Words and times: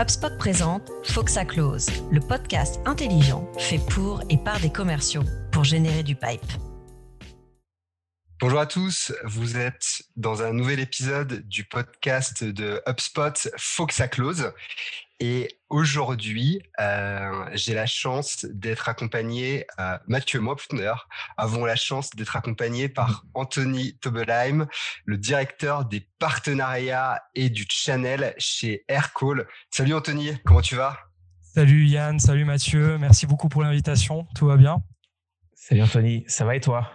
HubSpot 0.00 0.38
présente 0.38 0.90
Faut 1.04 1.22
que 1.22 1.30
ça 1.30 1.44
close, 1.44 1.86
le 2.10 2.20
podcast 2.20 2.80
intelligent 2.86 3.46
fait 3.58 3.80
pour 3.90 4.22
et 4.30 4.38
par 4.38 4.58
des 4.60 4.70
commerciaux 4.70 5.22
pour 5.52 5.64
générer 5.64 6.02
du 6.02 6.14
pipe. 6.14 6.40
Bonjour 8.40 8.60
à 8.60 8.66
tous, 8.66 9.12
vous 9.24 9.58
êtes 9.58 10.02
dans 10.16 10.42
un 10.42 10.52
nouvel 10.52 10.80
épisode 10.80 11.46
du 11.48 11.64
podcast 11.64 12.44
de 12.44 12.80
HubSpot 12.88 13.48
Faut 13.58 13.86
que 13.86 13.94
ça 13.94 14.08
close. 14.08 14.52
Et 15.20 15.48
aujourd'hui, 15.68 16.62
euh, 16.80 17.50
j'ai 17.52 17.74
la 17.74 17.86
chance 17.86 18.46
d'être 18.48 18.88
accompagné, 18.88 19.66
euh, 19.80 19.98
Mathieu 20.06 20.38
Mopfner, 20.38 20.92
avons 21.36 21.64
la 21.64 21.74
chance 21.74 22.10
d'être 22.10 22.36
accompagné 22.36 22.88
par 22.88 23.24
Anthony 23.34 23.98
Tobelheim, 23.98 24.68
le 25.06 25.18
directeur 25.18 25.84
des 25.84 26.06
partenariats 26.20 27.20
et 27.34 27.50
du 27.50 27.66
channel 27.68 28.32
chez 28.38 28.84
Aircall. 28.86 29.48
Salut 29.72 29.94
Anthony, 29.94 30.38
comment 30.44 30.62
tu 30.62 30.76
vas? 30.76 30.96
Salut 31.42 31.86
Yann, 31.86 32.20
salut 32.20 32.44
Mathieu, 32.44 32.96
merci 32.98 33.26
beaucoup 33.26 33.48
pour 33.48 33.62
l'invitation, 33.62 34.28
tout 34.36 34.46
va 34.46 34.56
bien? 34.56 34.82
Salut 35.54 35.82
Anthony, 35.82 36.24
ça 36.28 36.44
va 36.44 36.54
et 36.54 36.60
toi? 36.60 36.92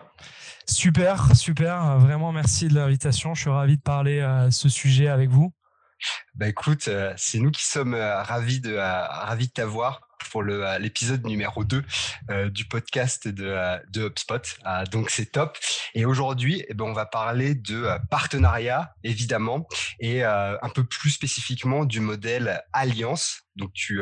Super, 0.66 1.36
super. 1.36 1.98
Vraiment, 2.00 2.32
merci 2.32 2.70
de 2.70 2.76
l'invitation. 2.76 3.34
Je 3.34 3.42
suis 3.42 3.50
ravi 3.50 3.76
de 3.76 3.82
parler 3.82 4.22
à 4.22 4.50
ce 4.50 4.70
sujet 4.70 5.10
avec 5.10 5.30
vous. 5.30 5.54
Bah 6.36 6.48
écoute, 6.48 6.88
euh, 6.88 7.14
c'est 7.16 7.40
nous 7.40 7.52
qui 7.52 7.64
sommes 7.64 7.94
euh, 7.94 8.24
ravis 8.24 8.60
de 8.60 8.74
euh, 8.74 9.06
ravis 9.06 9.48
de 9.48 9.54
t'avoir 9.54 10.02
pour 10.32 10.42
l'épisode 10.42 11.26
numéro 11.26 11.66
2 11.66 11.84
du 12.50 12.66
podcast 12.66 13.28
de, 13.28 13.78
de 13.92 14.08
HubSpot. 14.08 14.42
donc 14.90 15.10
c'est 15.10 15.26
top. 15.34 15.58
Et 15.96 16.06
aujourd'hui, 16.06 16.64
eh 16.70 16.74
ben, 16.74 16.86
on 16.86 16.94
va 16.94 17.06
parler 17.06 17.56
de 17.56 17.90
partenariat, 18.10 18.96
évidemment, 19.04 19.68
et 20.00 20.24
un 20.24 20.70
peu 20.74 20.86
plus 20.86 21.10
spécifiquement 21.10 21.84
du 21.84 22.00
modèle 22.00 22.64
Alliance. 22.72 23.42
Donc 23.58 23.74
tu 23.74 24.02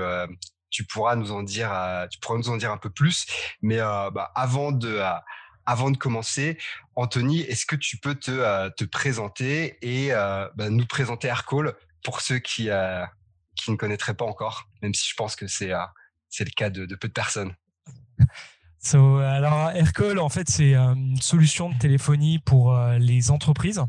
pourras 0.87 1.15
nous 1.15 1.31
en 1.31 1.41
dire 1.41 1.71
un 1.73 2.77
peu 2.79 2.91
plus. 2.91 3.25
Mais 3.63 3.77
bah, 3.79 4.31
avant 4.35 4.71
de 4.71 5.97
commencer, 5.97 6.59
Anthony, 6.95 7.41
est-ce 7.41 7.65
que 7.65 7.75
tu 7.75 7.97
peux 7.97 8.13
te, 8.13 8.69
te 8.69 8.83
présenter 8.83 9.79
et 9.81 10.11
bah, 10.11 10.69
nous 10.69 10.85
présenter 10.85 11.29
Aircall 11.29 11.73
pour 12.03 12.21
ceux 12.21 12.39
qui, 12.39 12.69
euh, 12.69 13.05
qui 13.55 13.71
ne 13.71 13.75
connaîtraient 13.75 14.15
pas 14.15 14.25
encore, 14.25 14.69
même 14.81 14.93
si 14.93 15.09
je 15.09 15.15
pense 15.15 15.35
que 15.35 15.47
c'est 15.47 15.71
c'est 16.29 16.45
le 16.45 16.51
cas 16.51 16.69
de, 16.69 16.85
peu 16.95 17.09
de 17.09 17.13
personnes. 17.13 17.53
alors, 18.95 19.71
Aircall, 19.71 20.17
en 20.17 20.29
fait, 20.29 20.49
c'est 20.49 20.75
une 20.75 21.19
solution 21.21 21.69
de 21.69 21.77
téléphonie 21.77 22.39
pour 22.39 22.73
les 22.99 23.31
entreprises 23.31 23.81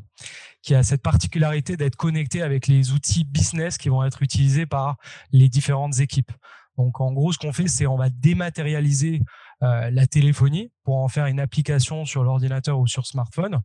qui 0.62 0.74
a 0.74 0.82
cette 0.82 1.02
particularité 1.02 1.76
d'être 1.76 1.96
connecté 1.96 2.42
avec 2.42 2.66
les 2.66 2.92
outils 2.92 3.24
business 3.24 3.78
qui 3.78 3.88
vont 3.88 4.04
être 4.04 4.22
utilisés 4.22 4.66
par 4.66 4.96
les 5.32 5.48
différentes 5.48 5.98
équipes. 5.98 6.32
Donc, 6.78 7.00
en 7.00 7.12
gros, 7.12 7.32
ce 7.32 7.38
qu'on 7.38 7.52
fait, 7.52 7.68
c'est 7.68 7.86
on 7.86 7.96
va 7.96 8.08
dématérialiser 8.08 9.20
euh, 9.62 9.90
la 9.90 10.06
téléphonie 10.06 10.72
pour 10.84 10.96
en 10.96 11.08
faire 11.08 11.26
une 11.26 11.38
application 11.38 12.04
sur 12.04 12.24
l'ordinateur 12.24 12.78
ou 12.78 12.86
sur 12.86 13.06
smartphone. 13.06 13.60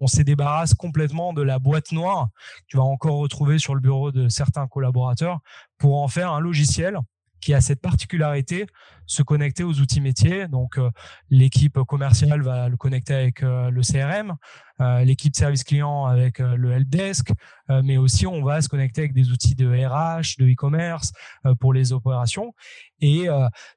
On 0.00 0.06
se 0.06 0.22
débarrasse 0.22 0.74
complètement 0.74 1.32
de 1.32 1.42
la 1.42 1.58
boîte 1.58 1.92
noire 1.92 2.28
que 2.60 2.64
tu 2.68 2.76
vas 2.78 2.82
encore 2.82 3.18
retrouver 3.18 3.58
sur 3.58 3.74
le 3.74 3.80
bureau 3.80 4.10
de 4.10 4.28
certains 4.28 4.66
collaborateurs 4.66 5.40
pour 5.78 6.02
en 6.02 6.08
faire 6.08 6.32
un 6.32 6.40
logiciel 6.40 6.98
qui 7.40 7.54
a 7.54 7.60
cette 7.60 7.80
particularité, 7.80 8.66
se 9.06 9.22
connecter 9.22 9.64
aux 9.64 9.80
outils 9.80 10.00
métiers. 10.00 10.48
Donc, 10.48 10.78
euh, 10.78 10.90
l'équipe 11.30 11.78
commerciale 11.84 12.42
va 12.42 12.68
le 12.68 12.76
connecter 12.76 13.14
avec 13.14 13.42
euh, 13.42 13.70
le 13.70 13.82
CRM, 13.82 14.36
euh, 14.80 15.04
l'équipe 15.04 15.34
service 15.34 15.64
client 15.64 16.06
avec 16.06 16.38
le 16.38 16.72
helpdesk, 16.72 17.32
mais 17.68 17.96
aussi 17.96 18.26
on 18.26 18.44
va 18.44 18.60
se 18.60 18.68
connecter 18.68 19.02
avec 19.02 19.14
des 19.14 19.30
outils 19.30 19.54
de 19.54 19.66
RH, 19.66 20.38
de 20.38 20.52
e-commerce 20.52 21.12
pour 21.60 21.72
les 21.72 21.92
opérations. 21.92 22.54
Et 23.00 23.26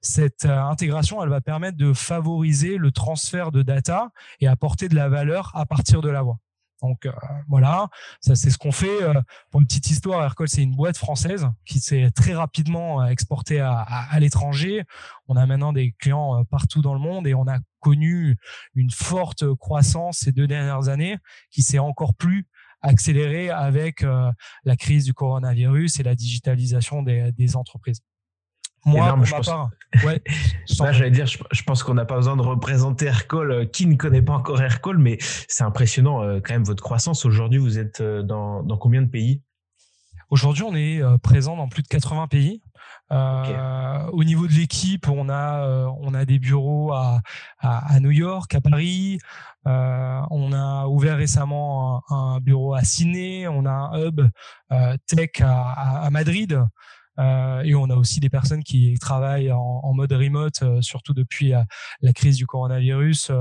cette 0.01 0.45
intégration, 0.45 1.23
elle 1.23 1.29
va 1.29 1.41
permettre 1.41 1.77
de 1.77 1.93
favoriser 1.93 2.77
le 2.77 2.91
transfert 2.91 3.51
de 3.51 3.63
data 3.63 4.09
et 4.41 4.47
apporter 4.47 4.89
de 4.89 4.95
la 4.95 5.09
valeur 5.09 5.51
à 5.55 5.65
partir 5.65 6.01
de 6.01 6.09
la 6.09 6.21
voix. 6.21 6.39
Donc 6.81 7.05
euh, 7.05 7.11
voilà, 7.47 7.89
ça 8.21 8.35
c'est 8.35 8.49
ce 8.49 8.57
qu'on 8.57 8.71
fait. 8.71 9.03
Euh, 9.03 9.13
pour 9.51 9.61
une 9.61 9.67
petite 9.67 9.89
histoire, 9.89 10.23
Aircall 10.23 10.47
c'est 10.47 10.63
une 10.63 10.75
boîte 10.75 10.97
française 10.97 11.47
qui 11.65 11.79
s'est 11.79 12.09
très 12.11 12.33
rapidement 12.33 13.01
euh, 13.01 13.07
exportée 13.07 13.59
à, 13.59 13.79
à, 13.79 14.19
l'étranger. 14.19 14.83
On 15.27 15.35
a 15.35 15.45
maintenant 15.45 15.73
des 15.73 15.93
clients 15.99 16.43
partout 16.45 16.81
dans 16.81 16.93
le 16.93 16.99
monde 16.99 17.27
et 17.27 17.33
on 17.33 17.47
a 17.47 17.59
connu 17.79 18.37
une 18.75 18.91
forte 18.91 19.53
croissance 19.55 20.19
ces 20.19 20.31
deux 20.31 20.47
dernières 20.47 20.89
années 20.89 21.17
qui 21.51 21.61
s'est 21.61 21.79
encore 21.79 22.13
plus 22.13 22.47
accélérée 22.81 23.49
avec 23.49 24.05
la 24.63 24.75
crise 24.77 25.03
du 25.03 25.13
coronavirus 25.13 25.99
et 25.99 26.03
la 26.03 26.15
digitalisation 26.15 27.03
des, 27.03 27.31
des 27.33 27.55
entreprises. 27.55 28.01
Moi, 28.85 29.13
pour 29.13 29.25
je 29.25 29.31
ma 29.31 29.37
pense... 29.37 29.45
part, 29.47 29.69
ouais, 30.05 30.21
j'allais 30.67 31.11
dire, 31.11 31.25
je, 31.25 31.63
pense 31.63 31.83
qu'on 31.83 31.95
n'a 31.95 32.05
pas 32.05 32.15
besoin 32.15 32.37
de 32.37 32.41
représenter 32.41 33.05
Aircall. 33.07 33.51
Euh, 33.51 33.65
qui 33.65 33.85
ne 33.87 33.95
connaît 33.95 34.21
pas 34.21 34.33
encore 34.33 34.61
Aircall, 34.61 34.97
mais 34.97 35.17
c'est 35.47 35.63
impressionnant 35.63 36.21
euh, 36.23 36.39
quand 36.43 36.53
même 36.53 36.63
votre 36.63 36.83
croissance. 36.83 37.25
Aujourd'hui, 37.25 37.59
vous 37.59 37.79
êtes 37.79 38.01
euh, 38.01 38.21
dans, 38.21 38.63
dans 38.63 38.77
combien 38.77 39.01
de 39.01 39.09
pays? 39.09 39.41
Aujourd'hui, 40.29 40.63
on 40.63 40.75
est 40.75 41.01
présent 41.23 41.57
dans 41.57 41.67
plus 41.67 41.81
de 41.81 41.87
80 41.87 42.27
pays. 42.27 42.61
Euh, 43.11 44.05
Au 44.11 44.23
niveau 44.23 44.45
de 44.45 44.53
l'équipe, 44.53 45.09
on 45.09 45.27
a 45.27 45.87
on 45.99 46.13
a 46.13 46.23
des 46.23 46.37
bureaux 46.37 46.93
à, 46.93 47.21
à, 47.57 47.95
à 47.95 47.99
New 47.99 48.11
York, 48.11 48.53
à 48.53 48.61
Paris. 48.61 49.17
Euh, 49.65 50.21
on 50.29 50.53
a 50.53 50.85
ouvert 50.85 51.17
récemment 51.17 52.03
un, 52.11 52.35
un, 52.35 52.39
bureau 52.41 52.75
à 52.75 52.83
Sydney. 52.83 53.47
On 53.47 53.65
a 53.65 53.71
un 53.71 54.05
hub 54.05 54.21
tech 55.07 55.31
à, 55.41 56.03
à 56.03 56.09
Madrid. 56.11 56.63
Euh, 57.19 57.61
et 57.63 57.75
on 57.75 57.89
a 57.89 57.95
aussi 57.95 58.19
des 58.19 58.29
personnes 58.29 58.63
qui 58.63 58.95
travaillent 58.99 59.51
en, 59.51 59.93
mode 59.93 60.13
remote, 60.13 60.61
euh, 60.61 60.81
surtout 60.81 61.13
depuis 61.13 61.53
euh, 61.53 61.61
la 62.01 62.13
crise 62.13 62.37
du 62.37 62.45
coronavirus, 62.45 63.31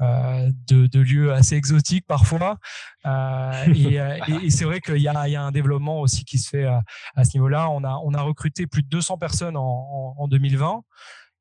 de, 0.00 0.98
lieux 0.98 1.32
assez 1.32 1.56
exotiques 1.56 2.06
parfois. 2.06 2.58
et, 3.04 4.50
c'est 4.50 4.64
vrai 4.64 4.80
qu'il 4.80 4.98
y 4.98 5.08
a, 5.08 5.42
un 5.42 5.52
développement 5.52 6.00
aussi 6.00 6.24
qui 6.24 6.38
se 6.38 6.48
fait 6.48 6.64
à, 6.64 7.24
ce 7.24 7.36
niveau-là. 7.36 7.70
On 7.70 7.84
a, 7.84 8.00
on 8.04 8.14
a 8.14 8.22
recruté 8.22 8.66
plus 8.66 8.82
de 8.82 8.88
200 8.88 9.18
personnes 9.18 9.56
en, 9.56 10.14
en 10.16 10.28
2020. 10.28 10.82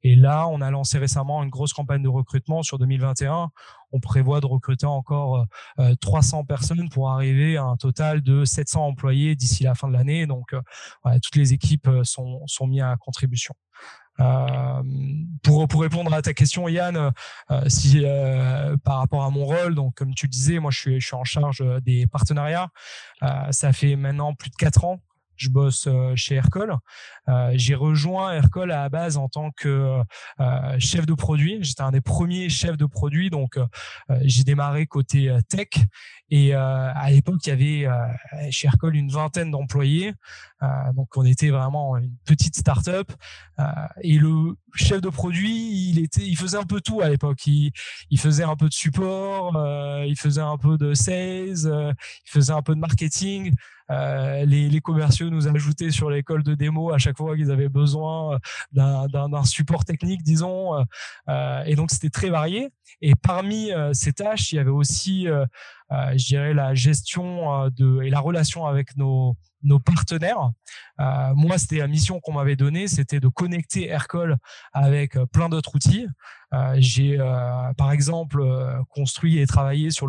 Et 0.03 0.15
là, 0.15 0.47
on 0.47 0.61
a 0.61 0.69
lancé 0.71 0.97
récemment 0.97 1.43
une 1.43 1.49
grosse 1.49 1.73
campagne 1.73 2.03
de 2.03 2.07
recrutement 2.07 2.63
sur 2.63 2.77
2021. 2.77 3.49
On 3.91 3.99
prévoit 3.99 4.41
de 4.41 4.45
recruter 4.45 4.85
encore 4.85 5.45
300 6.01 6.39
euh, 6.39 6.43
personnes 6.43 6.89
pour 6.89 7.09
arriver 7.09 7.57
à 7.57 7.63
un 7.63 7.77
total 7.77 8.21
de 8.21 8.45
700 8.45 8.85
employés 8.85 9.35
d'ici 9.35 9.63
la 9.63 9.75
fin 9.75 9.87
de 9.87 9.93
l'année. 9.93 10.27
Donc, 10.27 10.53
euh, 10.53 10.61
toutes 11.23 11.35
les 11.35 11.53
équipes 11.53 11.87
euh, 11.87 12.03
sont, 12.03 12.41
sont 12.47 12.67
mises 12.67 12.81
à 12.81 12.95
contribution. 12.97 13.53
pour, 15.43 15.67
pour 15.67 15.81
répondre 15.81 16.13
à 16.13 16.21
ta 16.21 16.33
question, 16.33 16.67
Yann, 16.67 17.11
si 17.67 18.03
par 18.83 18.97
rapport 18.97 19.23
à 19.23 19.29
mon 19.29 19.45
rôle, 19.45 19.75
donc 19.75 19.93
comme 19.95 20.15
tu 20.15 20.27
disais, 20.27 20.59
moi 20.59 20.71
je 20.71 20.79
suis, 20.79 20.99
je 20.99 21.05
suis 21.05 21.15
en 21.15 21.23
charge 21.23 21.63
des 21.83 22.07
partenariats. 22.07 22.69
ça 23.51 23.73
fait 23.73 23.95
maintenant 23.95 24.33
plus 24.33 24.49
de 24.49 24.55
quatre 24.55 24.85
ans 24.85 24.99
je 25.37 25.49
bosse 25.49 25.87
euh, 25.87 26.13
chez 26.15 26.35
Aircall. 26.35 26.75
Euh, 27.29 27.51
j'ai 27.55 27.75
rejoint 27.75 28.33
Aircall 28.33 28.71
à 28.71 28.83
la 28.83 28.89
base 28.89 29.17
en 29.17 29.29
tant 29.29 29.51
que 29.51 30.01
euh, 30.39 30.79
chef 30.79 31.05
de 31.05 31.13
produit. 31.13 31.59
J'étais 31.61 31.81
un 31.81 31.91
des 31.91 32.01
premiers 32.01 32.49
chefs 32.49 32.77
de 32.77 32.85
produit, 32.85 33.29
donc 33.29 33.59
j'ai 34.21 34.43
démarré 34.43 34.85
côté 34.85 35.35
tech. 35.49 35.69
Et 36.29 36.53
à 36.53 37.09
l'époque, 37.09 37.45
il 37.45 37.49
y 37.49 37.51
avait 37.51 38.51
chez 38.51 38.67
Aircall 38.67 38.95
une 38.95 39.09
vingtaine 39.09 39.51
d'employés. 39.51 40.13
donc 40.93 41.15
on 41.15 41.25
était 41.25 41.49
vraiment 41.49 41.97
une 41.97 42.15
petite 42.25 42.55
start-up. 42.55 43.11
et 44.01 44.17
le 44.17 44.55
chef 44.73 45.01
de 45.01 45.09
produit, 45.09 45.89
il 45.89 45.99
était, 45.99 46.21
il 46.21 46.37
faisait 46.37 46.57
un 46.57 46.65
peu 46.65 46.81
tout 46.81 47.01
à 47.01 47.09
l'époque. 47.09 47.45
Il, 47.47 47.71
faisait 48.17 48.43
un 48.43 48.55
peu 48.55 48.67
de 48.67 48.73
support, 48.73 49.53
il 50.05 50.15
faisait 50.17 50.41
un 50.41 50.57
peu 50.57 50.77
de 50.77 50.93
sales, 50.93 51.95
il 52.25 52.29
faisait 52.29 52.53
un 52.53 52.61
peu 52.61 52.75
de 52.75 52.79
marketing. 52.79 53.53
Euh, 53.89 54.45
les, 54.45 54.69
les, 54.69 54.81
commerciaux 54.81 55.29
nous 55.29 55.47
ajoutaient 55.47 55.91
sur 55.91 56.09
l'école 56.09 56.43
de 56.43 56.55
démo 56.55 56.91
à 56.91 56.97
chaque 56.97 57.15
fois 57.15 57.37
qu'ils 57.37 57.51
avaient 57.51 57.69
besoin 57.69 58.37
euh, 58.77 59.07
d'un 59.07 59.43
support 59.43 59.85
technique, 59.85 60.23
disons. 60.23 60.85
Euh, 61.29 61.63
et 61.65 61.75
donc, 61.75 61.91
c'était 61.91 62.09
très 62.09 62.29
varié. 62.29 62.69
Et 63.01 63.15
parmi 63.15 63.71
ces 63.93 64.13
tâches, 64.13 64.51
il 64.51 64.55
y 64.55 64.59
avait 64.59 64.69
aussi, 64.69 65.27
je 65.89 66.25
dirais, 66.25 66.53
la 66.53 66.73
gestion 66.75 67.69
de, 67.69 68.01
et 68.03 68.09
la 68.09 68.19
relation 68.19 68.65
avec 68.65 68.95
nos, 68.97 69.35
nos 69.63 69.79
partenaires. 69.79 70.51
Euh, 70.99 71.33
moi, 71.35 71.57
c'était 71.57 71.77
la 71.77 71.87
mission 71.87 72.19
qu'on 72.19 72.33
m'avait 72.33 72.55
donnée, 72.55 72.87
c'était 72.87 73.19
de 73.19 73.27
connecter 73.27 73.87
Aircall 73.87 74.37
avec 74.73 75.17
plein 75.31 75.49
d'autres 75.49 75.75
outils. 75.75 76.07
Euh, 76.53 76.75
J'ai, 76.77 77.19
euh, 77.19 77.73
par 77.77 77.91
exemple, 77.91 78.43
construit 78.89 79.39
et 79.39 79.47
travaillé 79.47 79.91
sur 79.91 80.07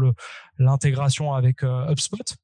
l'intégration 0.59 1.35
avec 1.35 1.63
HubSpot. 1.63 2.37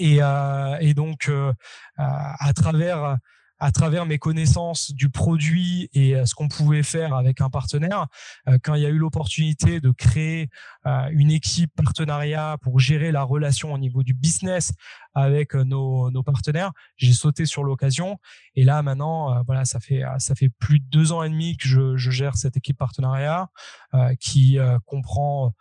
Et, 0.00 0.18
euh, 0.20 0.94
donc, 0.94 1.28
euh, 1.28 1.52
à 1.96 2.52
travers 2.54 3.16
à 3.60 3.72
travers 3.72 4.06
mes 4.06 4.18
connaissances 4.18 4.92
du 4.92 5.10
produit 5.10 5.88
et 5.92 6.14
ce 6.24 6.34
qu'on 6.34 6.48
pouvait 6.48 6.82
faire 6.82 7.14
avec 7.14 7.40
un 7.40 7.50
partenaire, 7.50 8.06
quand 8.62 8.74
il 8.74 8.82
y 8.82 8.86
a 8.86 8.88
eu 8.88 8.98
l'opportunité 8.98 9.80
de 9.80 9.90
créer 9.90 10.48
une 11.10 11.30
équipe 11.30 11.70
partenariat 11.76 12.56
pour 12.62 12.80
gérer 12.80 13.12
la 13.12 13.22
relation 13.22 13.72
au 13.72 13.78
niveau 13.78 14.02
du 14.02 14.14
business 14.14 14.72
avec 15.14 15.54
nos, 15.54 16.10
nos 16.10 16.22
partenaires, 16.22 16.72
j'ai 16.96 17.12
sauté 17.12 17.44
sur 17.44 17.64
l'occasion. 17.64 18.18
Et 18.54 18.64
là, 18.64 18.82
maintenant, 18.82 19.42
voilà, 19.44 19.64
ça 19.64 19.78
fait 19.78 20.02
ça 20.18 20.34
fait 20.34 20.48
plus 20.48 20.80
de 20.80 20.86
deux 20.86 21.12
ans 21.12 21.22
et 21.22 21.28
demi 21.28 21.56
que 21.56 21.68
je, 21.68 21.96
je 21.96 22.10
gère 22.10 22.36
cette 22.36 22.56
équipe 22.56 22.78
partenariat 22.78 23.48
qui 24.20 24.58
comprend 24.86 25.54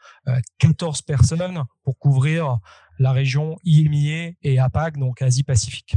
14 0.60 1.02
personnes 1.02 1.64
pour 1.84 1.98
couvrir 1.98 2.60
la 3.00 3.12
région 3.12 3.58
IMIA 3.64 4.32
et 4.42 4.60
APAC, 4.60 4.98
donc 4.98 5.22
Asie-Pacifique. 5.22 5.96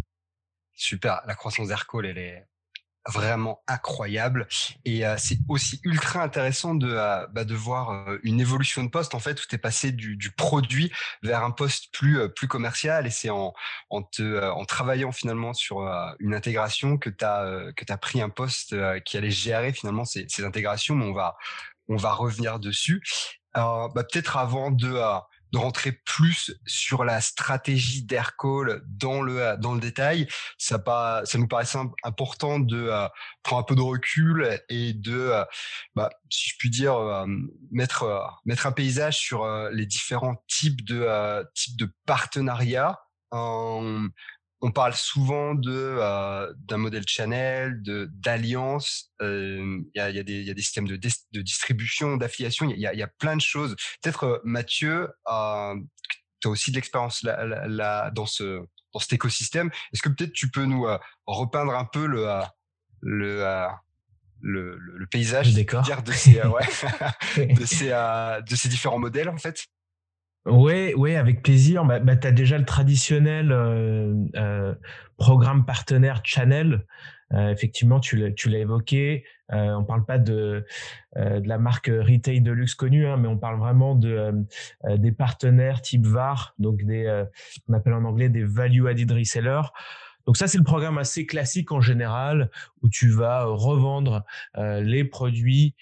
Super, 0.83 1.23
la 1.29 1.37
croissance 1.37 1.69
d'Aircall, 1.69 2.07
elle 2.07 2.19
est 2.19 2.45
vraiment 3.07 3.63
incroyable. 3.69 4.49
Et 4.85 5.07
euh, 5.07 5.15
c'est 5.17 5.39
aussi 5.49 5.81
ultra 5.85 6.25
intéressant 6.25 6.75
de 6.75 6.89
euh, 6.91 7.25
bah, 7.29 7.45
voir 7.51 7.91
euh, 7.91 8.19
une 8.25 8.41
évolution 8.41 8.83
de 8.83 8.91
poste 8.91 9.15
en 9.15 9.21
fait 9.21 9.41
où 9.41 9.45
tu 9.49 9.55
es 9.55 9.59
passé 9.59 9.93
du, 9.93 10.17
du, 10.17 10.33
produit 10.33 10.93
vers 11.23 11.45
un 11.45 11.53
poste 11.53 11.93
plus 11.93 12.29
plus 12.35 12.49
commercial. 12.49 13.07
Et 13.07 13.11
c'est 13.11 13.31
en 13.31 13.55
en 13.91 14.65
travaillant 14.65 15.13
finalement 15.13 15.55
sur 15.55 15.83
une 16.19 16.35
intégration 16.35 16.99
que 16.99 17.11
tu 17.11 17.25
as 17.25 17.73
que 17.77 17.85
tu 17.85 17.93
as 17.93 17.99
pris 17.99 18.21
un 18.21 18.29
poste 18.29 18.75
qui 19.05 19.17
allait 19.17 19.31
gérer 19.31 19.73
finalement 19.73 20.05
ces, 20.05 20.27
ces 20.29 20.45
intégrations. 20.45 20.97
Mais 20.97 21.07
on 21.07 21.15
va 21.15 21.37
on 21.89 21.97
va 21.97 22.13
revenir 22.13 22.59
dessus. 22.59 23.03
Bah, 23.55 23.89
peut-être 23.95 24.37
avant 24.37 24.73
de 24.73 25.01
de 25.53 25.59
rentrer 25.59 25.93
plus 25.93 26.55
sur 26.67 27.05
la 27.05 27.21
stratégie 27.21 28.03
d'Aircall 28.03 28.83
dans 28.87 29.23
le 29.23 29.57
dans 29.59 29.75
le 29.75 29.81
détail. 29.81 30.27
Ça 30.59 30.79
pas, 30.79 31.25
ça 31.25 31.39
nous 31.39 31.49
paraissait 31.49 31.79
important 32.03 32.59
de 32.59 32.89
euh, 32.89 33.07
prendre 33.43 33.63
un 33.63 33.65
peu 33.65 33.75
de 33.75 33.83
recul 33.83 34.61
et 34.69 34.93
de, 34.95 35.17
euh, 35.17 35.45
bah, 35.95 36.11
si 36.31 36.51
je 36.51 36.57
puis 36.59 36.71
dire, 36.71 36.95
euh, 36.97 37.27
mettre 37.71 38.05
mettre 38.45 38.67
un 38.67 38.73
paysage 38.73 39.19
sur 39.19 39.47
les 39.71 39.87
différents 39.87 40.43
types 40.49 40.85
de 40.85 41.45
types 41.55 41.77
de 41.79 41.93
partenariats 42.07 42.99
on 44.63 44.71
parle 44.71 44.95
souvent 44.95 45.55
de 45.55 45.73
euh, 45.73 46.53
d'un 46.57 46.77
modèle 46.77 47.03
channel, 47.07 47.83
de 47.83 48.09
d'alliance. 48.15 49.13
Euh, 49.21 49.81
il 49.95 49.99
y, 49.99 50.01
a, 50.01 50.11
y, 50.11 50.21
a 50.21 50.23
des, 50.23 50.43
y, 50.43 50.51
a 50.51 50.55
des 50.55 50.63
systèmes 50.63 50.87
de, 50.87 50.97
de 50.97 51.43
distribution, 51.43 52.17
d'affiliation. 52.17 52.71
Il 52.71 52.79
y 52.79 52.87
a, 52.87 52.95
y 52.95 53.03
a, 53.03 53.09
plein 53.09 53.35
de 53.37 53.41
choses. 53.41 53.75
Peut-être 54.01 54.25
euh, 54.25 54.39
Mathieu, 54.45 55.09
euh, 55.31 55.75
tu 56.41 56.47
as 56.47 56.51
aussi 56.51 56.71
de 56.71 56.77
l'expérience 56.77 57.25
là, 57.25 57.45
là, 57.67 58.11
dans 58.13 58.27
ce 58.27 58.65
dans 58.95 59.01
cet 59.01 59.15
écosystème. 59.15 59.71
Est-ce 59.93 60.03
que 60.03 60.11
peut-être 60.11 60.33
tu 60.33 60.49
peux 60.49 60.65
nous 60.65 60.87
repeindre 61.27 61.75
un 61.75 61.85
peu 61.85 62.07
le 62.07 62.29
le 63.01 63.67
le, 64.45 64.77
le, 64.77 65.07
paysage 65.07 65.55
dire 65.55 66.03
de 66.03 66.13
ces 66.13 66.43
ouais, 66.43 66.67
de 67.55 67.65
ces 67.65 67.89
de 67.89 68.57
ces 68.57 68.69
différents 68.69 68.99
modèles 68.99 69.29
en 69.29 69.39
fait? 69.39 69.67
Oui, 70.47 70.95
ouais, 70.95 71.17
avec 71.17 71.43
plaisir. 71.43 71.85
Bah, 71.85 72.01
bah 72.01 72.17
tu 72.17 72.27
as 72.27 72.33
déjà 72.33 72.59
le 72.59 72.65
traditionnel 72.65 73.53
euh, 73.53 74.15
euh, 74.37 74.75
programme 75.17 75.65
partenaire 75.65 76.21
Channel. 76.25 76.85
Euh, 77.33 77.51
effectivement, 77.51 78.01
tu 78.01 78.17
l'as 78.17 78.59
évoqué. 78.59 79.25
Euh, 79.53 79.75
on 79.75 79.85
parle 79.85 80.05
pas 80.05 80.19
de, 80.19 80.65
euh, 81.17 81.41
de 81.41 81.49
la 81.49 81.59
marque 81.59 81.87
retail 81.87 82.41
de 82.41 82.53
luxe 82.53 82.75
connue, 82.75 83.07
hein, 83.07 83.17
mais 83.17 83.29
on 83.29 83.39
parle 83.39 83.59
vraiment 83.59 83.95
de 83.95 84.35
des 84.97 85.13
partenaires 85.13 85.81
type 85.81 86.07
VAR, 86.07 86.55
donc 86.59 86.83
des 86.83 87.25
on 87.69 87.73
appelle 87.75 87.95
en 87.95 88.05
anglais 88.05 88.29
des 88.29 88.45
value 88.45 88.87
added 88.87 89.13
resellers. 89.13 89.71
Donc 90.27 90.37
ça, 90.37 90.47
c'est 90.47 90.59
le 90.59 90.65
programme 90.65 90.99
assez 90.99 91.27
classique 91.27 91.73
en 91.73 91.81
général 91.81 92.51
où 92.83 92.89
tu 92.89 93.09
vas 93.09 93.45
revendre 93.45 94.25
les 94.57 95.05
produits 95.05 95.75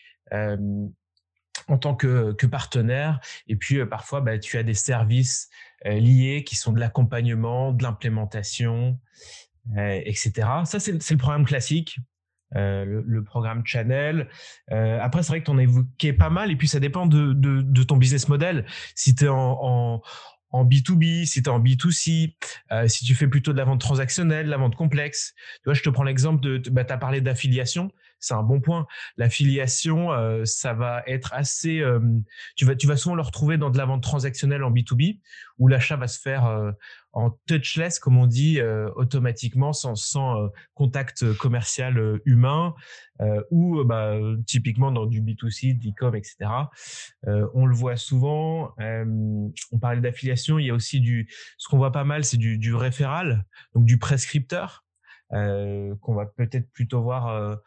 en 1.71 1.79
tant 1.79 1.95
que, 1.95 2.47
partenaire. 2.47 3.21
Et 3.47 3.57
puis 3.57 3.79
euh, 3.79 3.87
parfois, 3.87 4.21
bah, 4.21 4.39
tu 4.39 4.59
as 4.59 4.63
des 4.63 4.75
services 4.75 5.49
euh, 5.87 5.95
liés 5.95 6.45
qui 6.45 6.57
sont 6.57 6.73
de 6.73 6.81
l'accompagnement, 6.81 7.73
de 7.73 7.83
l'implémentation, 7.83 8.99
euh, 9.77 10.01
etc. 10.05 10.49
Ça, 10.65 10.81
c'est 10.81 10.93
le 10.93 11.17
programme 11.17 11.45
classique. 11.45 11.99
Le, 12.53 13.05
le, 13.07 13.23
programme 13.23 13.65
Channel. 13.65 14.29
après, 14.69 15.23
c'est 15.23 15.29
vrai 15.29 15.39
que 15.39 15.45
tu 15.45 15.53
en 15.53 15.59
évoquais 15.59 16.13
pas 16.13 16.31
mal, 16.31 16.51
et 16.51 16.57
puis 16.57 16.67
ça 16.67 16.81
dépend 16.81 17.07
de, 17.07 17.83
ton 17.85 17.97
business 17.97 18.29
model. 18.29 18.67
Si 18.97 19.15
tu 19.15 19.27
es 19.27 19.29
en, 19.29 19.57
en, 19.63 20.03
en 20.51 20.65
B2B, 20.65 21.27
si 21.27 21.45
tu 21.45 21.49
es 21.49 21.53
en 21.53 21.61
B2C, 21.61 22.35
si 22.89 23.05
tu 23.05 23.15
fais 23.15 23.29
plutôt 23.29 23.53
de 23.53 23.57
la 23.57 23.65
vente 23.65 23.81
transactionnelle, 23.81 24.47
de 24.47 24.51
la 24.51 24.57
vente 24.57 24.75
complexe. 24.75 25.33
Je 25.65 25.81
te 25.81 25.91
prends 25.91 26.03
l'exemple 26.03 26.41
de, 26.41 26.71
bah, 26.71 26.83
tu 26.83 26.93
as 26.93 26.99
parlé 26.99 27.21
d'affiliation 27.21 27.93
c'est 28.21 28.35
un 28.35 28.43
bon 28.43 28.61
point. 28.61 28.87
L'affiliation, 29.17 30.13
euh, 30.13 30.45
ça 30.45 30.75
va 30.75 31.03
être 31.07 31.33
assez. 31.33 31.81
Euh, 31.81 32.01
tu 32.55 32.67
vas, 32.67 32.77
tu 32.77 32.87
vas 32.87 32.97
souvent 32.97 33.15
le 33.15 33.23
retrouver 33.23 33.57
dans 33.57 33.71
de 33.71 33.79
la 33.79 33.87
vente 33.87 34.03
transactionnelle 34.03 34.63
en 34.63 34.71
B2B, 34.71 35.21
où 35.59 35.69
l'achat 35.69 35.97
va 35.97 36.07
se 36.07 36.21
faire 36.21 36.45
euh, 36.47 36.71
en 37.13 37.31
touchless, 37.47 37.99
comme 37.99 38.19
on 38.19 38.27
dit, 38.27 38.61
automatiquement, 38.95 39.73
sans, 39.73 39.97
sans 39.97 40.49
contact 40.75 41.33
commercial 41.39 42.21
humain, 42.25 42.73
ou 43.51 43.83
bah, 43.83 44.15
typiquement 44.47 44.93
dans 44.93 45.07
du 45.07 45.21
B2C, 45.21 45.77
d'e-com, 45.77 46.15
etc. 46.15 46.37
on 47.27 47.67
le 47.67 47.75
voit 47.75 47.97
souvent. 47.97 48.73
on 48.79 49.79
parlait 49.81 50.01
d'affiliation, 50.01 50.61
il 50.61 50.67
y 50.67 50.71
a 50.71 50.75
aussi 50.75 51.01
du. 51.01 51.29
Ce 51.59 51.67
qu'on 51.69 51.79
voit 51.79 51.91
pas 51.91 52.05
mal, 52.05 52.25
c'est 52.25 52.37
du, 52.37 52.59
du 52.59 52.77
référal, 52.77 53.45
donc 53.75 53.87
du 53.87 53.99
prescripteur. 53.99 54.85
qu'on 55.31 56.15
va 56.15 56.27
peut-être 56.27 56.71
plutôt 56.71 57.03
voir 57.03 57.59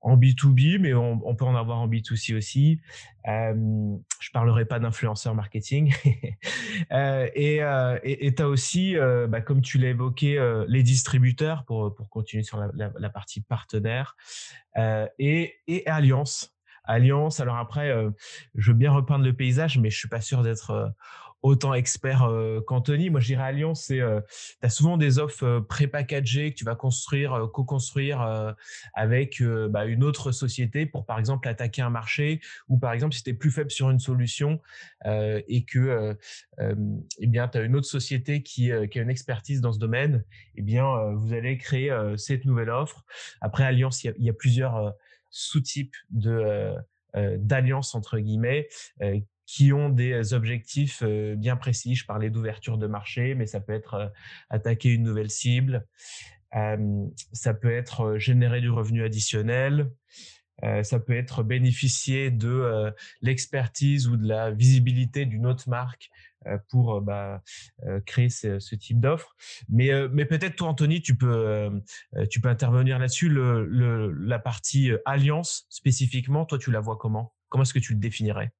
en 0.00 0.16
B2B, 0.16 0.78
mais 0.78 0.94
on, 0.94 1.34
peut 1.34 1.44
en 1.44 1.56
avoir 1.56 1.78
en 1.78 1.88
B2C 1.88 2.36
aussi. 2.36 2.80
Euh, 3.26 3.96
je 4.20 4.30
parlerai 4.30 4.64
pas 4.64 4.78
d'influenceur 4.78 5.34
marketing. 5.34 5.92
euh, 6.92 7.28
et 7.34 7.62
euh, 7.62 7.98
tu 8.04 8.42
as 8.42 8.48
aussi, 8.48 8.96
euh, 8.96 9.26
bah, 9.26 9.40
comme 9.40 9.60
tu 9.60 9.78
l'as 9.78 9.88
évoqué, 9.88 10.38
euh, 10.38 10.64
les 10.68 10.82
distributeurs 10.82 11.64
pour, 11.64 11.94
pour 11.94 12.08
continuer 12.08 12.44
sur 12.44 12.58
la, 12.74 13.10
partie 13.10 13.40
partenaire 13.40 14.16
et, 15.18 15.54
et 15.66 15.86
Alliance. 15.86 16.54
Alliance, 16.84 17.40
alors 17.40 17.56
après, 17.56 17.92
je 18.54 18.70
veux 18.70 18.76
bien 18.76 18.92
repeindre 18.92 19.24
le 19.24 19.34
paysage, 19.34 19.78
mais 19.78 19.90
je 19.90 19.98
suis 19.98 20.08
pas 20.08 20.20
sûr 20.20 20.42
d'être 20.42 20.94
autant 21.42 21.74
expert 21.74 22.24
euh, 22.24 22.60
qu'Anthony. 22.60 23.10
Moi, 23.10 23.20
je 23.20 23.26
dirais 23.26 23.44
à 23.44 23.52
Lyon, 23.52 23.74
c'est 23.74 24.00
euh, 24.00 24.20
tu 24.60 24.66
as 24.66 24.70
souvent 24.70 24.96
des 24.96 25.18
offres 25.18 25.44
euh, 25.44 25.60
pré-packagées 25.60 26.52
que 26.52 26.56
tu 26.56 26.64
vas 26.64 26.74
construire, 26.74 27.32
euh, 27.34 27.46
co-construire 27.46 28.18
avec 28.94 29.42
bah, 29.42 29.86
une 29.86 30.02
autre 30.04 30.32
société 30.32 30.86
pour, 30.86 31.06
par 31.06 31.18
exemple, 31.18 31.48
attaquer 31.48 31.82
un 31.82 31.90
marché 31.90 32.40
ou, 32.68 32.78
par 32.78 32.92
exemple, 32.92 33.14
si 33.14 33.22
tu 33.22 33.30
es 33.30 33.34
plus 33.34 33.50
faible 33.50 33.70
sur 33.70 33.90
une 33.90 33.98
solution 33.98 34.60
et 35.04 35.64
que 35.64 36.16
eh 36.58 37.26
bien, 37.26 37.48
tu 37.48 37.58
as 37.58 37.62
une 37.62 37.76
autre 37.76 37.86
société 37.86 38.42
qui, 38.42 38.72
a 38.72 38.86
une 38.94 39.10
expertise 39.10 39.60
dans 39.60 39.72
ce 39.72 39.78
domaine, 39.78 40.24
eh 40.56 40.62
bien, 40.62 41.12
vous 41.14 41.32
allez 41.32 41.58
créer 41.58 41.94
cette 42.16 42.44
nouvelle 42.44 42.70
offre. 42.70 43.04
Après, 43.40 43.64
Alliance, 43.64 44.04
il 44.04 44.14
y 44.18 44.24
y 44.24 44.30
a 44.30 44.34
plusieurs 44.34 44.94
sous-types 45.30 45.94
de 46.10 46.74
d'alliances 47.14 47.94
entre 47.94 48.18
guillemets 48.18 48.68
qui 49.48 49.72
ont 49.72 49.88
des 49.88 50.34
objectifs 50.34 51.02
euh, 51.02 51.34
bien 51.34 51.56
précis. 51.56 51.94
Je 51.94 52.04
parlais 52.04 52.28
d'ouverture 52.28 52.76
de 52.76 52.86
marché, 52.86 53.34
mais 53.34 53.46
ça 53.46 53.60
peut 53.60 53.72
être 53.72 53.94
euh, 53.94 54.08
attaquer 54.50 54.92
une 54.92 55.02
nouvelle 55.02 55.30
cible, 55.30 55.86
ça 57.32 57.54
peut 57.54 57.72
être 57.72 58.02
euh, 58.02 58.18
générer 58.18 58.60
du 58.60 58.68
revenu 58.70 59.02
additionnel, 59.02 59.90
ça 60.82 60.98
peut 60.98 61.16
être 61.16 61.44
bénéficier 61.44 62.32
de 62.32 62.92
l'expertise 63.22 64.08
ou 64.08 64.16
de 64.16 64.26
la 64.26 64.50
visibilité 64.50 65.24
d'une 65.24 65.46
autre 65.46 65.68
marque 65.68 66.10
pour 66.68 67.00
bah, 67.00 67.44
créer 68.06 68.28
ce, 68.28 68.74
type 68.74 68.98
d'offre. 68.98 69.36
Mais, 69.68 69.88
peut-être 70.24 70.56
toi, 70.56 70.66
Anthony, 70.70 71.00
tu 71.00 71.14
peux, 71.16 71.70
intervenir 72.42 72.98
là-dessus. 72.98 73.30
La 73.30 74.40
partie 74.40 74.90
alliance 75.04 75.64
spécifiquement, 75.68 76.44
toi, 76.44 76.58
tu 76.58 76.72
la 76.72 76.80
vois 76.80 76.96
comment? 76.96 77.32
Comment 77.50 77.62
est-ce 77.62 77.74
que 77.74 77.78
tu 77.78 77.92
le 77.92 78.00
définirais? 78.00 78.50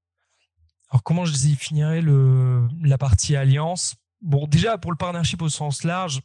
Alors, 0.90 1.02
comment 1.02 1.24
je 1.24 1.32
définirais 1.32 2.00
le, 2.00 2.66
la 2.82 2.96
partie 2.96 3.36
alliance? 3.36 3.96
Bon, 4.22 4.46
déjà, 4.46 4.78
pour 4.78 4.90
le 4.90 4.96
partnership 4.96 5.42
au 5.42 5.48
sens 5.48 5.84
large, 5.84 6.20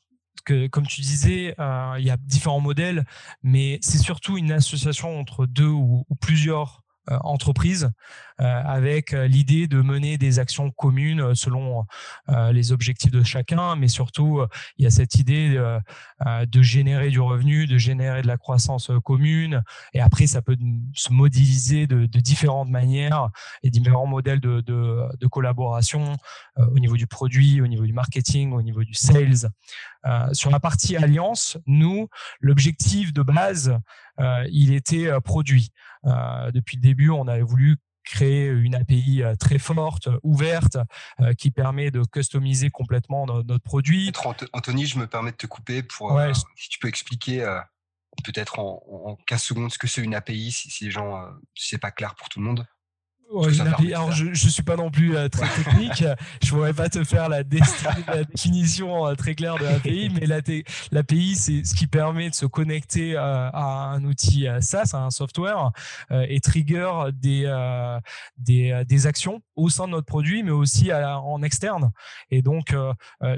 que, 0.45 0.67
comme 0.67 0.87
tu 0.87 1.01
disais, 1.01 1.55
euh, 1.59 1.95
il 1.99 2.05
y 2.05 2.09
a 2.09 2.17
différents 2.17 2.59
modèles, 2.59 3.05
mais 3.43 3.79
c'est 3.81 3.97
surtout 3.97 4.37
une 4.37 4.51
association 4.51 5.19
entre 5.19 5.45
deux 5.45 5.67
ou, 5.67 6.05
plusieurs 6.19 6.82
entreprises 7.07 7.91
avec 8.37 9.11
l'idée 9.11 9.67
de 9.67 9.81
mener 9.81 10.17
des 10.17 10.39
actions 10.39 10.71
communes 10.71 11.35
selon 11.35 11.85
les 12.51 12.71
objectifs 12.71 13.11
de 13.11 13.23
chacun, 13.23 13.75
mais 13.75 13.87
surtout 13.87 14.41
il 14.77 14.83
y 14.83 14.87
a 14.87 14.89
cette 14.89 15.15
idée 15.15 15.55
de 16.25 16.61
générer 16.61 17.09
du 17.09 17.19
revenu, 17.19 17.67
de 17.67 17.77
générer 17.77 18.21
de 18.21 18.27
la 18.27 18.37
croissance 18.37 18.89
commune, 19.03 19.63
et 19.93 20.01
après 20.01 20.27
ça 20.27 20.41
peut 20.41 20.57
se 20.93 21.13
modéliser 21.13 21.87
de, 21.87 22.05
différentes 22.19 22.69
manières 22.69 23.29
et 23.63 23.69
différents 23.69 24.07
modèles 24.07 24.39
de, 24.39 24.61
de 24.61 25.27
collaboration 25.27 26.17
au 26.57 26.79
niveau 26.79 26.97
du 26.97 27.07
produit, 27.07 27.61
au 27.61 27.67
niveau 27.67 27.85
du 27.85 27.93
marketing, 27.93 28.53
au 28.53 28.61
niveau 28.61 28.83
du 28.83 28.93
sales. 28.93 29.49
sur 30.31 30.49
la 30.49 30.59
partie 30.59 30.95
alliance, 30.97 31.57
nous, 31.65 32.07
l'objectif 32.39 33.13
de 33.13 33.21
base, 33.21 33.77
il 34.51 34.73
était 34.73 35.09
produit. 35.21 35.71
Euh, 36.05 36.51
depuis 36.51 36.75
le 36.75 36.81
début, 36.81 36.92
on 37.11 37.27
avait 37.27 37.41
voulu 37.41 37.77
créer 38.03 38.47
une 38.47 38.75
API 38.75 39.23
euh, 39.23 39.35
très 39.35 39.59
forte, 39.59 40.09
ouverte, 40.23 40.77
euh, 41.21 41.33
qui 41.33 41.51
permet 41.51 41.89
de 41.89 42.03
customiser 42.03 42.69
complètement 42.69 43.25
notre, 43.25 43.63
produit. 43.63 44.11
Anthony, 44.51 44.85
je 44.85 44.99
me 44.99 45.07
permets 45.07 45.31
de 45.31 45.37
te 45.37 45.47
couper 45.47 45.83
pour 45.83 46.19
si 46.55 46.69
tu 46.69 46.79
peux 46.79 46.87
expliquer 46.87 47.39
peut-être 48.23 48.59
en, 48.59 49.17
15 49.25 49.41
secondes 49.41 49.71
ce 49.71 49.77
que 49.77 49.87
c'est 49.87 50.01
une 50.01 50.15
API, 50.15 50.51
si, 50.51 50.69
si 50.69 50.85
les 50.85 50.91
gens, 50.91 51.25
si 51.55 51.69
c'est 51.69 51.77
pas 51.77 51.91
clair 51.91 52.15
pour 52.15 52.29
tout 52.29 52.39
le 52.39 52.45
monde. 52.45 52.65
Alors, 53.35 54.11
je 54.11 54.25
ne 54.25 54.33
suis 54.35 54.63
pas 54.63 54.75
non 54.75 54.91
plus 54.91 55.15
euh, 55.15 55.27
très 55.27 55.47
technique. 55.49 56.03
je 56.41 56.47
ne 56.47 56.49
pourrais 56.51 56.73
pas 56.73 56.89
te 56.89 57.03
faire 57.03 57.29
la, 57.29 57.43
définition 57.43 59.07
euh, 59.07 59.15
très 59.15 59.33
claire 59.33 59.57
de 59.57 59.63
l'API, 59.63 60.09
mais 60.13 60.27
l'API, 60.91 61.35
c'est 61.35 61.63
ce 61.63 61.73
qui 61.73 61.87
permet 61.87 62.29
de 62.29 62.35
se 62.35 62.45
connecter 62.45 63.15
euh, 63.15 63.49
à 63.51 63.91
un 63.91 64.03
outil 64.03 64.47
SaaS, 64.61 64.91
à 64.93 64.99
un 64.99 65.09
software, 65.09 65.71
et 66.11 66.39
trigger 66.39 66.91
des, 67.13 67.43
des, 68.37 68.83
des, 68.87 69.07
actions 69.07 69.41
au 69.55 69.69
sein 69.69 69.87
de 69.87 69.91
notre 69.91 70.05
produit, 70.05 70.43
mais 70.43 70.51
aussi 70.51 70.91
en 70.93 71.41
externe. 71.43 71.91
Et 72.29 72.41
donc, 72.41 72.75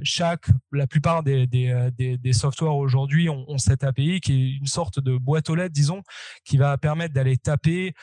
chaque, 0.03 0.47
la 0.71 0.87
plupart 0.87 1.23
des, 1.23 1.47
des, 1.47 2.17
des 2.17 2.33
softwares 2.33 2.77
aujourd'hui 2.77 3.29
ont, 3.29 3.45
ont, 3.47 3.57
cette 3.57 3.83
API 3.83 4.19
qui 4.19 4.33
est 4.33 4.57
une 4.57 4.67
sorte 4.67 4.99
de 4.99 5.17
boîte 5.17 5.49
aux 5.49 5.55
lettres, 5.55 5.73
disons, 5.73 6.01
qui 6.43 6.57
va 6.57 6.77
permettre 6.77 7.13
d'aller 7.13 7.37
taper 7.37 7.93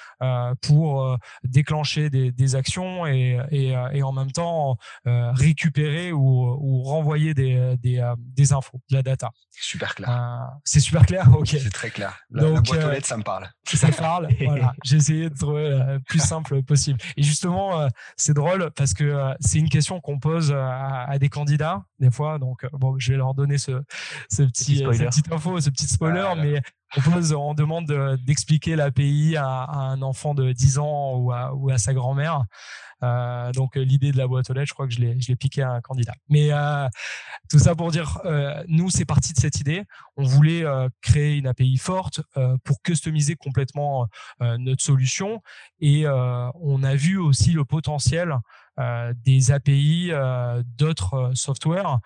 pour 0.63 1.19
déclencher 1.45 1.82
des, 2.11 2.55
actions 2.55 3.07
et, 3.07 3.39
euh, 3.53 3.89
et, 3.93 4.03
en 4.03 4.13
même 4.13 4.31
temps 4.31 4.77
euh, 5.07 5.31
récupérer 5.33 6.13
ou, 6.13 6.83
renvoyer 6.83 7.35
des, 7.35 7.77
des, 7.79 7.99
euh, 7.99 8.15
des, 8.19 8.53
infos, 8.53 8.81
de 8.91 8.97
la 8.97 9.03
data. 9.03 9.31
Super 9.51 9.95
clair. 9.95 10.51
c'est 10.65 10.81
super 10.81 11.07
clair, 11.07 11.29
ok. 11.35 11.49
C'est 11.49 11.71
très 11.71 11.91
clair. 11.91 12.19
La, 12.31 12.43
Donc, 12.43 12.67
boîte 12.67 12.85
aux 12.85 12.91
lettres, 12.91 13.07
ça 13.07 13.17
me 13.17 13.23
parle. 13.23 13.49
Ça 13.73 13.89
parle, 13.89 14.29
voilà. 14.45 14.75
J'ai 14.85 14.97
essayé 14.97 15.31
de 15.31 15.35
trouver 15.35 15.71
le 15.71 15.99
plus 16.01 16.19
simple 16.19 16.63
possible. 16.63 16.99
Et 17.17 17.23
justement, 17.23 17.89
c'est 18.17 18.35
drôle 18.35 18.71
parce 18.77 18.93
que 18.93 19.33
c'est 19.41 19.59
une 19.59 19.71
question 19.71 20.01
qu'on 20.01 20.19
pose 20.19 20.53
à, 20.53 21.17
des 21.19 21.31
candidats 21.31 21.83
des 21.99 22.11
fois. 22.11 22.39
Donc, 22.39 22.67
bon, 22.73 22.99
je 22.99 23.13
vais 23.13 23.17
leur 23.17 23.35
donner 23.35 23.57
ce, 23.57 23.83
ce 24.29 24.43
petit, 24.43 24.85
cette 24.93 25.07
petite 25.07 25.33
info, 25.33 25.59
ce 25.61 25.71
petit 25.71 25.87
spoiler, 25.87 26.29
mais 26.37 26.61
on, 27.35 27.55
demande 27.55 27.87
d'expliquer 28.25 28.77
l'API 28.77 29.37
à, 29.37 29.71
un 29.71 30.03
enfant 30.03 30.35
de 30.35 30.53
10 30.53 30.79
ans 30.79 31.17
ou 31.17 31.33
à, 31.33 31.79
sa 31.79 31.95
grand-mère. 31.95 32.45
Euh, 33.03 33.53
donc 33.53 33.77
l'idée 33.77 34.13
de 34.13 34.19
la 34.19 34.27
boîte 34.27 34.51
aux 34.51 34.53
lettres, 34.53 34.69
je 34.69 34.75
crois 34.75 34.87
que 34.87 34.95
je 34.95 35.01
l'ai 35.01 35.37
piqué 35.37 35.63
à 35.63 35.73
un 35.73 35.81
candidat. 35.81 36.15
Mais 36.29 36.53
euh, 36.53 36.89
tout 37.51 37.59
ça 37.59 37.75
pour 37.75 37.91
dire, 37.91 38.21
euh, 38.25 38.63
nous 38.69 38.91
c'est 38.91 39.05
parti 39.05 39.33
de 39.33 39.39
cette 39.39 39.61
idée. 39.61 39.85
On 40.17 40.25
voulait 40.25 40.65
créer 41.01 41.37
une 41.37 41.47
API 41.47 41.79
forte 41.79 42.21
pour 42.65 42.83
customiser 42.83 43.35
complètement 43.35 44.07
notre 44.41 44.83
solution 44.83 45.43
et 45.81 46.07
on 46.07 46.83
a 46.83 46.95
vu 46.95 47.19
aussi 47.19 47.53
le 47.53 47.65
potentiel 47.65 48.39
euh, 48.81 49.13
des 49.27 49.53
API 49.53 50.09
euh, 50.13 50.63
d'autres 50.79 51.13
euh, 51.13 51.35
softwares. 51.35 52.01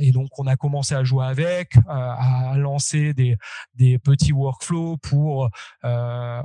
et 0.00 0.10
donc, 0.10 0.28
on 0.38 0.48
a 0.48 0.56
commencé 0.56 0.96
à 0.96 1.04
jouer 1.04 1.24
avec, 1.24 1.74
à 1.86 2.54
lancer 2.56 3.14
des 3.14 3.98
petits 4.00 4.32
workflows 4.32 4.96
pour 4.96 5.48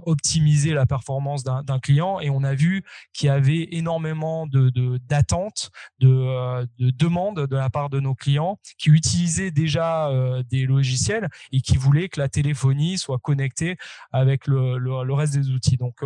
optimiser 0.06 0.74
la 0.74 0.86
performance 0.86 1.44
d'un 1.44 1.80
client. 1.80 2.20
Et 2.20 2.30
on 2.30 2.44
a 2.44 2.54
vu 2.54 2.84
qu'il 3.12 3.28
y 3.28 3.30
avait 3.32 3.53
énormément 3.72 4.48
de 4.48 4.70
d'attentes, 5.08 5.72
de, 6.00 6.66
de, 6.80 6.90
demandes 6.92 7.48
de 7.48 7.56
la 7.56 7.70
part 7.70 7.90
de 7.90 8.00
nos 8.00 8.16
clients 8.16 8.60
qui 8.78 8.90
utilisaient 8.90 9.52
déjà 9.52 10.10
des 10.50 10.66
logiciels 10.66 11.30
et 11.52 11.62
qui 11.62 11.78
voulaient 11.78 12.10
que 12.10 12.20
la 12.20 12.30
téléphonie 12.30 12.98
soit 12.98 13.20
connectée 13.20 13.78
avec 14.12 14.48
le, 14.48 14.78
le, 14.78 15.14
reste 15.14 15.34
des 15.34 15.50
outils. 15.50 15.78
Donc, 15.78 16.02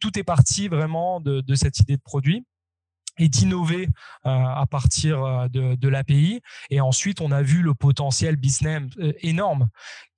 tout 0.00 0.18
est 0.18 0.24
parti 0.24 0.68
vraiment 0.68 1.20
de, 1.20 1.54
cette 1.54 1.78
idée 1.80 1.96
de 1.96 2.02
produit 2.02 2.44
et 3.18 3.28
d'innover 3.28 3.88
euh, 4.26 4.30
à 4.30 4.66
partir 4.70 5.24
euh, 5.24 5.48
de, 5.48 5.88
l'API. 5.88 6.42
Et 6.70 6.80
ensuite, 6.80 7.20
on 7.20 7.32
a 7.32 7.42
vu 7.42 7.62
le 7.62 7.74
potentiel 7.74 8.36
business 8.36 8.82
euh, 8.98 9.12
énorme 9.20 9.68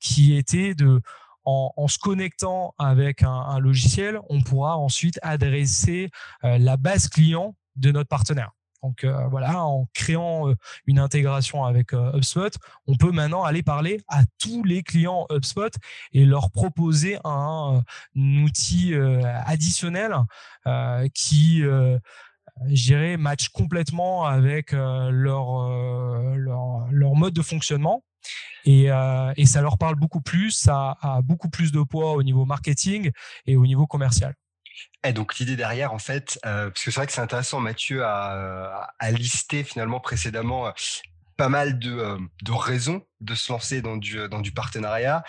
qui 0.00 0.36
était 0.36 0.74
de, 0.74 1.00
en, 1.48 1.88
se 1.88 1.98
connectant 1.98 2.74
avec 2.78 3.22
un, 3.22 3.58
logiciel, 3.58 4.20
on 4.28 4.42
pourra 4.42 4.76
ensuite 4.76 5.18
adresser 5.22 6.10
la 6.42 6.76
base 6.76 7.08
client 7.08 7.54
de 7.76 7.90
notre 7.90 8.08
partenaire. 8.08 8.50
Donc 8.82 9.04
euh, 9.04 9.26
voilà, 9.28 9.64
en 9.64 9.86
créant 9.92 10.48
euh, 10.48 10.54
une 10.86 10.98
intégration 10.98 11.64
avec 11.64 11.92
euh, 11.92 12.12
HubSpot, 12.12 12.50
on 12.86 12.96
peut 12.96 13.10
maintenant 13.10 13.42
aller 13.44 13.62
parler 13.62 14.00
à 14.08 14.22
tous 14.38 14.62
les 14.64 14.82
clients 14.82 15.26
HubSpot 15.30 15.70
et 16.12 16.24
leur 16.24 16.50
proposer 16.50 17.18
un, 17.24 17.82
outil 18.16 18.94
additionnel 19.46 20.14
qui 21.14 21.62
je 22.66 22.82
dirais, 22.84 23.16
match 23.16 23.48
complètement 23.48 24.24
avec 24.24 24.72
leur, 24.72 25.68
leur, 26.90 27.14
mode 27.14 27.34
de 27.34 27.42
fonctionnement. 27.42 28.04
Et, 28.64 28.88
et, 29.36 29.46
ça 29.46 29.62
leur 29.62 29.78
parle 29.78 29.94
beaucoup 29.94 30.20
plus, 30.20 30.50
ça 30.50 30.96
a 31.00 31.20
beaucoup 31.22 31.48
plus 31.48 31.72
de 31.72 31.82
poids 31.82 32.12
au 32.12 32.22
niveau 32.22 32.44
marketing 32.44 33.10
et 33.46 33.56
au 33.56 33.66
niveau 33.66 33.86
commercial. 33.86 34.34
Et 35.04 35.12
donc 35.12 35.38
l'idée 35.38 35.56
derrière, 35.56 35.92
en 35.92 35.98
fait, 35.98 36.38
euh, 36.44 36.70
parce 36.70 36.84
que 36.84 36.90
c'est 36.90 37.00
vrai 37.00 37.06
que 37.06 37.12
c'est 37.12 37.20
intéressant, 37.20 37.60
Mathieu 37.60 38.04
a, 38.04 38.90
listé 39.12 39.64
finalement 39.64 40.00
précédemment 40.00 40.66
euh, 40.66 40.72
pas 41.36 41.48
mal 41.48 41.78
de, 41.78 41.92
euh, 41.92 42.18
de, 42.42 42.52
raisons 42.52 43.02
de 43.20 43.34
se 43.34 43.52
lancer 43.52 43.80
dans 43.80 43.96
du, 43.96 44.28
dans 44.28 44.40
du 44.40 44.52
partenariat. 44.52 45.22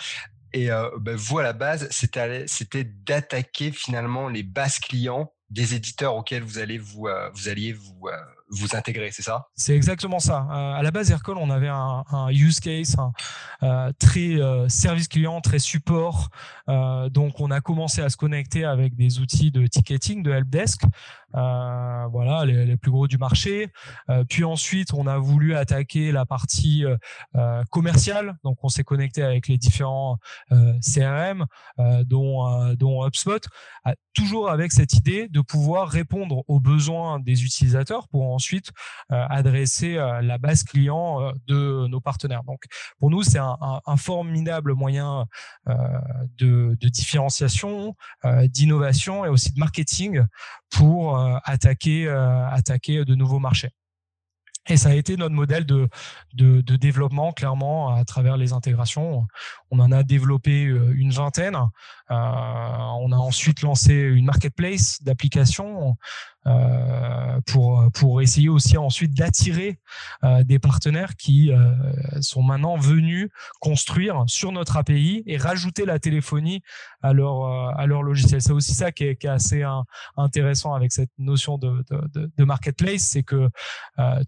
Et 0.52 0.68
ben, 0.98 1.14
vous, 1.14 1.38
à 1.38 1.44
la 1.44 1.52
base, 1.52 1.88
c'était 1.90 2.82
d'attaquer 2.82 3.70
finalement 3.70 4.28
les 4.28 4.42
bases 4.42 4.80
clients 4.80 5.32
des 5.50 5.74
éditeurs 5.74 6.14
auxquels 6.14 6.42
vous 6.42 6.58
allez 6.58 6.78
vous, 6.78 7.08
vous 7.34 7.48
alliez 7.48 7.72
vous, 7.72 8.08
vous 8.50 8.74
intégrer, 8.74 9.10
c'est 9.12 9.22
ça? 9.22 9.48
C'est 9.54 9.74
exactement 9.76 10.18
ça. 10.18 10.46
Euh, 10.50 10.72
à 10.72 10.82
la 10.82 10.90
base, 10.90 11.10
Aircall, 11.10 11.36
on 11.36 11.50
avait 11.50 11.68
un, 11.68 12.04
use 12.30 12.60
case 12.60 12.96
euh, 13.62 13.92
très 13.98 14.40
euh, 14.40 14.68
service 14.68 15.08
client, 15.08 15.40
très 15.40 15.58
support. 15.58 16.28
donc, 16.68 17.40
on 17.40 17.50
a 17.50 17.60
commencé 17.60 18.00
à 18.00 18.08
se 18.08 18.16
connecter 18.16 18.64
avec 18.64 18.94
des 18.94 19.20
outils 19.20 19.50
de 19.50 19.66
ticketing, 19.66 20.22
de 20.22 20.30
helpdesk, 20.30 20.82
voilà, 21.32 22.44
les, 22.44 22.76
plus 22.76 22.90
gros 22.90 23.08
du 23.08 23.18
marché. 23.18 23.68
puis 24.28 24.44
ensuite, 24.44 24.94
on 24.94 25.06
a 25.06 25.18
voulu 25.18 25.56
attaquer 25.56 26.12
la 26.12 26.26
partie 26.26 26.84
commerciale. 27.70 28.36
Donc, 28.44 28.58
on 28.62 28.68
s'est 28.68 28.84
connecté 28.84 29.22
avec 29.22 29.48
les 29.48 29.58
différents 29.58 30.18
CRM, 30.50 31.46
dont, 32.04 32.74
dont 32.74 33.04
HubSpot, 33.04 33.44
toujours 34.14 34.50
avec 34.50 34.72
cette 34.72 34.94
idée 34.94 35.28
de 35.28 35.40
pouvoir 35.40 35.88
répondre 35.88 36.44
aux 36.46 36.60
besoins 36.60 37.20
des 37.20 37.44
utilisateurs 37.44 38.08
pour 38.08 38.39
ensuite 38.40 38.70
euh, 39.12 39.26
adresser 39.28 39.98
euh, 39.98 40.22
la 40.22 40.38
base 40.38 40.64
client 40.64 41.20
euh, 41.20 41.32
de 41.46 41.86
nos 41.88 42.00
partenaires. 42.00 42.42
Donc, 42.44 42.62
pour 42.98 43.10
nous, 43.10 43.22
c'est 43.22 43.38
un, 43.38 43.96
formidable 43.96 44.72
moyen 44.74 45.26
de, 46.38 46.76
différenciation, 46.80 47.94
d'innovation 48.44 49.24
et 49.24 49.28
aussi 49.28 49.52
de 49.52 49.58
marketing 49.58 50.24
pour 50.70 51.18
attaquer, 51.44 52.08
attaquer 52.08 53.04
de 53.04 53.14
nouveaux 53.14 53.40
marchés. 53.40 53.70
Et 54.68 54.76
ça 54.76 54.90
a 54.90 54.94
été 54.94 55.16
notre 55.16 55.34
modèle 55.34 55.64
de, 55.64 55.88
de, 56.34 56.76
développement, 56.76 57.32
clairement, 57.32 57.94
à 57.94 58.04
travers 58.04 58.36
les 58.36 58.52
intégrations. 58.52 59.26
On 59.70 59.80
en 59.80 59.90
a 59.90 60.02
développé 60.02 60.62
une 60.62 61.10
vingtaine. 61.10 61.56
on 62.08 63.12
a 63.12 63.16
ensuite 63.16 63.62
lancé 63.62 63.94
une 63.94 64.26
marketplace 64.26 65.02
d'applications. 65.02 65.96
Euh, 66.46 67.38
pour 67.46 67.84
pour 67.92 68.22
essayer 68.22 68.48
aussi 68.48 68.78
ensuite 68.78 69.12
d'attirer 69.12 69.78
euh, 70.24 70.42
des 70.42 70.58
partenaires 70.58 71.14
qui 71.16 71.52
euh, 71.52 71.74
sont 72.22 72.42
maintenant 72.42 72.78
venus 72.78 73.28
construire 73.60 74.24
sur 74.26 74.50
notre 74.50 74.78
API 74.78 75.22
et 75.26 75.36
rajouter 75.36 75.84
la 75.84 75.98
téléphonie 75.98 76.62
à 77.02 77.12
leur 77.12 77.44
à 77.78 77.84
leur 77.86 78.02
logiciel. 78.02 78.40
C'est 78.40 78.52
aussi 78.52 78.72
ça 78.72 78.90
qui 78.90 79.04
est, 79.04 79.16
qui 79.16 79.26
est 79.26 79.30
assez 79.30 79.62
intéressant 80.16 80.72
avec 80.72 80.92
cette 80.92 81.10
notion 81.18 81.58
de, 81.58 81.84
de, 81.90 82.44
marketplace, 82.44 83.02
c'est 83.02 83.22
que 83.22 83.50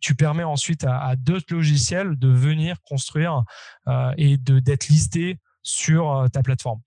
tu 0.01 0.15
permets 0.23 0.45
ensuite 0.45 0.85
à, 0.85 1.03
à 1.03 1.17
d'autres 1.17 1.53
logiciels 1.53 2.17
de 2.17 2.29
venir 2.29 2.81
construire 2.83 3.45
et 4.17 4.37
de 4.37 4.61
d'être 4.61 4.89
listés 4.89 5.39
sur 5.63 6.27
ta 6.33 6.43
plateforme. 6.43 6.81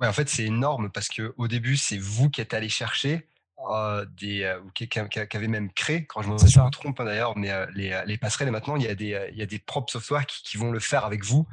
en 0.00 0.12
fait, 0.12 0.28
c'est 0.28 0.44
énorme 0.44 0.90
parce 0.90 1.08
que 1.08 1.34
au 1.36 1.48
début, 1.48 1.76
c'est 1.76 1.98
vous 1.98 2.30
qui 2.30 2.40
êtes 2.40 2.54
allé 2.54 2.68
chercher 2.68 3.26
euh, 3.68 4.06
des, 4.16 4.44
euh, 4.44 4.58
ou 4.60 4.70
qui, 4.70 4.88
qui, 4.88 4.98
avait 4.98 5.48
même 5.48 5.70
créé, 5.72 6.06
quand 6.06 6.22
je 6.22 6.30
me, 6.30 6.70
trompe 6.70 6.98
hein, 6.98 7.04
d'ailleurs, 7.04 7.36
mais 7.36 7.50
euh, 7.50 7.66
les, 7.74 8.02
les, 8.06 8.16
passerelles, 8.16 8.48
et 8.48 8.50
maintenant, 8.50 8.76
il 8.76 8.82
y 8.82 8.88
a 8.88 8.94
des, 8.94 9.28
il 9.32 9.38
y 9.38 9.42
a 9.42 9.46
des 9.46 9.58
propres 9.58 9.92
softwares 9.92 10.24
qui, 10.24 10.42
qui 10.42 10.56
vont 10.56 10.70
le 10.70 10.80
faire 10.80 11.04
avec 11.04 11.24
vous. 11.24 11.46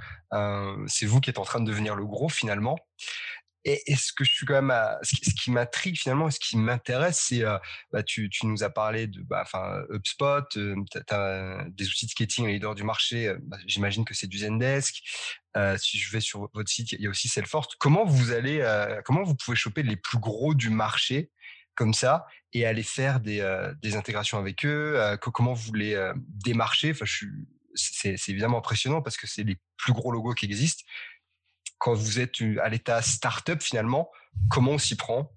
c'est 0.88 1.06
vous 1.06 1.20
qui 1.20 1.30
êtes 1.30 1.38
en 1.38 1.44
train 1.44 1.60
de 1.60 1.66
devenir 1.66 1.96
le 1.96 2.06
gros 2.06 2.30
finalement. 2.30 2.78
Et, 3.70 3.98
ce 3.98 4.14
que 4.14 4.24
je 4.24 4.32
suis 4.32 4.46
quand 4.46 4.62
même, 4.62 4.74
ce 5.04 5.34
qui, 5.34 5.52
m'intrigue 5.52 5.98
finalement, 5.98 6.32
ce 6.32 6.40
qui 6.40 6.56
m'intéresse, 6.56 7.26
c'est, 7.28 7.44
bah, 7.92 8.02
tu, 8.02 8.30
nous 8.44 8.64
as 8.64 8.70
parlé 8.70 9.08
de, 9.08 9.22
bah, 9.24 9.42
enfin, 9.42 9.82
HubSpot, 9.90 10.46
as, 11.10 11.66
des 11.68 11.88
outils 11.90 12.06
de 12.06 12.12
skating 12.12 12.48
leader 12.48 12.76
du 12.76 12.84
marché. 12.84 13.36
Bah, 13.42 13.58
j'imagine 13.66 14.06
que 14.06 14.14
c'est 14.14 14.28
du 14.28 14.38
Zendesk. 14.38 15.04
si 15.78 15.98
je 15.98 16.12
vais 16.14 16.22
sur 16.22 16.40
votre 16.40 16.64
site, 16.66 16.94
il 16.94 17.02
y 17.02 17.08
a 17.08 17.10
aussi 17.10 17.28
Salesforce. 17.28 17.76
Comment 17.78 18.06
vous 18.06 18.32
allez, 18.32 18.64
comment 19.04 19.24
vous 19.24 19.36
pouvez 19.36 19.58
choper 19.58 19.84
les 19.84 19.98
plus 19.98 20.20
gros 20.20 20.54
du 20.54 20.70
marché 20.70 21.30
comme 21.76 21.94
ça 21.94 22.26
et 22.54 22.66
aller 22.66 22.84
faire 22.84 23.20
des, 23.20 23.42
intégrations 23.96 24.38
avec 24.38 24.66
eux 24.66 24.98
Comment 25.20 25.54
vous 25.54 25.74
les 25.74 26.12
démarchez? 26.16 26.92
Enfin, 26.92 27.06
c'est, 27.76 28.30
évidemment 28.30 28.60
impressionnant 28.60 29.02
parce 29.02 29.18
que 29.18 29.28
c'est 29.28 29.44
les 29.44 29.58
plus 29.76 29.92
gros 29.92 30.12
logos 30.12 30.34
qui 30.34 30.46
existent 30.46 30.84
quand 31.78 31.94
vous 31.94 32.20
êtes 32.20 32.36
à 32.62 32.70
l'état 32.70 33.02
startup 33.02 33.62
finalement, 33.62 34.10
comment 34.50 34.72
on 34.72 34.78
s'y 34.78 34.96
prend? 34.96 35.32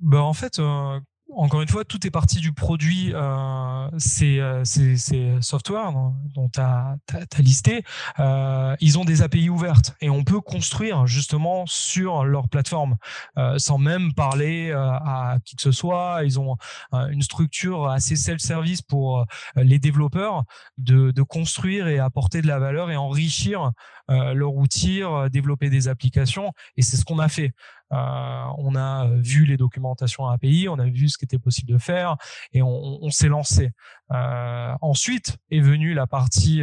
Ben, 0.00 0.18
En 0.18 0.32
fait, 0.32 0.58
euh, 0.58 1.00
encore 1.32 1.62
une 1.62 1.68
fois, 1.68 1.84
tout 1.84 2.06
est 2.06 2.10
parti 2.10 2.40
du 2.40 2.52
produit, 2.52 3.12
euh, 3.14 3.88
ces, 3.98 4.38
euh, 4.38 5.40
software 5.40 5.92
dont 6.34 6.48
tu 6.48 6.60
as, 6.60 6.96
listé. 7.38 7.82
Euh, 8.20 8.76
ils 8.80 8.98
ont 8.98 9.04
des 9.04 9.22
API 9.22 9.48
ouvertes 9.48 9.94
et 10.00 10.10
on 10.10 10.24
peut 10.24 10.40
construire 10.40 11.06
justement 11.06 11.64
sur 11.66 12.24
leur 12.24 12.48
plateforme 12.48 12.96
euh, 13.38 13.58
sans 13.58 13.78
même 13.78 14.12
parler 14.12 14.70
euh, 14.70 14.90
à 14.90 15.38
qui 15.44 15.56
que 15.56 15.62
ce 15.62 15.72
soit. 15.72 16.20
Ils 16.24 16.38
ont 16.38 16.56
une 16.92 17.22
structure 17.22 17.88
assez 17.88 18.16
self-service 18.16 18.82
pour 18.82 19.24
les 19.56 19.78
développeurs 19.78 20.44
de, 20.78 21.10
de, 21.10 21.22
construire 21.22 21.86
et 21.86 21.98
apporter 21.98 22.42
de 22.42 22.46
la 22.46 22.58
valeur 22.58 22.90
et 22.90 22.96
enrichir 22.96 23.70
leur 24.08 24.54
outil, 24.54 25.02
développer 25.30 25.70
des 25.70 25.88
applications. 25.88 26.52
Et 26.76 26.82
c'est 26.82 26.96
ce 26.96 27.04
qu'on 27.04 27.18
a 27.18 27.28
fait. 27.28 27.52
Euh, 27.94 28.44
on 28.58 28.74
a 28.74 29.06
euh, 29.06 29.20
vu 29.20 29.44
les 29.44 29.56
documentations 29.56 30.26
API, 30.26 30.68
on 30.68 30.78
a 30.78 30.86
vu 30.86 31.08
ce 31.08 31.18
qui 31.18 31.24
était 31.24 31.38
possible 31.38 31.72
de 31.72 31.78
faire 31.78 32.16
et 32.52 32.62
on, 32.62 33.10
s'est 33.10 33.28
lancé. 33.28 33.70
Euh, 34.12 34.74
ensuite 34.80 35.36
est 35.50 35.60
venue 35.60 35.94
la 35.94 36.06
partie 36.06 36.62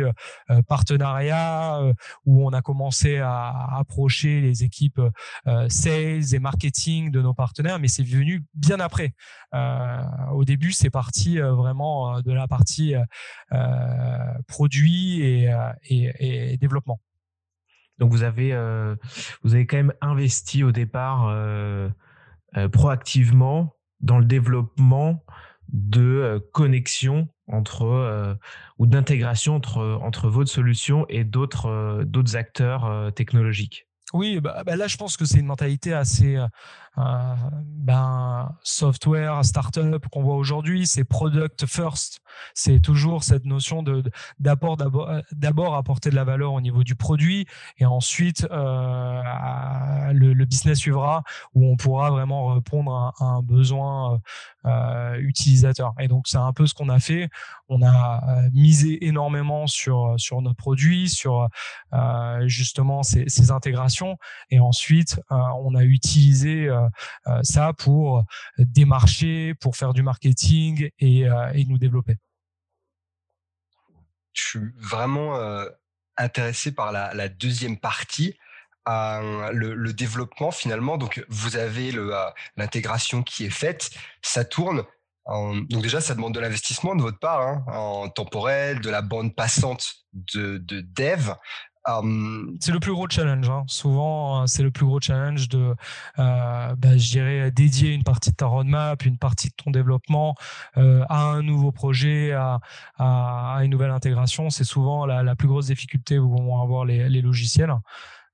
partenariat 0.68 1.82
où 2.26 2.46
on 2.46 2.52
a 2.52 2.62
commencé 2.62 3.18
à, 3.18 3.78
approcher 3.78 4.42
les 4.42 4.64
équipes 4.64 5.02
sales 5.70 6.34
et 6.34 6.40
marketing 6.40 7.12
de 7.12 7.22
nos 7.22 7.34
partenaires, 7.34 7.80
mais 7.80 7.88
c'est 7.88 8.04
venu 8.04 8.44
bien 8.54 8.80
après. 8.80 9.14
au 10.34 10.44
début, 10.46 10.72
c'est 10.72 10.90
parti 10.90 11.40
vraiment 11.40 12.22
de 12.22 12.32
la 12.32 12.48
partie 12.48 12.96
produit 14.48 15.22
et 15.22 16.58
développement. 16.60 17.00
Donc 18.02 18.12
vous 18.12 18.24
avez, 18.24 18.52
euh, 18.52 18.96
vous 19.44 19.54
avez 19.54 19.68
quand 19.68 19.78
même 19.78 19.94
investi 20.02 20.64
au 20.64 20.72
départ 20.72 21.28
euh, 21.28 21.88
euh, 22.58 22.68
proactivement 22.68 23.76
dans 24.00 24.18
le 24.18 24.26
développement 24.26 25.24
de 25.72 26.44
connexion 26.52 27.30
entre 27.48 28.38
ou 28.78 28.88
d'intégration 28.88 29.56
entre 29.56 30.00
entre 30.02 30.28
votre 30.28 30.50
solution 30.50 31.06
et 31.08 31.24
d'autres 31.24 32.04
d'autres 32.04 32.36
acteurs 32.36 33.14
technologiques. 33.14 33.88
Oui, 34.14 34.40
bah, 34.40 34.64
bah, 34.66 34.76
là 34.76 34.88
je 34.88 34.98
pense 34.98 35.18
que 35.18 35.26
c'est 35.26 35.40
une 35.40 35.46
mentalité 35.46 35.94
assez 35.94 36.38
ben, 36.96 38.56
software, 38.64 39.44
startup 39.46 40.06
qu'on 40.08 40.24
voit 40.24 40.36
aujourd'hui, 40.36 40.86
c'est 40.86 41.04
product 41.04 41.66
first. 41.66 42.20
C'est 42.54 42.80
toujours 42.80 43.24
cette 43.24 43.46
notion 43.46 43.84
de 43.84 44.04
d'abord 44.40 44.78
euh, 44.82 45.22
d'abord 45.32 45.76
apporter 45.76 46.10
de 46.10 46.16
la 46.16 46.24
valeur 46.24 46.54
au 46.54 46.62
niveau 46.62 46.84
du 46.84 46.96
produit 46.96 47.46
et 47.78 47.86
ensuite 47.86 48.48
euh, 48.52 49.22
le, 50.14 50.46
business 50.46 50.80
suivra 50.80 51.24
où 51.54 51.66
on 51.66 51.78
pourra 51.78 52.10
vraiment 52.10 52.48
répondre 52.48 53.14
à, 53.20 53.24
un 53.24 53.42
besoin 53.42 54.20
euh, 54.66 55.16
utilisateur. 55.16 55.94
Et 56.00 56.08
donc 56.08 56.28
c'est 56.28 56.38
un 56.38 56.54
peu 56.54 56.68
ce 56.68 56.74
qu'on 56.74 56.90
a 56.90 57.00
fait. 57.00 57.30
On 57.70 57.82
a 57.82 58.22
euh, 58.28 58.50
misé 58.54 59.06
énormément 59.06 59.66
sur 59.66 60.16
sur 60.18 60.42
notre 60.42 60.58
produit, 60.58 61.10
sur 61.10 61.48
euh, 61.94 62.48
justement 62.48 63.02
ces, 63.04 63.52
intégrations 63.52 64.01
et 64.50 64.60
ensuite 64.60 65.20
on 65.30 65.76
a 65.76 65.84
utilisé 65.84 66.68
euh, 66.68 66.88
euh, 67.28 67.40
ça 67.44 67.74
pour 67.74 68.20
euh, 68.20 68.24
démarcher, 68.58 69.54
pour 69.56 69.76
faire 69.76 69.94
du 69.94 70.04
marketing 70.04 70.90
et, 71.00 71.26
nous 71.68 71.78
développer. 71.78 72.18
Je 74.34 74.44
suis 74.44 74.60
vraiment 74.78 75.38
intéressé 76.18 76.74
par 76.74 76.92
la, 76.92 77.30
deuxième 77.30 77.78
partie. 77.78 78.38
le, 78.88 79.92
développement 79.92 80.52
finalement. 80.52 80.98
Donc 80.98 81.24
vous 81.30 81.56
avez 81.56 81.94
l'intégration 82.58 83.24
qui 83.24 83.46
est 83.46 83.52
faite, 83.52 83.92
ça 84.22 84.44
tourne. 84.44 84.84
donc 85.28 85.82
déjà, 85.82 86.02
ça 86.02 86.16
demande 86.16 86.34
de 86.34 86.40
l'investissement 86.40 86.96
de 86.96 87.02
votre 87.02 87.20
part, 87.20 87.42
hein, 87.42 87.64
en 87.68 88.10
temporel, 88.10 88.82
de 88.82 88.90
la 88.90 89.02
bande 89.02 89.36
passante 89.36 90.06
de, 90.14 90.58
de 90.58 90.82
dev. 90.82 91.34
Hum, 91.88 92.58
c'est 92.60 92.72
le 92.72 92.80
plus 92.80 92.92
gros 92.92 93.10
challenge. 93.10 93.50
Hein. 93.50 93.64
Souvent, 93.68 94.44
euh, 94.44 94.46
c'est 94.46 94.62
le 94.62 94.70
plus 94.70 94.86
gros 94.86 95.00
challenge 95.02 95.50
de, 95.50 95.74
euh, 96.20 96.76
bah, 96.76 96.98
je 96.98 97.12
dirais, 97.12 97.52
dédier 97.52 97.92
une 97.94 98.04
partie 98.04 98.30
de 98.32 98.36
ta 98.36 98.46
roadmap, 98.46 99.04
une 99.04 99.18
partie 99.18 99.50
de 99.50 99.56
ton 99.56 99.72
développement 99.72 100.36
euh, 100.78 101.04
à 101.10 101.24
un 101.24 101.42
nouveau 101.42 101.72
projet, 101.72 102.34
à, 102.34 102.60
une 103.64 103.72
nouvelle 103.72 103.92
intégration. 103.92 104.50
C'est 104.52 104.64
souvent 104.64 105.06
la, 105.06 105.36
plus 105.36 105.48
grosse 105.48 105.68
difficulté 105.68 106.20
où 106.20 106.30
vont 106.30 106.62
avoir 106.62 106.86
les, 106.86 107.22
logiciels. 107.22 107.74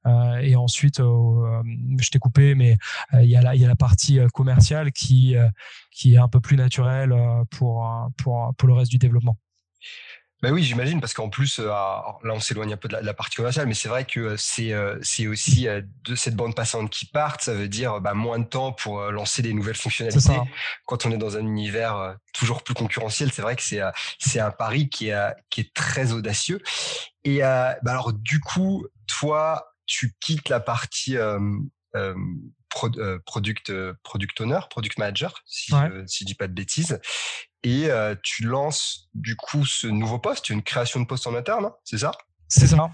Euh, 0.05 0.37
et 0.37 0.55
ensuite, 0.55 0.99
euh, 0.99 1.63
je 1.99 2.09
t'ai 2.09 2.19
coupé, 2.19 2.55
mais 2.55 2.77
il 3.13 3.29
y, 3.29 3.35
a 3.37 3.41
la, 3.41 3.75
partie 3.75 4.19
commerciale 4.33 4.91
qui, 4.91 5.35
est 5.35 6.17
un 6.17 6.27
peu 6.27 6.41
plus 6.41 6.57
naturelle 6.57 7.13
pour 7.51 7.81
le 8.63 8.73
reste 8.73 8.91
du 8.91 8.97
développement. 8.97 9.37
Ben 10.43 10.53
oui, 10.53 10.63
j'imagine, 10.63 11.01
parce 11.01 11.15
qu'en 11.15 11.29
plus, 11.29 11.57
euh, 11.57 11.65
là, 11.65 12.19
on 12.25 12.39
s'éloigne 12.39 12.71
un 12.73 12.77
peu 12.77 12.87
de 12.87 12.95
la, 12.95 13.13
partie 13.15 13.37
commerciale, 13.37 13.65
mais 13.65 13.73
c'est 13.73 13.89
vrai 13.89 14.05
que 14.05 14.19
euh, 14.19 14.35
c'est 14.37 14.71
euh, 14.71 14.95
c'est 15.01 15.25
aussi 15.25 15.65
de 16.03 16.15
cette 16.15 16.35
bande 16.35 16.53
passante 16.53 16.91
qui 16.91 17.07
part. 17.07 17.41
Ça 17.41 17.55
veut 17.55 17.67
dire 17.67 17.99
bah, 18.01 18.13
moins 18.13 18.37
de 18.37 18.45
temps 18.45 18.71
pour 18.71 19.01
lancer 19.11 19.41
des 19.41 19.53
nouvelles 19.53 19.75
fonctionnalités. 19.75 20.39
Quand 20.85 21.07
on 21.07 21.11
est 21.11 21.17
dans 21.17 21.37
un 21.37 21.41
univers 21.41 22.17
toujours 22.33 22.63
plus 22.63 22.75
concurrentiel, 22.75 23.31
c'est 23.31 23.41
vrai 23.41 23.55
que 23.55 23.63
c'est 23.63 23.81
c'est 24.19 24.39
un 24.39 24.51
pari 24.51 24.89
qui 24.89 25.09
est 25.09 25.33
qui 25.49 25.61
est 25.61 25.73
très 25.73 26.11
audacieux. 26.11 26.61
Et 27.23 27.39
bah 27.39 27.77
alors, 27.87 28.13
du 28.13 28.39
coup, 28.39 28.85
toi, 29.07 29.73
tu 29.87 30.13
quittes 30.19 30.49
la 30.49 30.59
partie 30.59 31.17
product 32.69 33.71
product 34.03 34.41
owner, 34.41 34.59
product 34.69 34.99
manager, 34.99 35.41
si, 35.47 35.73
si 36.05 36.23
je 36.23 36.25
dis 36.25 36.35
pas 36.35 36.47
de 36.47 36.53
bêtises 36.53 36.99
et 37.63 37.89
euh, 37.89 38.15
tu 38.23 38.43
lances 38.43 39.09
du 39.13 39.35
coup 39.35 39.65
ce 39.65 39.87
nouveau 39.87 40.19
poste, 40.19 40.49
une 40.49 40.63
création 40.63 40.99
de 40.99 41.05
poste 41.05 41.27
en 41.27 41.35
interne, 41.35 41.65
hein, 41.65 41.75
c'est 41.83 41.97
ça? 41.97 42.11
C'est 42.47 42.67
ça. 42.67 42.89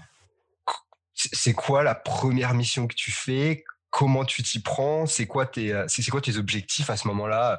C'est 1.14 1.52
quoi 1.52 1.82
la 1.82 1.94
première 1.94 2.54
mission 2.54 2.86
que 2.86 2.94
tu 2.94 3.12
fais? 3.12 3.64
Comment 3.90 4.24
tu 4.24 4.42
t'y 4.42 4.60
prends? 4.60 5.06
C'est 5.06 5.26
quoi 5.26 5.46
tes 5.46 5.72
euh, 5.72 5.84
c'est 5.86 6.10
quoi 6.10 6.20
tes 6.20 6.36
objectifs 6.36 6.90
à 6.90 6.96
ce 6.96 7.06
moment-là? 7.08 7.58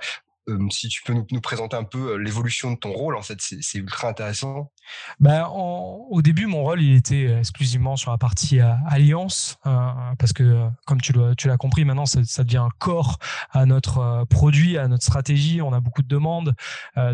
Si 0.69 0.89
tu 0.89 1.01
peux 1.03 1.13
nous, 1.13 1.41
présenter 1.41 1.75
un 1.75 1.83
peu 1.83 2.17
l'évolution 2.17 2.71
de 2.71 2.77
ton 2.77 2.91
rôle, 2.91 3.15
en 3.15 3.21
fait, 3.21 3.37
c'est 3.39 3.77
ultra 3.77 4.09
intéressant. 4.09 4.71
Ben, 5.19 5.47
au 5.47 6.21
début, 6.21 6.45
mon 6.45 6.63
rôle, 6.63 6.81
il 6.81 6.95
était 6.95 7.37
exclusivement 7.37 7.95
sur 7.95 8.11
la 8.11 8.17
partie 8.17 8.59
alliance, 8.59 9.57
parce 9.63 10.33
que, 10.33 10.67
comme 10.85 11.01
tu 11.01 11.13
l'as 11.13 11.57
compris, 11.57 11.85
maintenant, 11.85 12.05
ça, 12.05 12.23
ça, 12.23 12.43
devient 12.43 12.57
un 12.57 12.69
corps 12.77 13.17
à 13.51 13.65
notre 13.65 14.25
produit, 14.29 14.77
à 14.77 14.87
notre 14.87 15.03
stratégie. 15.03 15.61
On 15.61 15.73
a 15.73 15.79
beaucoup 15.79 16.03
de 16.03 16.07
demandes. 16.07 16.53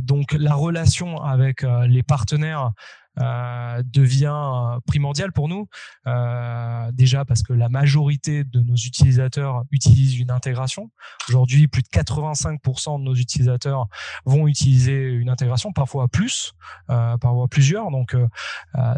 donc, 0.02 0.34
la 0.34 0.54
relation 0.54 1.22
avec 1.22 1.64
les 1.88 2.04
partenaires 2.04 2.72
euh, 3.20 3.84
devient 3.86 4.34
euh, 4.34 4.80
primordial 4.88 5.34
pour 5.34 5.50
nous. 5.50 5.68
Euh, 6.08 6.90
déjà 6.94 7.26
parce 7.26 7.44
que 7.44 7.52
la 7.52 7.68
majorité 7.68 8.46
de 8.46 8.62
nos 8.62 8.76
utilisateurs 8.76 9.66
utilisent 9.70 10.18
une 10.18 10.32
intégration. 10.32 10.90
Aujourd'hui, 11.28 11.68
plus 11.68 11.82
de 11.82 11.90
85% 11.90 13.00
de 13.00 13.04
nos 13.04 13.14
utilisateurs 13.14 13.88
vont 14.26 14.48
utiliser 14.48 14.94
une 14.94 15.30
intégration, 15.30 15.74
parfois 15.74 16.08
plus, 16.08 16.54
parfois 16.88 17.48
plusieurs. 17.50 17.92
Donc, 17.92 18.16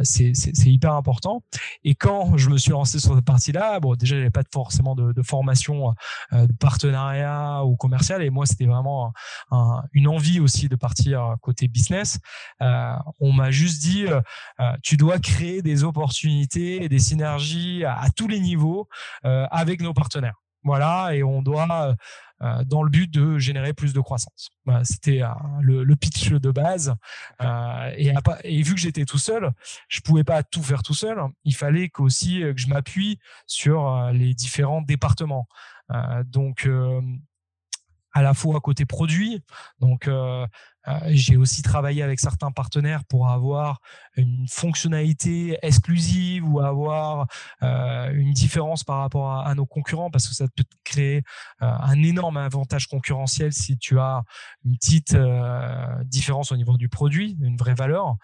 c'est 0.03 0.33
hyper 0.65 0.93
important. 0.93 1.43
Et 1.83 1.95
quand 1.95 2.37
je 2.37 2.49
me 2.49 2.57
suis 2.57 2.71
lancé 2.71 2.99
sur 2.99 3.15
cette 3.15 3.25
partie-là, 3.25 3.79
bon, 3.79 3.95
déjà, 3.95 4.15
avait 4.15 4.29
pas 4.29 4.43
forcément 4.51 4.95
de 4.95 5.21
formation 5.23 5.93
de 6.31 6.53
partenariat 6.59 7.63
ou 7.65 7.75
commercial. 7.75 8.21
Et 8.21 8.29
moi, 8.29 8.45
c'était 8.45 8.65
vraiment 8.65 9.13
une 9.93 10.07
envie 10.07 10.39
aussi 10.39 10.69
de 10.69 10.75
partir 10.75 11.35
côté 11.41 11.67
business. 11.67 12.19
on 12.59 13.33
m'a 13.33 13.51
juste 13.51 13.81
dit, 13.81 14.02
euh, 14.07 14.21
euh, 14.59 14.73
tu 14.83 14.97
dois 14.97 15.19
créer 15.19 15.61
des 15.61 15.83
opportunités 15.83 16.83
et 16.83 16.89
des 16.89 16.99
synergies 16.99 17.83
à, 17.85 18.07
tous 18.15 18.27
les 18.27 18.39
niveaux 18.39 18.87
euh, 19.25 19.45
avec 19.51 19.81
nos 19.81 19.93
partenaires. 19.93 20.41
voilà, 20.63 21.13
et 21.13 21.23
on 21.23 21.41
doit 21.41 21.95
dans 22.65 22.83
le 22.83 22.89
but 22.89 23.09
de 23.09 23.37
générer 23.37 23.71
plus 23.71 23.93
de 23.93 24.01
croissance. 24.01 24.49
C'était 24.83 25.21
le, 25.61 25.95
pitch 25.95 26.31
de 26.31 26.51
base. 26.51 26.93
Et, 27.95 28.61
vu 28.63 28.73
que 28.73 28.79
j'étais 28.81 29.05
tout 29.05 29.17
seul, 29.17 29.51
je 29.87 30.01
pouvais 30.01 30.25
pas 30.25 30.43
tout 30.43 30.61
faire 30.61 30.83
tout 30.83 30.93
seul. 30.93 31.17
Il 31.45 31.55
fallait 31.55 31.87
qu'aussi 31.87 32.41
que 32.41 32.57
je 32.57 32.67
m'appuie 32.67 33.17
sur 33.47 34.09
les 34.11 34.33
différents 34.33 34.81
départements. 34.81 35.47
donc 36.25 36.67
à 38.11 38.21
la 38.21 38.33
fois 38.33 38.59
côté 38.59 38.85
produit, 38.85 39.41
donc 39.79 40.09
j'ai 41.07 41.37
aussi 41.37 41.61
travaillé 41.61 42.03
avec 42.03 42.19
certains 42.19 42.51
partenaires 42.51 43.05
pour 43.05 43.29
avoir 43.29 43.79
une 44.15 44.45
fonctionnalité 44.49 45.57
exclusive 45.61 46.47
ou 46.47 46.59
avoir 46.59 47.27
euh, 47.61 48.11
une 48.13 48.33
différence 48.33 48.83
par 48.83 48.99
rapport 48.99 49.31
à, 49.31 49.55
nos 49.55 49.65
concurrents 49.65 50.11
parce 50.11 50.27
que 50.27 50.35
ça 50.35 50.45
peut 50.55 50.63
créer 50.83 51.23
euh, 51.61 51.67
un 51.67 52.01
énorme 52.03 52.37
avantage 52.37 52.87
concurrentiel 52.87 53.53
si 53.53 53.77
tu 53.77 53.99
as 53.99 54.23
une 54.65 54.75
petite 54.75 55.17
différence 56.05 56.51
au 56.51 56.57
niveau 56.57 56.77
du 56.77 56.89
produit, 56.89 57.37
une 57.41 57.57
vraie 57.57 57.75
valeur. 57.75 58.15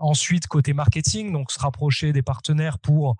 ensuite, 0.00 0.46
côté 0.46 0.72
marketing, 0.72 1.32
donc 1.32 1.50
se 1.50 1.58
rapprocher 1.60 2.12
des 2.12 2.22
partenaires 2.22 2.78
pour 2.78 3.16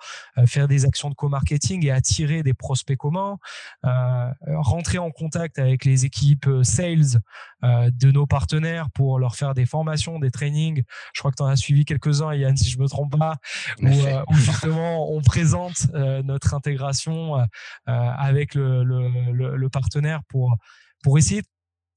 faire 0.47 0.69
des 0.69 0.85
actions 0.85 1.11
de 1.11 1.15
co-marketing 1.15 1.85
et 1.87 1.91
attirer 1.91 2.43
des 2.43 2.55
prospects 2.55 2.97
communs, 2.97 3.39
rentrer 3.83 4.99
en 4.99 5.11
contact 5.11 5.59
avec 5.59 5.85
les 5.85 6.05
équipes 6.05 6.49
sales 6.63 7.21
euh, 7.63 7.69
de 7.93 8.11
nos 8.11 8.27
partenaires 8.27 8.91
pour 8.91 9.19
leur 9.19 9.37
faire 9.37 9.55
des 9.55 9.67
formations, 9.67 10.19
des 10.19 10.31
trainings. 10.31 10.83
Je 11.15 11.21
crois 11.21 11.31
que 11.31 11.37
tu 11.37 11.43
en 11.43 11.47
as 11.47 11.57
suivi 11.57 11.85
quelques-uns, 11.85 12.35
Yann, 12.35 12.57
si 12.57 12.71
je 12.71 12.79
me 12.79 12.87
trompe 12.89 13.19
pas, 13.19 13.37
où, 13.83 13.87
euh, 13.87 14.23
justement 14.33 15.13
on 15.13 15.21
présente 15.21 15.87
euh, 15.95 16.23
notre 16.23 16.55
intégration 16.55 17.47
avec 17.87 18.55
le, 18.55 18.85
le, 18.85 19.57
le, 19.57 19.69
partenaire 19.69 20.21
pour, 20.29 20.57
pour 21.03 21.19
essayer 21.19 21.43
de 21.43 21.47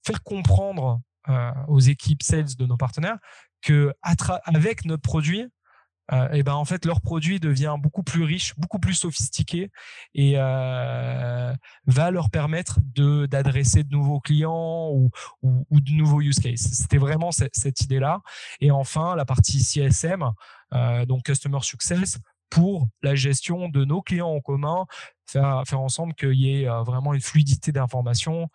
faire 0.05 0.23
comprendre 0.23 1.01
aux 1.67 1.79
équipes 1.79 2.23
sales 2.23 2.55
de 2.57 2.65
nos 2.65 2.77
partenaires 2.77 3.17
que 3.62 3.93
avec 4.45 4.86
notre 4.86 5.01
produit, 5.01 5.47
euh, 6.11 6.29
et 6.31 6.43
ben 6.43 6.53
en 6.53 6.65
fait 6.65 6.85
leur 6.85 6.99
produit 7.01 7.39
devient 7.39 7.75
beaucoup 7.79 8.03
plus 8.03 8.23
riche, 8.23 8.53
beaucoup 8.57 8.79
plus 8.79 8.93
sophistiqué 8.93 9.71
et 10.13 10.33
euh, 10.35 11.53
va 11.87 12.11
leur 12.11 12.29
permettre 12.29 12.79
de 12.83 13.25
d'adresser 13.25 13.83
de 13.83 13.91
nouveaux 13.91 14.19
clients 14.19 14.89
ou, 14.91 15.11
ou, 15.41 15.79
de 15.79 15.91
nouveaux 15.91 16.21
use 16.21 16.39
cases. 16.39 16.73
C'était 16.73 16.97
vraiment 16.97 17.31
cette, 17.31 17.81
idée-là. 17.81 18.21
Et 18.59 18.71
enfin 18.71 19.15
la 19.15 19.25
partie 19.25 19.63
CSM, 19.63 20.29
euh, 20.73 21.05
donc 21.05 21.23
Customer 21.23 21.59
Success 21.61 22.19
pour 22.49 22.87
la 23.01 23.15
gestion 23.15 23.69
de 23.69 23.85
nos 23.85 24.01
clients 24.01 24.29
en 24.29 24.41
commun, 24.41 24.85
faire, 25.25 25.63
faire 25.65 25.79
ensemble 25.79 26.13
qu'il 26.13 26.35
y 26.35 26.63
ait 26.63 26.67
vraiment 26.85 27.13
une 27.13 27.21
fluidité 27.21 27.71
d'information. 27.71 28.49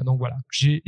donc 0.00 0.18
voilà, 0.18 0.36
j'ai 0.50 0.82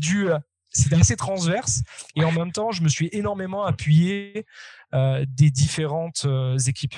dû 0.00 0.28
c'était 0.76 0.96
assez 0.96 1.16
transverse 1.16 1.82
et 2.14 2.24
en 2.24 2.32
même 2.32 2.52
temps, 2.52 2.70
je 2.70 2.82
me 2.82 2.88
suis 2.88 3.08
énormément 3.12 3.64
appuyé 3.64 4.46
euh, 4.94 5.24
des 5.28 5.50
différentes 5.50 6.24
euh, 6.26 6.56
équipes. 6.58 6.94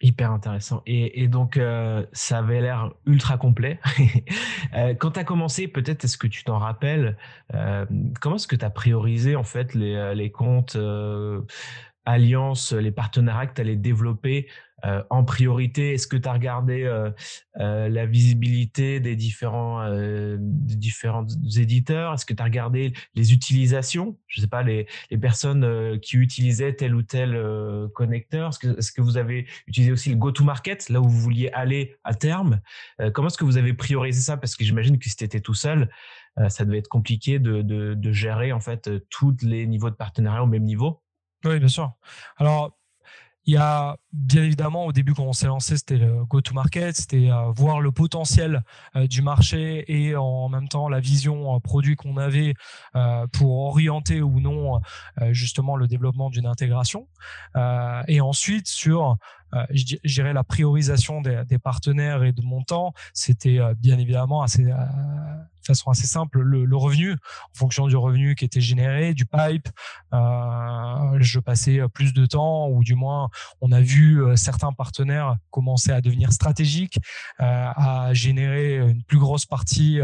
Hyper 0.00 0.30
intéressant. 0.30 0.82
Et, 0.86 1.26
donc, 1.26 1.56
euh, 1.56 2.06
ça 2.12 2.38
avait 2.38 2.60
l'air 2.60 2.92
ultra 3.04 3.36
complet. 3.36 3.80
quand 5.00 5.10
tu 5.10 5.18
as 5.18 5.24
commencé, 5.24 5.66
peut-être 5.66 6.04
est-ce 6.04 6.16
que 6.16 6.28
tu 6.28 6.44
t'en 6.44 6.58
rappelles, 6.58 7.16
comment 8.20 8.36
est-ce 8.36 8.46
que 8.46 8.54
tu 8.54 8.64
as 8.64 8.70
priorisé 8.70 9.34
en 9.34 9.42
fait 9.42 9.74
les, 9.74 10.14
les 10.14 10.30
comptes 10.30 10.78
alliances, 12.04 12.72
les 12.72 12.92
partenariats 12.92 13.48
que 13.48 13.54
tu 13.54 13.60
allais 13.60 13.74
développer 13.74 14.46
euh, 14.84 15.02
en 15.10 15.24
priorité 15.24 15.94
Est-ce 15.94 16.06
que 16.06 16.16
tu 16.16 16.28
as 16.28 16.32
regardé 16.32 16.84
euh, 16.84 17.10
euh, 17.58 17.88
la 17.88 18.06
visibilité 18.06 19.00
des 19.00 19.16
différents, 19.16 19.88
des 19.90 20.76
différents 20.76 21.26
éditeurs? 21.56 22.14
Est-ce 22.14 22.24
que 22.24 22.34
tu 22.34 22.42
as 22.42 22.44
regardé 22.44 22.92
les 23.14 23.32
utilisations? 23.32 24.16
Je 24.28 24.40
ne 24.40 24.44
sais 24.44 24.48
pas, 24.48 24.62
les, 24.62 24.86
personnes 25.20 25.98
qui 26.00 26.16
utilisaient 26.16 26.74
tel 26.74 26.94
ou 26.94 27.02
tel 27.02 27.36
connecteur. 27.94 28.50
Est-ce 28.50 28.92
que, 28.92 29.00
vous 29.00 29.16
avez 29.16 29.46
utilisé 29.66 29.92
aussi 29.92 30.10
le 30.10 30.16
go-to-market, 30.16 30.90
là 30.90 31.00
où 31.00 31.08
vous 31.08 31.20
vouliez 31.20 31.50
aller 31.50 31.96
à 32.04 32.14
terme? 32.14 32.60
Comment 33.14 33.28
est-ce 33.28 33.38
que 33.38 33.44
vous 33.44 33.56
avez 33.56 33.74
priorisé 33.74 34.20
ça? 34.20 34.36
Parce 34.36 34.54
que 34.54 34.64
j'imagine 34.64 34.98
que 34.98 35.08
si 35.08 35.16
tu 35.16 35.24
étais 35.24 35.40
tout 35.40 35.54
seul, 35.54 35.90
ça 36.48 36.64
devait 36.64 36.78
être 36.78 36.88
compliqué 36.88 37.38
de, 37.38 37.62
de, 37.62 37.94
de 37.94 38.12
gérer 38.12 38.52
en 38.52 38.60
fait 38.60 38.90
tous 39.10 39.36
les 39.42 39.66
niveaux 39.66 39.90
de 39.90 39.96
partenariat 39.96 40.42
au 40.42 40.46
même 40.46 40.64
niveau. 40.64 41.02
Oui, 41.44 41.58
bien 41.58 41.68
sûr. 41.68 41.92
Alors, 42.36 42.78
il 43.48 43.54
y 43.54 43.56
a 43.56 43.96
bien 44.12 44.42
évidemment 44.42 44.86
au 44.86 44.92
début 44.92 45.14
quand 45.14 45.24
on 45.24 45.32
s'est 45.32 45.46
lancé, 45.46 45.76
c'était 45.76 45.98
le 45.98 46.24
go-to-market, 46.24 46.96
c'était 46.96 47.30
euh, 47.30 47.50
voir 47.50 47.80
le 47.80 47.92
potentiel 47.92 48.62
euh, 48.96 49.06
du 49.06 49.20
marché 49.20 49.84
et 49.88 50.16
en 50.16 50.48
même 50.48 50.68
temps 50.68 50.88
la 50.88 51.00
vision 51.00 51.56
euh, 51.56 51.60
produit 51.60 51.96
qu'on 51.96 52.16
avait 52.16 52.54
pour 53.32 53.58
orienter 53.58 54.22
ou 54.22 54.40
non 54.40 54.80
justement 55.30 55.76
le 55.76 55.86
développement 55.86 56.30
d'une 56.30 56.46
intégration. 56.46 57.08
et 58.06 58.20
ensuite 58.20 58.66
sur 58.66 59.16
je 59.70 60.22
la 60.22 60.44
priorisation 60.44 61.20
des, 61.20 61.58
partenaires 61.58 62.22
et 62.24 62.32
de 62.32 62.42
mon 62.42 62.62
temps, 62.62 62.92
c'était 63.12 63.58
bien 63.76 63.98
évidemment 63.98 64.42
assez 64.42 64.64
façon 65.66 65.90
assez 65.90 66.06
simple 66.06 66.40
le, 66.40 66.76
revenu 66.76 67.12
en 67.12 67.54
fonction 67.54 67.88
du 67.88 67.96
revenu 67.96 68.34
qui 68.34 68.44
était 68.46 68.60
généré 68.60 69.12
du 69.12 69.26
pipe 69.26 69.68
je 70.12 71.38
passais 71.40 71.80
plus 71.92 72.14
de 72.14 72.26
temps 72.26 72.68
ou 72.68 72.82
du 72.82 72.94
moins 72.94 73.28
on 73.60 73.70
a 73.72 73.80
vu 73.80 73.97
euh, 74.00 74.36
certains 74.36 74.72
partenaires 74.72 75.36
commencer 75.50 75.90
à 75.90 76.00
devenir 76.00 76.32
stratégiques 76.32 76.98
euh, 77.40 77.44
à 77.44 78.10
générer 78.12 78.76
une 78.76 79.02
plus 79.04 79.18
grosse 79.18 79.46
partie 79.46 80.00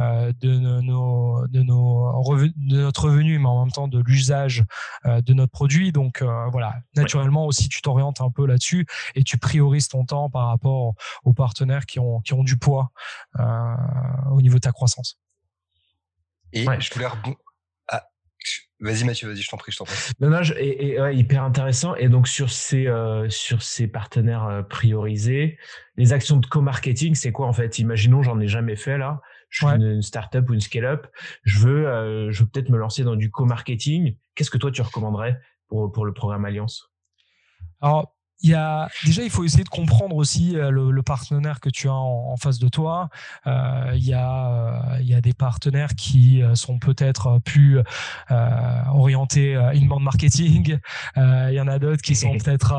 euh, 0.00 0.32
de 0.40 0.58
nos 0.80 1.46
de 1.48 1.62
nos 1.62 2.12
de 2.56 2.76
notre 2.76 3.04
revenu 3.04 3.38
mais 3.38 3.46
en 3.46 3.64
même 3.64 3.72
temps 3.72 3.88
de 3.88 4.00
l'usage 4.00 4.64
euh, 5.06 5.20
de 5.20 5.34
notre 5.34 5.52
produit. 5.52 5.92
Donc 5.92 6.22
euh, 6.22 6.48
voilà. 6.50 6.76
Naturellement 6.96 7.46
aussi 7.46 7.68
tu 7.68 7.82
t'orientes 7.82 8.20
un 8.20 8.30
peu 8.30 8.46
là-dessus 8.46 8.86
et 9.14 9.22
tu 9.22 9.38
priorises 9.38 9.88
ton 9.88 10.04
temps 10.04 10.30
par 10.30 10.48
rapport 10.48 10.94
aux 11.24 11.32
partenaires 11.32 11.86
qui 11.86 11.98
ont 11.98 12.20
qui 12.20 12.32
ont 12.34 12.44
du 12.44 12.56
poids 12.56 12.90
au 13.38 14.40
niveau 14.40 14.56
de 14.56 14.60
ta 14.60 14.72
croissance. 14.72 15.18
Et 16.52 16.66
je 16.80 16.92
voulais 16.92 17.06
rebondir. 17.06 17.51
Vas-y 18.82 19.04
Mathieu, 19.04 19.28
vas-y, 19.28 19.42
je 19.42 19.48
t'en 19.48 19.56
prie, 19.56 19.72
je 19.72 19.78
t'en 19.78 19.84
prie. 19.84 19.96
Non, 20.20 20.28
non, 20.28 20.40
et, 20.58 20.98
hyper 21.14 21.42
intéressant. 21.42 21.94
Et 21.96 22.08
donc 22.08 22.28
sur 22.28 22.50
ces 22.50 22.86
euh, 22.86 23.28
sur 23.30 23.62
ces 23.62 23.88
partenaires 23.88 24.44
euh, 24.44 24.62
priorisés, 24.62 25.58
les 25.96 26.12
actions 26.12 26.36
de 26.36 26.46
co-marketing, 26.46 27.14
c'est 27.14 27.32
quoi 27.32 27.46
en 27.46 27.52
fait? 27.52 27.78
Imaginons, 27.78 28.22
j'en 28.22 28.38
ai 28.40 28.48
jamais 28.48 28.76
fait 28.76 28.98
là. 28.98 29.20
Je 29.48 29.66
suis 29.66 29.74
une, 29.74 30.02
startup 30.02 30.48
ou 30.48 30.54
une 30.54 30.60
scale-up. 30.60 31.06
Je 31.44 31.58
veux, 31.58 31.86
euh, 31.86 32.30
je 32.30 32.42
veux 32.42 32.48
peut-être 32.48 32.70
me 32.70 32.78
lancer 32.78 33.04
dans 33.04 33.16
du 33.16 33.30
co-marketing. 33.30 34.16
Qu'est-ce 34.34 34.50
que 34.50 34.58
toi 34.58 34.70
tu 34.70 34.82
recommanderais 34.82 35.38
pour 35.68 35.92
pour 35.92 36.04
le 36.04 36.12
programme 36.12 36.44
Alliance? 36.44 36.90
Alors 37.80 38.14
il 38.42 38.50
y 38.50 38.54
a 38.54 38.88
déjà 39.04 39.22
il 39.22 39.30
faut 39.30 39.44
essayer 39.44 39.64
de 39.64 39.68
comprendre 39.68 40.16
aussi 40.16 40.56
euh, 40.56 40.70
le, 40.70 40.90
le 40.90 41.02
partenaire 41.02 41.60
que 41.60 41.70
tu 41.70 41.88
as 41.88 41.94
en, 41.94 42.32
en 42.32 42.36
face 42.36 42.58
de 42.58 42.68
toi. 42.68 43.08
Euh, 43.46 43.92
il 43.94 44.04
y 44.04 44.14
a 44.14 44.48
euh, 44.48 44.98
il 45.00 45.08
y 45.08 45.14
a 45.14 45.20
des 45.20 45.32
partenaires 45.32 45.94
qui 45.94 46.42
sont 46.54 46.78
peut-être 46.78 47.38
plus 47.44 47.78
euh, 47.78 48.82
orientés 48.92 49.54
inbound 49.56 50.02
marketing. 50.02 50.78
il 51.16 51.52
y 51.52 51.60
en 51.60 51.68
a 51.68 51.78
d'autres 51.78 52.02
qui 52.02 52.16
sont 52.16 52.32
peut-être 52.38 52.72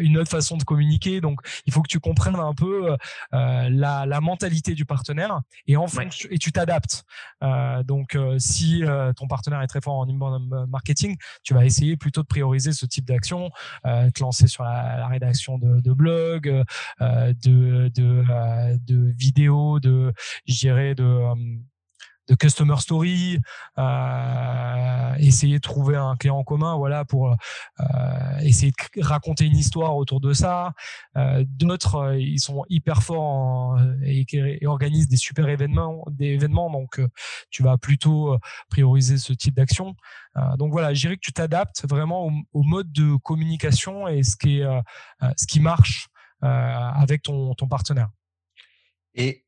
une 0.00 0.18
autre 0.18 0.30
façon 0.30 0.56
de 0.56 0.64
communiquer. 0.64 1.20
Donc 1.20 1.40
il 1.66 1.72
faut 1.72 1.82
que 1.82 1.88
tu 1.88 2.00
comprennes 2.00 2.36
un 2.36 2.54
peu 2.54 2.96
la, 3.32 4.06
la 4.06 4.20
mentalité 4.20 4.74
du 4.74 4.84
partenaire 4.84 5.40
et 5.66 5.76
en 5.76 5.86
et 6.30 6.38
tu 6.38 6.52
t'adaptes. 6.52 7.04
donc 7.84 8.16
si 8.38 8.82
ton 9.16 9.26
partenaire 9.26 9.62
est 9.62 9.66
très 9.66 9.80
fort 9.80 9.98
en 9.98 10.08
inbound 10.08 10.68
marketing, 10.68 11.16
tu 11.42 11.54
vas 11.54 11.64
essayer 11.64 11.96
plutôt 11.96 12.22
de 12.22 12.26
prioriser 12.26 12.72
ce 12.72 12.86
type 12.86 13.04
d'action, 13.06 13.50
te 13.84 14.20
lancer 14.20 14.46
sur 14.52 14.64
la, 14.64 15.06
rédaction 15.08 15.58
de, 15.58 15.92
blogs, 15.92 16.48
euh, 17.00 17.32
de, 17.44 17.88
de, 17.88 18.24
euh, 18.30 18.76
de, 18.86 19.12
vidéos, 19.16 19.80
de, 19.80 20.12
je 20.46 20.58
dirais, 20.58 20.94
de 20.94 21.04
euh, 21.04 21.34
de 22.32 22.36
customer 22.36 22.76
story, 22.78 23.38
euh, 23.78 25.14
essayer 25.18 25.56
de 25.56 25.60
trouver 25.60 25.96
un 25.96 26.16
client 26.16 26.38
en 26.38 26.44
commun, 26.44 26.76
voilà, 26.76 27.04
pour 27.04 27.28
euh, 27.28 27.34
essayer 28.40 28.72
de 28.72 29.02
raconter 29.04 29.44
une 29.44 29.56
histoire 29.56 29.94
autour 29.96 30.20
de 30.20 30.32
ça. 30.32 30.72
Euh, 31.16 31.44
D'autres, 31.46 32.16
ils 32.18 32.40
sont 32.40 32.64
hyper 32.70 33.02
forts 33.02 33.78
et, 34.02 34.24
organisent 34.66 35.08
des 35.08 35.18
super 35.18 35.48
événements, 35.48 36.04
des 36.10 36.28
événements, 36.28 36.70
donc 36.70 37.00
tu 37.50 37.62
vas 37.62 37.76
plutôt 37.76 38.38
prioriser 38.70 39.18
ce 39.18 39.34
type 39.34 39.54
d'action. 39.54 39.94
donc 40.56 40.72
voilà, 40.72 40.94
je 40.94 41.00
dirais 41.00 41.16
que 41.16 41.20
tu 41.20 41.32
t'adaptes 41.32 41.86
vraiment 41.86 42.26
au, 42.26 42.32
au, 42.54 42.62
mode 42.62 42.90
de 42.92 43.16
communication 43.16 44.08
et 44.08 44.22
ce 44.22 44.36
qui 44.36 44.60
est, 44.60 44.82
ce 45.36 45.46
qui 45.46 45.60
marche 45.60 46.08
avec 46.40 47.22
ton, 47.22 47.54
ton 47.54 47.68
partenaire. 47.68 48.08
Et 49.14 49.44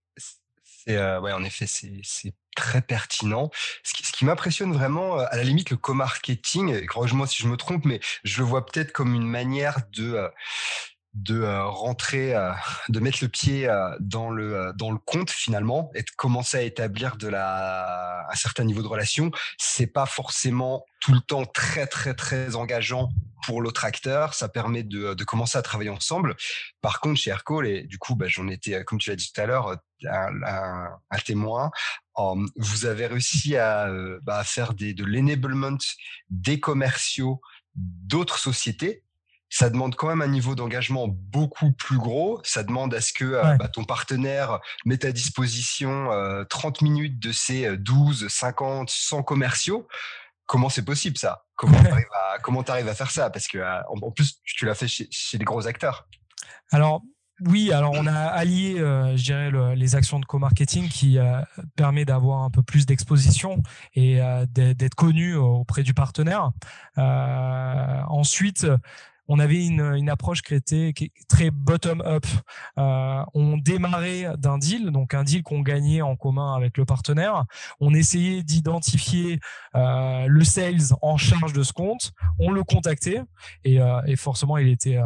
c'est 0.87 1.19
ouais, 1.19 1.33
en 1.33 1.45
effet, 1.45 1.67
c'est 1.67 2.35
très 2.55 2.83
pertinent. 2.83 3.51
Ce 3.83 3.93
qui, 4.13 4.25
m'impressionne 4.25 4.73
vraiment, 4.73 5.19
euh, 5.19 5.25
à 5.31 5.37
la 5.37 5.43
limite, 5.43 5.71
le 5.71 5.77
co-marketing, 5.77 6.87
corrige-moi 6.87 7.27
si 7.27 7.43
je 7.43 7.49
me 7.49 7.57
trompe, 7.57 7.85
mais 7.85 8.01
je 8.23 8.39
le 8.39 8.45
vois 8.45 8.65
peut-être 8.65 8.93
comme 8.93 9.15
une 9.15 9.27
manière 9.27 9.79
de 9.93 10.31
de 11.15 11.45
rentrer, 11.63 12.35
de 12.89 13.01
mettre 13.01 13.19
le 13.23 13.29
pied 13.29 13.69
dans 14.01 14.31
le 14.31 14.73
dans 14.77 14.91
le 14.91 14.99
compte 14.99 15.31
finalement 15.31 15.91
et 15.95 16.03
de 16.03 16.11
commencer 16.17 16.57
à 16.57 16.63
établir 16.63 17.17
de 17.17 17.29
la 17.29 18.27
un 18.31 18.35
certain 18.35 18.65
niveau 18.65 18.83
de 18.83 18.89
relation, 18.89 19.31
c'est 19.59 19.87
pas 19.87 20.07
forcément 20.07 20.85
tout 21.01 21.13
le 21.13 21.21
temps 21.21 21.45
très 21.45 21.87
très 21.87 22.15
très 22.15 22.57
engageant 22.57 23.11
pour 23.47 23.61
l'autre 23.61 23.85
acteur. 23.85 24.35
Ça 24.35 24.49
permet 24.49 24.83
de, 24.83 25.15
de, 25.15 25.25
commencer 25.25 25.59
à 25.59 25.63
travailler 25.63 25.91
ensemble. 25.91 26.35
Par 26.81 27.01
contre, 27.01 27.21
chez 27.21 27.31
Aircall, 27.31 27.67
et 27.67 27.83
du 27.85 27.99
coup, 27.99 28.15
bah, 28.15 28.27
j'en 28.27 28.49
étais, 28.49 28.83
comme 28.85 28.99
tu 28.99 29.11
l'as 29.11 29.17
dit 29.17 29.31
tout 29.33 29.41
à 29.41 29.47
l'heure, 29.47 29.77
un, 30.07 31.19
témoin. 31.25 31.71
vous 32.57 32.87
avez 32.87 33.07
réussi 33.07 33.57
à, 33.57 33.89
bah, 34.23 34.43
faire 34.45 34.75
des, 34.75 34.95
de 34.95 35.05
l'enablement 35.05 35.79
des 36.31 36.59
commerciaux 36.61 37.41
d'autres 37.75 38.39
sociétés 38.39 39.03
ça 39.51 39.71
demande 39.71 39.95
quand 39.95 40.09
même 40.09 40.23
un 40.23 40.29
niveau 40.29 40.55
d'engagement 40.55 41.07
beaucoup 41.09 41.73
plus 41.73 41.99
gros. 41.99 42.41
Ça 42.43 42.63
demande 42.65 42.93
à 42.95 43.01
ce 43.01 43.13
que 43.13 43.41
bah, 43.57 43.69
ton 43.69 43.85
partenaire 43.85 44.59
mette 44.85 45.05
à 45.05 45.13
disposition 45.13 46.09
30 46.49 46.83
minutes 46.83 47.21
de 47.21 47.31
ses 47.31 47.77
12, 47.77 48.29
50, 48.29 48.91
100 48.91 49.23
commerciaux 49.23 49.87
comment 50.47 50.69
c'est 50.69 50.85
possible 50.85 51.19
ça? 51.19 51.45
Comment 51.57 51.79
tu 52.63 52.71
arrives, 52.71 52.89
à 52.89 52.95
faire 52.95 53.11
ça? 53.11 53.31
Parce 53.31 53.47
que 53.49 53.59
euh, 53.59 53.81
en, 53.89 54.11
plus, 54.11 54.41
tu 54.45 54.67
l'as 54.67 54.75
fait 54.75 54.89
chez, 54.89 55.09
les 55.39 55.45
gros 55.45 55.67
acteurs. 55.67 56.09
Alors, 56.71 57.03
oui, 57.47 57.73
alors 57.73 57.93
on 57.95 58.07
a 58.07 58.15
allié, 58.15 58.79
euh, 58.79 59.17
je 59.17 59.25
dirais, 59.25 59.75
les 59.75 59.97
actions 59.97 60.21
de 60.21 60.25
co-marketing 60.25 60.89
qui 60.89 61.19
euh, 61.19 61.41
permet 61.77 62.05
d'avoir 62.05 62.43
un 62.43 62.51
peu 62.51 62.63
plus 62.63 62.87
d'exposition 62.87 63.63
et 63.95 64.21
d'être 64.49 64.95
connu 64.95 65.35
auprès 65.35 65.83
du 65.83 65.95
partenaire. 65.95 66.53
ensuite, 66.97 68.67
on 69.29 69.39
avait 69.39 69.65
une, 69.67 70.11
approche 70.11 70.43
qui 70.43 70.55
était, 70.55 70.93
très 71.29 71.51
bottom-up. 71.51 72.27
Euh, 72.79 73.23
on 73.33 73.57
démarrait 73.57 74.27
d'un 74.37 74.59
deal, 74.59 74.91
donc 74.91 75.15
un 75.15 75.25
deal 75.25 75.43
qu'on 75.43 75.61
gagnait 75.61 76.03
en 76.03 76.17
commun 76.17 76.55
avec 76.55 76.77
le 76.77 76.85
partenaire. 76.85 77.45
On 77.81 77.95
essayait 77.95 78.43
d'identifier 78.43 79.41
euh, 79.75 80.27
le 80.29 80.45
sales 80.45 80.95
en 81.01 81.17
charge 81.17 81.53
de 81.53 81.63
ce 81.63 81.73
compte. 81.73 82.13
On 82.39 82.51
le 82.51 82.65
contactait 82.65 83.23
et, 83.65 83.81
euh, 83.81 84.01
forcément 84.17 84.59
il 84.59 84.69
était, 84.69 84.99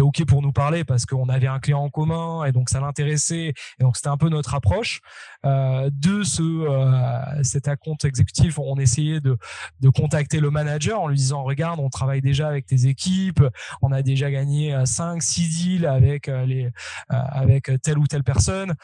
ok 0.00 0.24
pour 0.26 0.42
nous 0.42 0.52
parler 0.52 0.84
parce 0.84 1.06
qu'on 1.06 1.28
avait 1.28 1.46
un 1.46 1.58
client 1.58 1.82
en 1.82 1.90
commun 1.90 2.44
et 2.44 2.52
donc 2.52 2.68
ça 2.68 2.80
l'intéressait. 2.80 3.54
Et 3.78 3.82
donc 3.82 3.96
c'était 3.96 4.08
un 4.08 4.16
peu 4.16 4.28
notre 4.28 4.54
approche. 4.54 5.00
De 5.44 6.22
ce 6.24 7.42
cet 7.42 7.68
compte 7.76 8.04
exécutif, 8.04 8.58
on 8.58 8.76
essayait 8.76 9.20
de, 9.20 9.38
de 9.80 9.88
contacter 9.88 10.40
le 10.40 10.50
manager 10.50 11.00
en 11.00 11.08
lui 11.08 11.16
disant 11.16 11.44
regarde, 11.44 11.78
on 11.80 11.88
travaille 11.88 12.20
déjà 12.20 12.48
avec 12.48 12.66
tes 12.66 12.86
équipes 12.86 13.45
on 13.82 13.92
a 13.92 14.02
déjà 14.02 14.30
gagné 14.30 14.74
5, 14.84 15.16
euh, 15.16 15.20
6 15.20 15.48
deals 15.48 15.86
avec 15.86 16.28
euh, 16.28 16.46
les, 16.46 16.66
euh, 16.66 16.70
avec 17.08 17.70
telle 17.82 17.98
ou 17.98 18.06
telle 18.06 18.24
personne. 18.24 18.74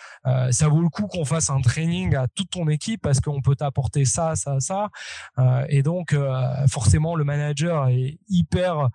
ça 0.50 0.68
vaut 0.68 0.82
le 0.82 0.88
coup 0.88 1.06
qu'on 1.06 1.24
fasse 1.24 1.50
un 1.50 1.60
training 1.60 2.14
à 2.14 2.26
toute 2.28 2.50
ton 2.50 2.68
équipe 2.68 3.00
parce 3.02 3.20
qu'on 3.20 3.40
peut 3.40 3.56
t'apporter 3.56 4.04
ça, 4.04 4.36
ça, 4.36 4.60
ça. 4.60 4.90
et 5.68 5.82
donc, 5.82 6.16
forcément, 6.68 7.14
le 7.16 7.24
manager 7.24 7.88
est 7.88 8.18
hyper 8.28 8.88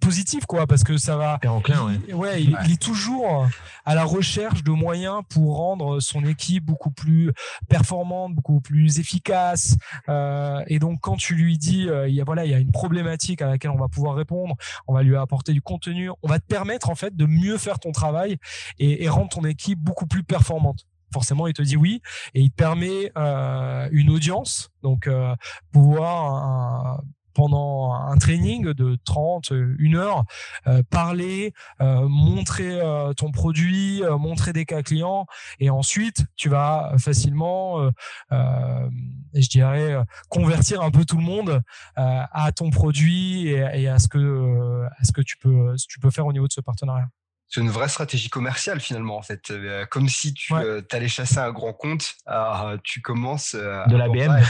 positif 0.00 0.46
quoi 0.46 0.66
parce 0.66 0.84
que 0.84 0.96
ça 0.96 1.16
va 1.16 1.38
il, 1.42 2.14
ouais, 2.14 2.42
il, 2.42 2.72
est 2.72 2.80
toujours 2.80 3.48
à 3.84 3.94
la 3.94 4.04
recherche 4.04 4.62
de 4.62 4.70
moyens 4.70 5.22
pour 5.28 5.56
rendre 5.56 6.00
son 6.00 6.24
équipe 6.24 6.64
beaucoup 6.64 6.90
plus 6.90 7.32
performante 7.68 8.34
beaucoup 8.34 8.60
plus 8.60 8.98
efficace. 8.98 9.76
Euh, 10.08 10.62
et 10.66 10.78
donc 10.78 11.00
quand 11.00 11.16
tu 11.16 11.34
lui 11.34 11.58
dis 11.58 11.88
euh, 11.88 12.08
il 12.08 12.14
y 12.14 12.20
a 12.20 12.24
voilà 12.24 12.44
il 12.44 12.50
y 12.50 12.54
a 12.54 12.58
une 12.58 12.72
problématique 12.72 13.42
à 13.42 13.46
laquelle 13.46 13.70
on 13.70 13.78
va 13.78 13.88
pouvoir 13.88 14.14
répondre 14.14 14.54
on 14.86 14.94
va 14.94 15.02
lui 15.02 15.16
apporter 15.16 15.52
du 15.52 15.62
contenu 15.62 16.10
on 16.22 16.28
va 16.28 16.38
te 16.38 16.46
permettre 16.46 16.90
en 16.90 16.94
fait 16.94 17.16
de 17.16 17.26
mieux 17.26 17.58
faire 17.58 17.78
ton 17.78 17.92
travail 17.92 18.38
et, 18.78 19.04
et 19.04 19.08
rendre 19.08 19.28
ton 19.28 19.44
équipe 19.44 19.78
beaucoup 19.78 20.06
plus 20.06 20.24
performante. 20.24 20.86
Forcément 21.12 21.46
il 21.46 21.52
te 21.52 21.62
dit 21.62 21.76
oui 21.76 22.00
et 22.34 22.40
il 22.40 22.50
te 22.50 22.56
permet 22.56 23.12
euh, 23.16 23.88
une 23.92 24.10
audience 24.10 24.70
donc 24.82 25.06
euh, 25.06 25.34
pouvoir 25.70 27.02
pendant 27.34 27.92
un 27.92 28.16
training 28.18 28.72
de 28.72 28.98
30, 29.04 29.52
une 29.78 29.96
heure, 29.96 30.24
euh, 30.66 30.82
parler, 30.90 31.52
euh, 31.80 32.06
montrer 32.08 32.80
euh, 32.80 33.12
ton 33.12 33.30
produit, 33.30 34.02
montrer 34.18 34.52
des 34.52 34.64
cas 34.64 34.82
clients, 34.82 35.26
et 35.60 35.70
ensuite 35.70 36.24
tu 36.36 36.48
vas 36.48 36.94
facilement, 36.98 37.90
je 38.30 39.48
dirais, 39.48 39.96
convertir 40.28 40.82
un 40.82 40.90
peu 40.90 41.04
tout 41.04 41.16
le 41.16 41.22
monde 41.22 41.62
à 41.96 42.50
ton 42.54 42.70
produit 42.70 43.48
et, 43.48 43.88
à 43.88 43.98
ce 43.98 44.08
que 44.08 44.86
à 44.98 45.04
ce 45.04 45.12
que 45.12 45.22
tu 45.22 45.36
peux 45.36 45.74
tu 45.88 45.98
peux 46.00 46.10
faire 46.10 46.26
au 46.26 46.32
niveau 46.32 46.46
de 46.46 46.52
ce 46.52 46.60
partenariat 46.60 47.08
c'est 47.52 47.60
une 47.60 47.68
vraie 47.68 47.88
stratégie 47.88 48.30
commerciale 48.30 48.80
finalement 48.80 49.16
en 49.18 49.22
fait. 49.22 49.50
Euh, 49.50 49.84
comme 49.84 50.08
si 50.08 50.32
tu 50.32 50.54
euh, 50.54 50.80
allais 50.90 51.08
chasser 51.08 51.38
un 51.38 51.52
grand 51.52 51.74
compte, 51.74 52.14
euh, 52.28 52.78
tu 52.82 53.02
commences 53.02 53.54
de 53.54 53.96
la 53.96 54.08
BM, 54.08 54.40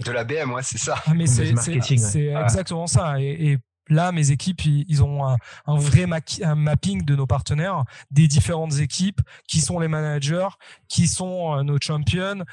de 0.00 0.12
la 0.12 0.24
BM, 0.24 0.52
ouais, 0.52 0.62
c'est 0.62 0.78
ça. 0.78 0.94
Ah, 1.06 1.12
mais 1.14 1.26
c'est 1.26 1.48
exactement 1.48 2.86
ça. 2.86 3.20
Et, 3.20 3.58
là, 3.92 4.12
mes 4.12 4.30
équipes, 4.30 4.64
ils 4.64 5.02
ont 5.02 5.26
un, 5.26 5.36
vrai 5.66 6.06
mapping 6.06 7.04
de 7.04 7.16
nos 7.16 7.26
partenaires, 7.26 7.84
des 8.10 8.28
différentes 8.28 8.78
équipes, 8.78 9.20
qui 9.48 9.60
sont 9.60 9.78
les 9.78 9.88
managers, 9.88 10.48
qui 10.88 11.06
sont 11.06 11.62
nos 11.62 11.78
champions, 11.80 12.44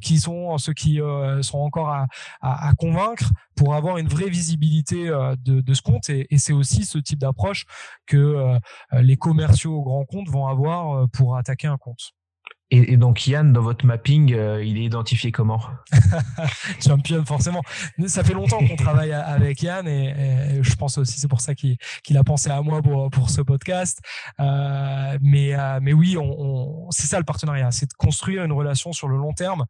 qui 0.00 0.18
sont 0.18 0.58
ceux 0.58 0.72
qui 0.72 1.00
sont 1.42 1.58
encore 1.58 1.94
à, 2.40 2.72
convaincre 2.78 3.30
pour 3.56 3.74
avoir 3.74 3.98
une 3.98 4.08
vraie 4.08 4.28
visibilité 4.28 5.10
de, 5.44 5.74
ce 5.74 5.82
compte. 5.82 6.08
Et 6.08 6.38
c'est 6.38 6.52
aussi 6.52 6.84
ce 6.84 6.98
type 6.98 7.18
d'approche 7.18 7.64
que 8.06 8.58
les 8.92 9.16
commerciaux 9.16 9.76
au 9.76 9.82
grand 9.82 10.04
compte 10.04 10.28
vont 10.28 10.46
avoir 10.46 11.08
pour 11.10 11.36
attaquer 11.36 11.68
un 11.68 11.78
compte. 11.78 12.12
Et, 12.70 12.98
donc 12.98 13.26
Yann, 13.26 13.54
dans 13.54 13.62
votre 13.62 13.86
mapping, 13.86 14.34
euh, 14.34 14.62
il 14.62 14.76
est 14.76 14.84
identifié 14.84 15.32
comment 15.32 15.58
Champion, 16.84 17.24
forcément. 17.24 17.62
Ça 18.06 18.22
fait 18.22 18.34
longtemps 18.34 18.58
qu'on 18.58 18.76
travaille 18.76 19.12
avec 19.12 19.62
Yann 19.62 19.88
et, 19.88 20.62
je 20.62 20.74
pense 20.74 20.98
aussi 20.98 21.18
c'est 21.18 21.28
pour 21.28 21.40
ça 21.40 21.54
qu'il 21.54 21.78
a 22.16 22.24
pensé 22.24 22.50
à 22.50 22.60
moi 22.60 22.82
pour, 22.82 23.30
ce 23.30 23.40
podcast. 23.40 24.00
Euh, 24.38 25.18
mais, 25.22 25.54
euh, 25.54 25.78
mais 25.80 25.94
oui, 25.94 26.16
c'est 26.90 27.06
ça 27.06 27.18
le 27.18 27.24
partenariat, 27.24 27.70
c'est 27.70 27.86
de 27.86 27.94
construire 27.96 28.44
une 28.44 28.52
relation 28.52 28.92
sur 28.92 29.08
le 29.08 29.16
long 29.16 29.32
terme. 29.32 29.64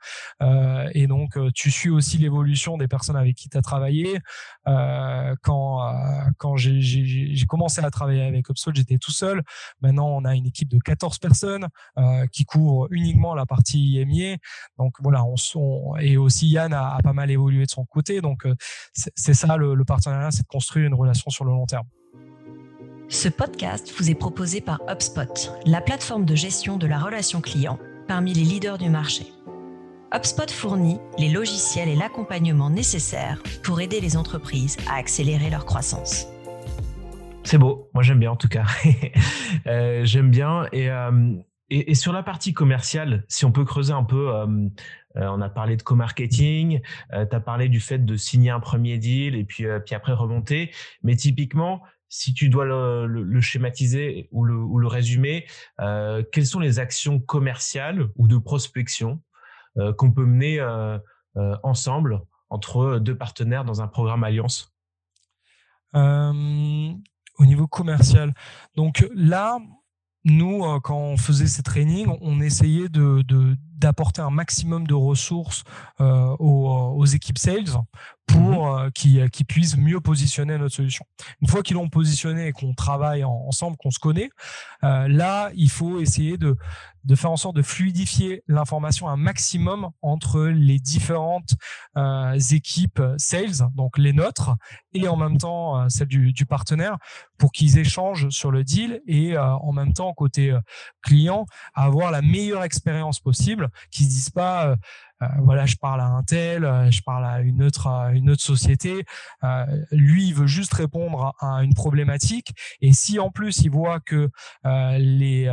Et 0.93 1.07
donc 1.07 1.39
tu 1.55 1.71
suis 1.71 1.91
aussi 1.91 2.19
l'évolution 2.19 2.79
des 2.79 2.89
personnes 2.89 3.17
avec 3.17 3.37
qui 3.37 3.49
tu 3.49 3.57
as 3.57 3.63
travaillé. 3.63 4.19
quand 4.65 5.95
quand 6.39 6.57
j'ai 6.57 7.47
commencé 7.47 7.81
à 7.81 7.91
travailler 7.91 8.23
avec 8.23 8.49
Upsol, 8.49 8.75
j'étais 8.75 8.99
tout 8.99 9.13
seul. 9.13 9.43
Maintenant, 9.83 10.09
on 10.09 10.25
a 10.25 10.35
une 10.35 10.47
équipe 10.47 10.69
de 10.69 10.79
14 10.79 11.19
personnes 11.19 11.69
qui 12.33 12.45
courent 12.45 12.88
uniquement 12.91 13.35
la 13.35 13.47
partie 13.47 14.01
IMIA. 14.01 14.37
Donc 14.79 14.95
voilà, 15.01 15.25
on, 15.25 15.97
et 16.01 16.17
aussi 16.17 16.49
Yann 16.49 16.73
a, 16.73 16.99
pas 17.03 17.13
mal 17.13 17.31
évolué 17.31 17.65
de 17.65 17.71
son 17.71 17.85
côté. 17.85 18.21
Donc 18.21 18.47
euh, 18.47 18.55
c'est 18.93 19.35
ça 19.35 19.57
le, 19.57 19.85
partenariat, 19.85 20.31
c'est 20.31 20.43
de 20.43 20.49
construire 20.49 20.87
une 20.87 20.95
relation 20.95 21.31
sur 21.31 21.45
le 21.45 21.53
long 21.53 21.67
terme. 21.67 21.87
Ce 23.09 23.29
podcast 23.29 23.93
vous 23.97 24.11
est 24.11 24.15
proposé 24.15 24.61
par 24.61 24.81
HubSpot, 24.89 25.51
la 25.65 25.81
plateforme 25.81 26.27
de 26.27 26.35
gestion 26.35 26.77
de 26.77 26.87
la 26.87 26.99
relation 26.99 27.41
client 27.41 27.79
parmi 28.07 28.35
les 28.35 28.45
leaders 28.45 28.79
du 28.79 28.91
marché. 28.91 29.33
HubSpot 30.15 30.51
fournit 30.51 30.99
les 31.19 31.29
logiciels 31.29 31.89
et 31.89 31.95
l'accompagnement 31.95 32.71
nécessaires 32.71 33.43
pour 33.63 33.81
aider 33.81 34.01
les 34.01 34.17
entreprises 34.17 34.77
à 34.91 34.97
accélérer 34.97 35.51
leur 35.51 35.67
croissance. 35.67 36.27
C'est 37.45 37.59
beau, 37.59 37.89
moi 37.95 38.03
j'aime 38.03 38.19
bien 38.19 38.33
en 38.33 38.37
tout 38.37 38.49
cas. 38.49 38.67
Euh, 39.67 40.05
j'aime 40.05 40.31
bien 40.31 40.67
et 40.73 40.89
euh, 40.89 41.35
et, 41.71 41.95
sur 41.95 42.13
la 42.13 42.23
partie 42.23 42.55
commerciale, 42.55 43.25
si 43.29 43.45
on 43.45 43.53
peut 43.53 43.65
creuser 43.65 43.93
un 43.93 44.05
peu, 44.05 44.35
euh, 44.35 44.47
euh, 45.17 45.29
on 45.29 45.41
a 45.41 45.49
parlé 45.51 45.77
de 45.77 45.83
co-marketing, 45.83 46.81
euh, 47.13 47.27
tu 47.27 47.37
as 47.37 47.41
parlé 47.41 47.69
du 47.69 47.81
fait 47.81 47.99
de 47.99 48.17
signer 48.17 48.51
un 48.51 48.61
premier 48.61 48.99
deal 48.99 49.35
et 49.35 49.45
puis, 49.45 49.67
puis 49.85 49.95
après 49.95 50.13
remonter. 50.13 50.73
Mais 51.03 51.17
typiquement, 51.17 51.83
si 52.09 52.33
tu 52.33 52.49
dois 52.49 52.65
le, 52.65 53.41
schématiser 53.41 54.29
ou 54.31 54.45
le, 54.45 54.55
ou 54.55 54.79
le 54.79 54.87
résumer, 54.87 55.47
quelles 55.77 56.47
sont 56.47 56.61
les 56.61 56.79
actions 56.79 57.21
commerciales 57.21 58.09
ou 58.17 58.29
de 58.29 58.39
prospection 58.39 59.21
qu'on 59.99 60.11
peut 60.11 60.25
mener 60.25 60.59
ensemble 61.63 62.23
entre 62.49 62.99
deux 62.99 63.15
partenaires 63.15 63.67
dans 63.67 63.83
un 63.83 63.89
programme 63.89 64.25
Alliance? 64.25 64.75
Au 65.93 67.45
niveau 67.45 67.67
commercial. 67.67 68.33
Donc 68.75 69.07
là, 69.15 69.59
nous, 70.29 70.65
euh, 70.65 70.81
quand 70.81 70.99
on 70.99 71.17
faisait 71.17 71.47
ces 71.47 71.63
trainings, 71.63 72.09
on 72.21 72.41
essayait 72.41 72.89
de, 72.89 73.23
d'apporter 73.79 74.21
un 74.21 74.31
maximum 74.31 74.87
de 74.87 74.95
ressources 74.95 75.65
aux, 75.99 77.05
équipes 77.07 77.39
sales 77.39 77.65
pour 78.27 78.77
mhm. 78.77 78.91
qu'ils 78.93 79.47
puissent 79.47 79.77
mieux 79.77 80.01
positionner 80.01 80.59
notre 80.59 80.75
solution. 80.75 81.07
Une 81.41 81.49
fois 81.49 81.63
qu'ils 81.63 81.77
l'ont 81.77 81.89
positionné 81.89 82.49
et 82.49 82.53
qu'on 82.53 82.75
travaille 82.75 83.25
ensemble, 83.25 83.77
qu'on 83.79 83.91
se 83.91 83.99
connaît, 83.99 84.31
là, 84.83 85.51
il 85.55 85.71
faut 85.71 86.01
essayer 86.01 86.37
de, 86.37 86.57
de 87.09 87.15
faire 87.15 87.31
en 87.31 87.37
sorte 87.37 87.57
de 87.57 87.63
fluidifier 87.63 88.43
l'information 88.49 89.09
un 89.09 89.17
maximum 89.17 89.89
entre 90.03 90.43
les 90.43 90.79
différentes 90.79 91.55
euh, 91.97 92.39
équipes 92.51 93.03
sales, 93.17 93.67
donc 93.75 93.97
les 93.97 94.13
nôtres, 94.13 94.51
et 94.93 95.09
en 95.09 95.17
même 95.17 95.39
temps 95.39 95.81
euh, 95.81 95.89
celles 95.89 96.09
du, 96.09 96.47
partenaire, 96.47 96.99
pour 97.39 97.53
qu'ils 97.53 97.79
échangent 97.79 98.29
sur 98.29 98.51
le 98.51 98.63
deal 98.63 99.01
et 99.07 99.37
euh, 99.37 99.43
en 99.43 99.73
même 99.73 99.95
temps 99.95 100.13
côté 100.13 100.55
client 101.03 101.47
avoir 101.75 102.11
la 102.11 102.21
meilleure 102.21 102.63
expérience 102.63 103.21
possible, 103.21 103.68
qu'ils 103.91 104.07
se 104.07 104.11
disent 104.11 104.31
pas 104.31 104.77
voilà, 105.41 105.67
je 105.67 105.75
parle 105.75 106.01
à 106.01 106.07
un 106.07 106.23
tel, 106.23 106.63
je 106.93 107.01
parle 107.03 107.25
à 107.25 107.41
une 107.41 107.65
autre, 107.65 107.89
une 108.15 108.31
autre 108.31 108.43
société. 108.43 109.05
lui, 109.91 110.29
il 110.29 110.35
veut 110.35 110.47
juste 110.47 110.73
répondre 110.75 111.35
à 111.41 111.65
une 111.65 111.75
problématique. 111.75 112.53
Et 112.81 112.93
si 112.93 113.19
en 113.19 113.31
plus 113.31 113.63
il 113.63 113.71
voit 113.71 113.99
que 113.99 114.31
les 114.65 115.49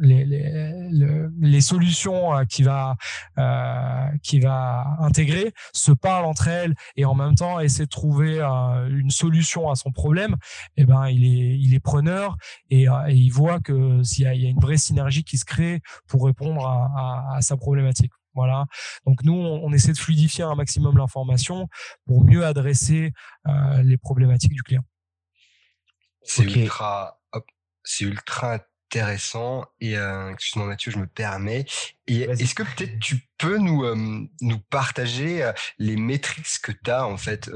les, 0.00 0.24
les, 0.24 1.28
les, 1.40 1.60
solutions 1.60 2.34
euh, 2.34 2.44
qui 2.44 2.62
va 2.62 2.96
euh, 3.38 4.06
qui 4.22 4.40
va 4.40 4.96
intégrer 5.00 5.52
se 5.72 5.92
parlent 5.92 6.24
entre 6.24 6.48
elles 6.48 6.74
et 6.96 7.04
en 7.04 7.14
même 7.14 7.34
temps 7.34 7.60
essaie 7.60 7.84
de 7.84 7.88
trouver 7.88 8.40
euh, 8.40 8.88
une 8.88 9.10
solution 9.10 9.70
à 9.70 9.74
son 9.74 9.92
problème 9.92 10.36
et 10.76 10.82
eh 10.82 10.84
ben 10.84 11.08
il 11.08 11.24
est 11.24 11.58
il 11.58 11.74
est 11.74 11.80
preneur 11.80 12.36
et, 12.70 12.84
et 12.84 13.14
il 13.14 13.30
voit 13.30 13.60
que 13.60 14.02
s'il 14.02 14.24
y, 14.24 14.26
a, 14.26 14.34
il 14.34 14.42
y 14.42 14.46
a 14.46 14.50
une 14.50 14.60
vraie 14.60 14.78
synergie 14.78 15.24
qui 15.24 15.38
se 15.38 15.44
crée 15.44 15.80
pour 16.06 16.24
répondre 16.24 16.66
à, 16.66 17.36
à, 17.36 17.42
sa 17.42 17.56
problématique 17.56 18.12
voilà. 18.34 18.66
Donc 19.06 19.24
nous, 19.24 19.32
on, 19.32 19.72
essaie 19.72 19.92
de 19.92 19.98
fluidifier 19.98 20.44
un 20.44 20.54
maximum 20.54 20.96
l'information 20.96 21.68
pour 22.06 22.24
mieux 22.24 22.46
adresser 22.46 23.12
euh, 23.48 23.82
les 23.82 23.96
problématiques 23.96 24.52
du 24.52 24.62
client. 24.62 24.84
C'est 26.22 26.44
ultra, 26.44 27.20
c'est 27.82 28.04
ultra 28.04 28.60
intéressant. 28.90 29.64
Et 29.80 29.96
euh, 29.96 30.32
excuse-moi 30.32 30.66
Mathieu, 30.66 30.90
je 30.90 30.98
me 30.98 31.06
permets. 31.06 31.64
Et 32.08 32.22
est-ce 32.22 32.56
que 32.56 32.64
peut-être 32.64 32.98
tu 32.98 33.20
peux 33.38 33.56
nous 33.58 33.84
euh, 33.84 33.94
nous 34.40 34.58
partager 34.58 35.44
euh, 35.44 35.52
les 35.78 35.96
métriques 35.96 36.46
que 36.60 36.72
tu 36.72 36.90
as 36.90 37.06
en 37.06 37.16
fait 37.16 37.48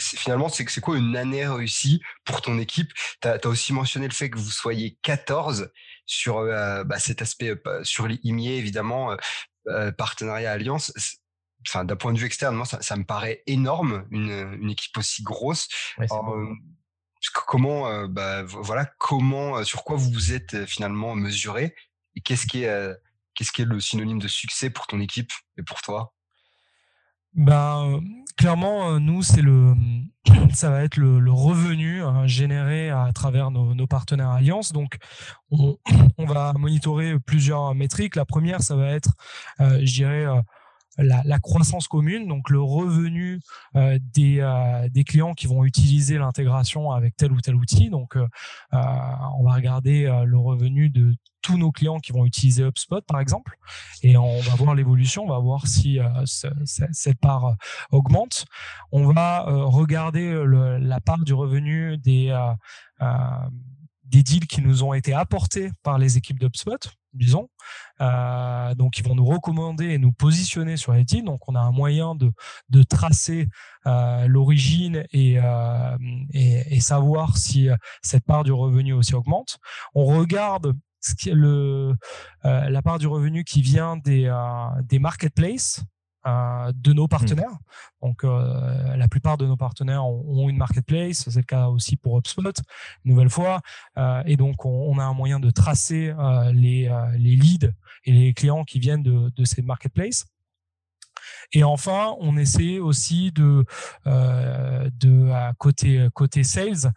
Finalement, 0.00 0.48
c'est 0.48 0.68
c'est 0.68 0.80
quoi 0.80 0.96
une 0.96 1.16
année 1.16 1.46
réussie 1.46 2.00
pour 2.24 2.42
ton 2.42 2.58
équipe? 2.58 2.92
Tu 3.20 3.28
as, 3.28 3.44
aussi 3.46 3.72
mentionné 3.72 4.06
le 4.06 4.14
fait 4.14 4.30
que 4.30 4.38
vous 4.38 4.50
soyez 4.50 4.96
14 5.02 5.72
sur 6.06 6.42
bah, 6.42 6.98
cet 6.98 7.22
aspect 7.22 7.54
sur 7.82 8.06
l'IMIE 8.06 8.52
évidemment 8.52 9.16
partenariat 9.96 10.52
alliance. 10.52 10.92
Enfin, 11.66 11.84
d'un 11.84 11.96
point 11.96 12.12
de 12.12 12.18
vue 12.18 12.26
externe, 12.26 12.54
moi, 12.54 12.64
ça, 12.64 12.80
ça 12.82 12.96
me 12.96 13.04
paraît 13.04 13.42
énorme 13.46 14.06
une, 14.12 14.58
une 14.60 14.70
équipe 14.70 14.96
aussi 14.96 15.22
grosse 15.24 15.68
comment, 17.46 17.88
euh, 17.88 18.06
bah, 18.06 18.42
voilà, 18.44 18.86
comment, 18.98 19.58
euh, 19.58 19.64
sur 19.64 19.84
quoi 19.84 19.96
vous 19.96 20.10
vous 20.10 20.32
êtes 20.32 20.54
euh, 20.54 20.66
finalement 20.66 21.14
mesuré 21.14 21.74
et 22.14 22.20
qu'est-ce 22.20 22.46
qui 22.46 22.64
est, 22.64 22.96
qu'est-ce 23.34 23.52
qui 23.52 23.62
est 23.62 23.66
le 23.66 23.80
synonyme 23.80 24.18
de 24.18 24.28
succès 24.28 24.70
pour 24.70 24.86
ton 24.86 25.00
équipe 25.00 25.30
et 25.56 25.62
pour 25.62 25.80
toi? 25.82 26.14
Ben, 27.34 28.00
clairement, 28.36 28.98
nous, 28.98 29.22
c'est 29.22 29.42
le, 29.42 29.74
ça 30.52 30.70
va 30.70 30.82
être 30.82 30.96
le, 30.96 31.30
revenu 31.30 32.02
hein, 32.02 32.26
généré 32.26 32.90
à 32.90 33.12
travers 33.12 33.52
nos, 33.52 33.86
partenaires 33.86 34.30
Alliance. 34.30 34.72
Donc, 34.72 34.96
on, 35.50 35.78
va 36.18 36.52
monitorer 36.54 37.20
plusieurs 37.20 37.74
métriques. 37.74 38.16
La 38.16 38.24
première, 38.24 38.62
ça 38.62 38.74
va 38.74 38.90
être, 38.90 39.12
je 39.60 39.92
dirais, 39.92 40.26
la, 40.98 41.38
croissance 41.38 41.88
commune, 41.88 42.26
donc 42.26 42.50
le 42.50 42.60
revenu 42.60 43.40
euh, 43.76 43.98
des, 44.00 44.40
euh, 44.40 44.88
des 44.88 45.04
clients 45.04 45.34
qui 45.34 45.46
vont 45.46 45.64
utiliser 45.64 46.18
l'intégration 46.18 46.90
avec 46.90 47.16
tel 47.16 47.32
ou 47.32 47.40
tel 47.40 47.54
outil. 47.54 47.90
Donc, 47.90 48.16
euh, 48.16 48.26
on 48.72 49.44
va 49.44 49.52
regarder 49.54 50.04
le 50.26 50.38
revenu 50.38 50.90
de 50.90 51.14
tous 51.40 51.56
nos 51.56 51.70
clients 51.70 52.00
qui 52.00 52.12
vont 52.12 52.26
utiliser 52.26 52.64
HubSpot, 52.64 53.00
par 53.06 53.20
exemple, 53.20 53.56
et 54.02 54.16
on 54.16 54.40
va 54.40 54.54
voir 54.56 54.74
l'évolution, 54.74 55.24
on 55.24 55.28
va 55.28 55.38
voir 55.38 55.66
si 55.66 55.98
cette 56.24 57.20
part 57.20 57.56
augmente. 57.90 58.44
On 58.92 59.12
va 59.12 59.44
regarder 59.46 60.44
la 60.80 61.00
part 61.00 61.18
du 61.18 61.32
revenu 61.32 61.96
des 61.98 62.36
des 64.08 64.22
deals 64.22 64.46
qui 64.46 64.62
nous 64.62 64.82
ont 64.82 64.94
été 64.94 65.12
apportés 65.12 65.70
par 65.82 65.98
les 65.98 66.16
équipes 66.16 66.38
d'HubSpot, 66.38 66.78
disons. 67.18 67.48
Euh, 68.00 68.74
donc, 68.74 68.98
ils 68.98 69.04
vont 69.06 69.14
nous 69.14 69.24
recommander 69.24 69.86
et 69.86 69.98
nous 69.98 70.12
positionner 70.12 70.76
sur 70.76 70.92
les. 70.92 71.22
Donc, 71.22 71.48
on 71.48 71.54
a 71.54 71.60
un 71.60 71.72
moyen 71.72 72.14
de, 72.14 72.32
tracer 72.84 73.48
euh, 73.86 74.26
l'origine 74.26 75.04
et, 75.12 75.38
euh, 75.38 75.96
et, 76.32 76.80
savoir 76.80 77.36
si 77.36 77.68
cette 78.02 78.24
part 78.24 78.44
du 78.44 78.52
revenu 78.52 78.92
aussi 78.92 79.14
augmente. 79.14 79.58
On 79.94 80.04
regarde 80.04 80.74
la 82.44 82.82
part 82.82 82.98
du 82.98 83.06
revenu 83.06 83.44
qui 83.44 83.62
vient 83.62 83.96
des 83.96 84.98
marketplaces. 84.98 85.82
Euh, 86.28 86.72
de 86.74 86.92
nos 86.92 87.08
partenaires. 87.08 87.56
Donc, 88.02 88.24
euh, 88.24 88.96
la 88.96 89.08
plupart 89.08 89.38
de 89.38 89.46
nos 89.46 89.56
partenaires 89.56 90.06
ont, 90.06 90.48
une 90.48 90.56
marketplace. 90.56 91.24
C'est 91.28 91.36
le 91.36 91.42
cas 91.42 91.68
aussi 91.68 91.96
pour 91.96 92.18
HubSpot, 92.18 92.52
une 93.04 93.12
nouvelle 93.12 93.30
fois. 93.30 93.60
Euh, 93.96 94.22
et 94.26 94.36
donc, 94.36 94.64
on, 94.66 94.98
a 94.98 95.04
un 95.04 95.14
moyen 95.14 95.40
de 95.40 95.50
tracer 95.50 96.12
les, 96.52 96.90
les 97.18 97.36
leads 97.36 97.72
et 98.04 98.12
les 98.12 98.34
clients 98.34 98.64
qui 98.64 98.78
viennent 98.78 99.02
de, 99.02 99.30
de 99.34 99.44
ces 99.44 99.62
marketplaces. 99.62 100.26
Et 101.52 101.64
enfin, 101.64 102.14
on 102.20 102.36
essaie 102.36 102.78
aussi 102.78 103.32
de, 103.32 103.64
de 104.06 105.30
à 105.30 105.52
côté 105.58 106.08
côté 106.14 106.44
sales, 106.44 106.92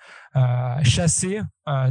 chasser 0.84 1.42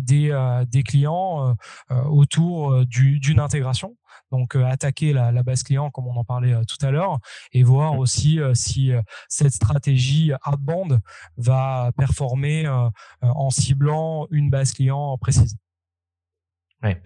des, 0.00 0.64
des 0.68 0.82
clients 0.82 1.54
autour 1.90 2.86
d'une 2.86 3.40
intégration 3.40 3.96
donc 4.30 4.56
euh, 4.56 4.64
attaquer 4.64 5.12
la, 5.12 5.42
base 5.42 5.62
client 5.62 5.90
comme 5.90 6.06
on 6.06 6.16
en 6.16 6.24
parlait 6.24 6.52
euh, 6.52 6.62
tout 6.64 6.84
à 6.84 6.90
l'heure 6.90 7.18
et 7.52 7.62
voir 7.62 7.94
mmh. 7.94 7.98
aussi 7.98 8.40
euh, 8.40 8.54
si 8.54 8.92
cette 9.28 9.52
stratégie 9.52 10.32
outbound 10.46 11.00
va 11.36 11.92
performer 11.96 12.68
en 13.22 13.50
ciblant 13.50 14.26
une 14.30 14.50
base 14.50 14.72
client 14.72 15.16
précise. 15.18 15.56
Ouais. 16.82 17.00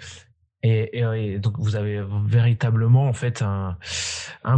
Et, 0.63 1.39
donc 1.39 1.59
vous 1.59 1.77
avez 1.77 2.03
véritablement 2.27 3.09
en 3.09 3.13
fait 3.13 3.43
un, 3.43 3.77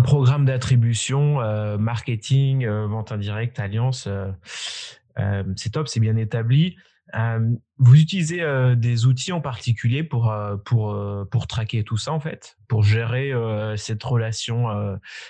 programme 0.03 0.45
d'attribution, 0.45 1.41
marketing, 1.79 2.67
vente 2.67 3.13
indirecte, 3.13 3.59
alliance. 3.59 4.09
c'est 5.57 5.71
top, 5.71 5.89
c'est 5.89 6.01
bien 6.01 6.17
établi. 6.17 6.77
Euh, 7.17 7.51
vous 7.79 8.01
utilisez 8.01 8.43
euh, 8.43 8.75
des 8.75 9.07
outils 9.07 9.33
en 9.33 9.41
particulier 9.41 10.03
pour 10.03 10.31
euh, 10.31 10.57
pour 10.57 10.97
pour 11.31 11.47
traquer 11.47 11.83
tout 11.85 11.97
ça 11.97 12.13
en 12.13 12.21
fait, 12.21 12.57
pour 12.69 12.83
gérer 12.83 13.33
cette 13.77 14.03
relation 14.03 14.69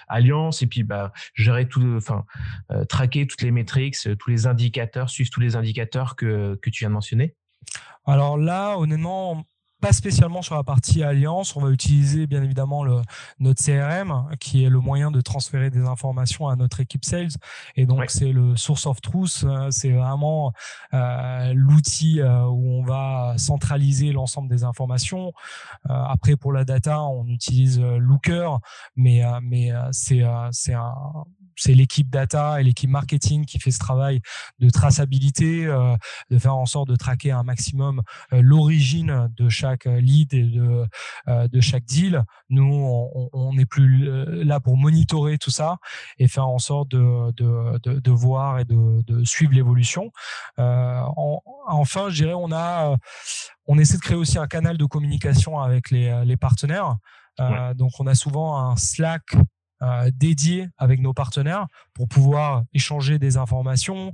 alliance 0.09 0.63
et 0.63 0.67
puis 0.67 0.83
bah 0.83 1.13
gérer 1.35 1.69
tout, 1.69 1.95
enfin 1.97 2.25
traquer 2.89 3.27
toutes 3.27 3.43
les 3.43 3.51
métriques, 3.51 3.97
tous 4.19 4.31
les 4.31 4.47
indicateurs, 4.47 5.11
suivre 5.11 5.31
tous 5.31 5.41
les 5.41 5.57
indicateurs 5.57 6.17
que 6.17 6.59
que 6.61 6.71
tu 6.71 6.81
viens 6.81 6.89
de 6.89 6.95
mentionner? 6.95 7.35
Alors 8.05 8.39
là, 8.39 8.77
honnêtement, 8.77 9.45
pas 9.81 9.93
spécialement 9.93 10.43
sur 10.43 10.55
la 10.55 10.65
partie 10.65 11.03
alliance. 11.03 11.57
On 11.57 11.61
va 11.61 11.71
utiliser 11.71 12.27
bien 12.27 12.43
évidemment 12.43 12.85
le, 12.85 13.03
notre 13.39 13.63
CRM, 13.63 14.29
qui 14.41 14.65
est 14.65 14.71
le 14.71 14.81
moyen 14.81 15.11
de 15.11 15.21
transférer 15.21 15.71
des 15.71 15.85
informations 15.87 16.49
à 16.49 16.57
notre 16.57 16.81
équipe 16.81 17.05
sales. 17.05 17.29
Et 17.77 17.87
donc 17.87 18.11
c'est 18.11 18.33
le 18.33 18.57
source 18.57 18.87
of 18.87 19.01
truth. 19.01 19.45
Euh, 19.45 19.71
c'est 19.71 19.93
vraiment 19.93 20.53
euh, 20.95 21.53
l'outil 21.55 22.21
euh, 22.21 22.45
où 22.45 22.71
on 22.79 22.83
va 22.83 23.35
centraliser 23.37 24.13
l'ensemble 24.13 24.49
des 24.49 24.65
informations. 24.65 25.33
Euh, 25.91 25.93
après 25.93 26.37
pour 26.37 26.53
la 26.53 26.65
data, 26.65 27.03
on 27.03 27.27
utilise 27.27 27.81
Looker, 27.81 28.59
mais 28.97 29.23
mais 29.43 29.71
c'est 29.93 30.23
c'est 30.51 30.75
un 30.75 30.95
c'est 31.57 31.75
l'équipe 31.75 32.11
data 32.11 32.61
et 32.61 32.65
l'équipe 32.65 32.91
marketing 32.91 33.45
qui 33.45 33.59
fait 33.59 33.71
ce 33.71 33.79
travail 33.79 34.21
de 34.59 34.71
traçabilité, 34.71 35.67
de 36.31 36.39
faire 36.39 36.57
en 36.57 36.67
sorte 36.67 36.89
de 36.89 36.97
traquer 36.97 37.31
un 37.31 37.43
maximum 37.43 38.03
l'origine 38.33 39.29
de 39.37 39.49
chaque 39.49 39.87
euh, 39.87 40.01
lead 40.01 40.33
et 40.35 40.45
de, 40.45 40.87
euh, 41.29 41.49
de 41.49 41.61
chaque 41.61 41.85
deal. 41.85 42.25
Nous, 42.49 42.65
on 43.33 43.53
n'est 43.55 43.67
plus 43.67 44.09
euh, 44.09 44.45
là 44.45 44.61
pour 44.61 44.77
monitorer 44.77 45.39
tout 45.39 45.51
ça 45.51 45.79
et 46.19 46.29
faire 46.29 46.47
en 46.47 46.59
sorte 46.59 46.91
de, 46.91 47.33
de, 47.33 47.79
de, 47.99 48.11
voir 48.11 48.59
et 48.59 48.65
de, 48.65 49.03
de 49.03 49.25
suivre 49.25 49.53
l'évolution. 49.53 50.13
enfin, 50.57 52.09
je 52.11 52.23
dirais, 52.23 52.35
on 52.35 52.53
a, 52.53 52.97
on 53.67 53.79
essaie 53.79 53.97
de 53.97 54.03
créer 54.03 54.17
aussi 54.17 54.39
un 54.39 54.47
canal 54.47 54.79
de 54.79 54.85
communication 54.85 55.59
avec 55.59 55.91
les, 55.91 56.23
les 56.25 56.37
partenaires. 56.37 56.97
donc, 57.75 57.93
on 57.99 58.07
a 58.07 58.15
souvent 58.15 58.59
un 58.59 58.77
Slack 58.77 59.37
dédié 60.15 60.69
avec 60.79 61.01
nos 61.01 61.13
partenaires 61.13 61.67
pour 61.95 62.09
pouvoir 62.09 62.65
échanger 62.73 63.19
des 63.19 63.37
informations, 63.37 64.13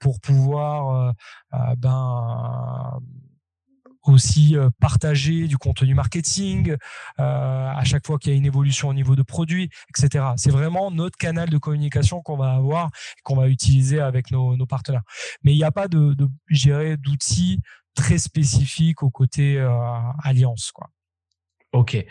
pour 0.00 0.20
pouvoir 0.20 1.14
ben 1.76 3.00
aussi 4.02 4.56
partager 4.80 5.48
du 5.48 5.58
contenu 5.58 5.94
marketing 5.94 6.76
à 7.18 7.84
chaque 7.84 8.06
fois 8.06 8.18
qu'il 8.18 8.32
y 8.32 8.34
a 8.34 8.38
une 8.38 8.46
évolution 8.46 8.88
au 8.88 8.94
niveau 8.94 9.16
de 9.16 9.22
produits, 9.22 9.68
etc. 9.90 10.24
C'est 10.36 10.50
vraiment 10.50 10.90
notre 10.90 11.18
canal 11.18 11.50
de 11.50 11.58
communication 11.58 12.22
qu'on 12.22 12.36
va 12.36 12.52
avoir, 12.52 12.90
qu'on 13.22 13.36
va 13.36 13.48
utiliser 13.48 14.00
avec 14.00 14.30
nos, 14.30 14.56
partenaires. 14.66 15.02
Mais 15.42 15.52
il 15.52 15.56
n'y 15.56 15.64
a 15.64 15.72
pas 15.72 15.88
de, 15.88 16.14
de 16.14 16.96
d'outils 16.96 17.60
très 17.94 18.18
spécifiques 18.18 19.02
au 19.02 19.10
côté 19.10 19.58
alliance, 20.22 20.70
quoi. 20.72 20.88
Ok. 21.72 21.94
Et, 21.94 22.06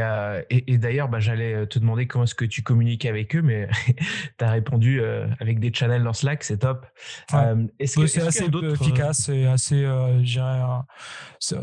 euh, 0.00 0.42
et, 0.48 0.78
d'ailleurs, 0.78 1.08
bah, 1.10 1.20
j'allais 1.20 1.52
euh, 1.52 1.66
te 1.66 1.78
demander 1.78 2.06
comment 2.06 2.24
est-ce 2.24 2.34
que 2.34 2.46
tu 2.46 2.62
communiques 2.62 3.04
avec 3.04 3.36
eux, 3.36 3.42
mais 3.42 3.68
tu 4.38 4.44
as 4.44 4.50
répondu 4.50 5.00
euh, 5.00 5.26
avec 5.40 5.60
des 5.60 5.72
channels 5.74 6.02
dans 6.02 6.14
Slack, 6.14 6.42
c'est 6.42 6.58
top. 6.58 6.86
c'est 7.28 8.22
assez 8.22 8.48
efficace 8.72 9.28
et 9.28 9.44
assez. 9.44 9.86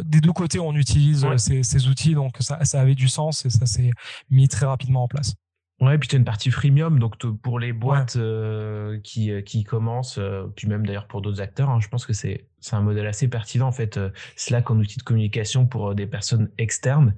des 0.04 0.22
deux 0.22 0.34
côtés, 0.34 0.60
on 0.60 0.76
utilise 0.76 1.26
ces, 1.38 1.64
ces, 1.64 1.88
outils, 1.88 2.14
donc 2.14 2.36
ça, 2.40 2.64
ça 2.64 2.80
avait 2.80 2.96
du 2.96 3.08
sens 3.08 3.44
et 3.46 3.50
ça 3.50 3.66
s'est 3.66 3.90
mis 4.30 4.48
très 4.48 4.68
rapidement 4.68 5.04
en 5.04 5.08
place. 5.08 5.34
Ouais, 5.82 5.98
puis 5.98 6.08
tu 6.08 6.16
as 6.16 6.20
une 6.20 6.26
partie 6.26 6.52
freemium, 6.52 7.00
donc 7.00 7.18
pour 7.42 7.60
les 7.60 7.74
boîtes 7.74 8.16
euh, 8.16 9.00
qui, 9.04 9.32
euh, 9.32 9.42
qui 9.42 9.64
commencent, 9.64 10.20
euh, 10.20 10.44
puis 10.56 10.68
même 10.68 10.86
d'ailleurs 10.86 11.08
pour 11.08 11.24
d'autres 11.24 11.42
acteurs, 11.42 11.72
hein, 11.72 11.80
je 11.82 11.88
pense 11.88 12.06
que 12.06 12.14
c'est 12.14 12.46
un 12.72 12.82
modèle 12.82 13.08
assez 13.08 13.28
pertinent 13.28 13.68
en 13.68 13.72
fait, 13.72 14.00
Slack 14.36 14.70
en 14.70 14.78
outil 14.78 15.00
de 15.00 15.04
communication 15.04 15.66
pour 15.66 15.96
des 15.96 16.06
personnes 16.06 16.52
externes 16.60 17.16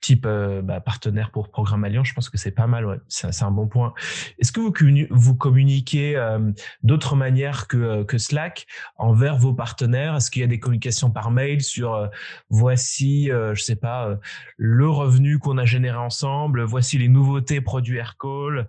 type 0.00 0.26
euh, 0.26 0.62
bah, 0.62 0.80
partenaire 0.80 1.30
pour 1.30 1.50
Programme 1.50 1.84
Alliance, 1.84 2.08
je 2.08 2.14
pense 2.14 2.28
que 2.28 2.38
c'est 2.38 2.52
pas 2.52 2.66
mal, 2.66 2.86
ouais. 2.86 2.96
c'est 3.08 3.42
un 3.42 3.50
bon 3.50 3.66
point. 3.66 3.94
Est-ce 4.38 4.52
que 4.52 4.60
vous, 4.60 4.72
vous 5.10 5.34
communiquez 5.34 6.16
euh, 6.16 6.52
d'autres 6.82 7.16
manières 7.16 7.66
que, 7.66 7.76
euh, 7.76 8.04
que 8.04 8.18
Slack 8.18 8.66
envers 8.96 9.36
vos 9.36 9.54
partenaires? 9.54 10.16
Est-ce 10.16 10.30
qu'il 10.30 10.40
y 10.40 10.44
a 10.44 10.48
des 10.48 10.60
communications 10.60 11.10
par 11.10 11.30
mail 11.30 11.62
sur 11.62 12.08
voici, 12.48 13.26
je 13.28 13.60
sais 13.60 13.76
pas, 13.76 14.18
le 14.56 14.88
revenu 14.88 15.38
qu'on 15.38 15.58
a 15.58 15.64
généré 15.64 15.96
ensemble, 15.96 16.62
voici 16.62 16.98
les 16.98 17.08
nouveautés 17.08 17.60
produits 17.60 17.98
Aircall, 17.98 18.68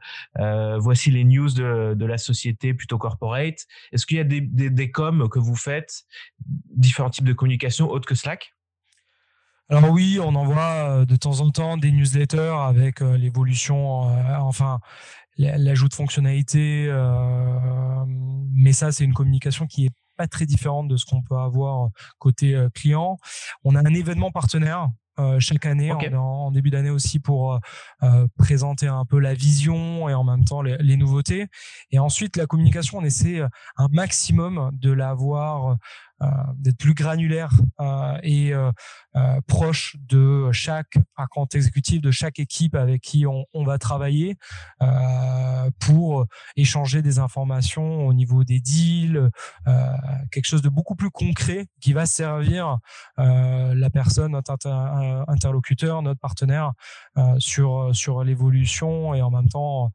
voici 0.80 1.12
les 1.12 1.24
news 1.24 1.50
de, 1.50 1.94
de 1.94 2.06
la 2.06 2.18
société 2.18 2.74
plutôt 2.74 2.98
corporate? 2.98 3.66
Est-ce 3.92 4.06
qu'il 4.06 4.18
y 4.18 4.22
a 4.22 4.24
des, 4.24 4.42
des, 4.42 4.70
des 4.70 4.92
coms 4.92 5.30
que 5.30 5.40
vous 5.40 5.56
faites, 5.56 6.04
différents 6.76 7.10
types 7.10 7.26
de 7.26 7.34
communication 7.34 7.90
autres 7.90 8.08
que 8.08 8.16
Slack? 8.16 8.54
Alors 9.72 9.92
oui, 9.92 10.20
on 10.20 10.34
envoie 10.34 11.02
euh, 11.02 11.06
de 11.06 11.16
temps 11.16 11.42
en 11.42 11.52
temps 11.52 11.78
des 11.78 11.92
newsletters 11.92 12.56
avec 12.60 13.04
euh, 13.04 13.18
l'évolution, 13.18 14.10
euh, 14.10 14.36
enfin 14.40 14.80
l'ajout 15.38 15.88
de 15.88 15.94
fonctionnalités, 15.94 16.92
mais 18.54 18.74
ça 18.74 18.92
c'est 18.92 19.06
une 19.06 19.14
communication 19.14 19.68
qui 19.68 19.86
est 19.86 19.92
pas 20.18 20.28
très 20.28 20.46
différente 20.46 20.90
de 20.90 20.98
ce 20.98 21.06
qu'on 21.06 21.22
peut 21.22 21.38
avoir 21.38 21.92
côté 22.18 22.62
client. 22.76 23.18
On 23.64 23.74
a 23.76 23.80
un 23.80 23.94
événement 23.94 24.32
partenaire 24.32 24.90
chaque 25.40 25.66
année, 25.66 25.94
en, 25.94 26.52
début 26.52 26.72
d'année 26.72 26.90
aussi, 26.90 27.20
pour 27.20 27.58
présenter 28.38 28.88
un 28.88 29.06
peu 29.06 29.18
la 29.18 29.34
vision 29.34 30.10
et 30.10 30.14
en 30.14 30.26
même 30.26 30.44
temps 30.44 30.62
les, 30.62 30.98
nouveautés. 30.98 31.48
Et 31.92 32.00
ensuite, 32.00 32.36
la 32.36 32.46
communication, 32.46 32.98
on 32.98 33.06
essaie 33.06 33.40
un 33.78 33.88
maximum 33.92 34.72
de 34.74 34.92
l'avoir 34.92 35.78
d'être 36.56 36.78
plus 36.78 36.94
granulaire 36.94 37.52
euh, 37.80 38.18
et 38.24 38.54
euh, 38.54 38.72
proche 39.48 39.96
de 40.00 40.52
chaque 40.52 40.98
compte 41.32 41.56
exécutif, 41.56 42.02
de 42.02 42.12
chaque 42.12 42.40
équipe 42.40 42.76
avec 42.76 43.02
qui 43.02 43.26
on, 43.26 43.46
va 43.64 43.78
travailler 43.78 44.38
pour 45.80 46.26
échanger 46.56 47.02
des 47.02 47.20
informations 47.20 48.08
au 48.08 48.14
niveau 48.14 48.44
des 48.44 48.60
deals, 48.60 49.30
quelque 50.32 50.46
chose 50.46 50.62
de 50.62 50.70
beaucoup 50.70 50.96
plus 50.96 51.10
concret 51.10 51.68
qui 51.82 51.94
va 51.94 52.06
servir 52.06 52.78
la 53.18 53.90
personne, 53.90 54.32
notre 54.32 54.58
interlocuteur, 55.28 56.02
notre 56.02 56.20
partenaire 56.20 56.72
sur, 57.38 57.90
sur 57.94 58.24
l'évolution 58.24 59.14
et 59.14 59.22
en 59.22 59.30
même 59.30 59.50
temps 59.50 59.92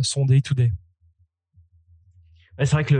son 0.00 0.24
day-to-day. 0.24 0.64
day 0.64 0.68
to 0.68 0.76
day 0.76 0.85
c'est 2.64 2.72
vrai 2.72 2.84
que 2.84 2.94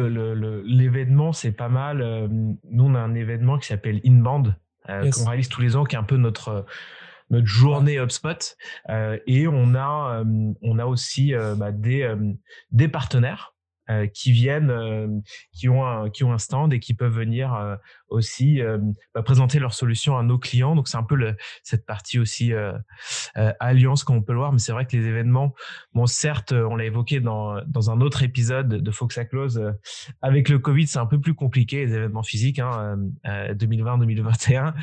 l'événement, 0.64 1.32
c'est 1.32 1.52
pas 1.52 1.68
mal. 1.68 2.02
Euh, 2.02 2.28
nous, 2.28 2.84
on 2.84 2.94
a 2.94 3.00
un 3.00 3.14
événement 3.14 3.58
qui 3.58 3.68
s'appelle 3.68 4.00
Inbound, 4.04 4.54
euh, 4.88 5.10
qu'on 5.10 5.24
réalise 5.24 5.48
tous 5.48 5.62
les 5.62 5.76
ans, 5.76 5.84
qui 5.84 5.96
est 5.96 5.98
un 5.98 6.04
peu 6.04 6.16
notre 6.16 6.66
notre 7.30 7.46
journée 7.46 7.98
HubSpot. 7.98 8.56
Euh, 8.88 9.18
et 9.26 9.48
on 9.48 9.74
a, 9.74 10.22
on 10.62 10.78
a 10.78 10.86
aussi 10.86 11.34
bah, 11.56 11.72
des, 11.72 12.14
des 12.70 12.86
partenaires 12.86 13.55
euh, 13.88 14.08
qui 14.08 14.32
viennent, 14.32 14.70
euh, 14.70 15.06
qui 15.52 15.68
ont 15.68 15.86
un, 15.86 16.10
qui 16.10 16.24
ont 16.24 16.32
un 16.32 16.38
stand 16.38 16.72
et 16.72 16.80
qui 16.80 16.92
peuvent 16.92 17.14
venir 17.14 17.54
euh, 17.54 17.76
aussi 18.08 18.60
bah, 19.14 19.22
présenter 19.22 19.60
leurs 19.60 19.74
solutions 19.74 20.18
à 20.18 20.24
nos 20.24 20.38
clients. 20.38 20.74
Donc 20.74 20.88
c'est 20.88 20.96
un 20.96 21.04
peu 21.04 21.14
le, 21.14 21.36
cette 21.62 21.86
partie 21.86 22.18
aussi 22.18 22.52
alliance 23.34 24.02
qu'on 24.04 24.22
peut 24.22 24.32
le 24.32 24.38
voir, 24.38 24.52
mais 24.52 24.58
c'est 24.58 24.72
vrai 24.72 24.86
que 24.86 24.96
les 24.96 25.06
événements, 25.06 25.54
bon 25.92 26.06
certes, 26.06 26.52
on 26.52 26.76
l'a 26.76 26.84
évoqué 26.84 27.20
dans 27.20 27.60
dans 27.66 27.90
un 27.90 28.00
autre 28.00 28.22
épisode 28.22 28.68
de 28.68 28.90
Fox 28.90 29.18
à 29.18 29.24
Close, 29.24 29.72
avec 30.22 30.48
le 30.48 30.58
Covid 30.58 30.86
c'est 30.86 30.98
un 30.98 31.06
peu 31.06 31.20
plus 31.20 31.34
compliqué 31.34 31.84
les 31.84 31.94
événements 31.94 32.22
physiques, 32.22 32.58
hein, 32.58 32.98
2020-2021. 33.24 34.74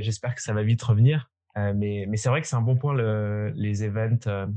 J'espère 0.00 0.34
que 0.34 0.42
ça 0.42 0.52
va 0.52 0.62
vite 0.62 0.82
revenir. 0.82 1.30
mais, 1.56 2.06
mais 2.08 2.16
c'est 2.16 2.28
vrai 2.28 2.40
que 2.40 2.46
c'est 2.46 2.56
un 2.56 2.62
bon 2.62 2.76
point 2.76 2.94
le, 2.94 3.52
les 3.54 3.84
events. 3.84 4.48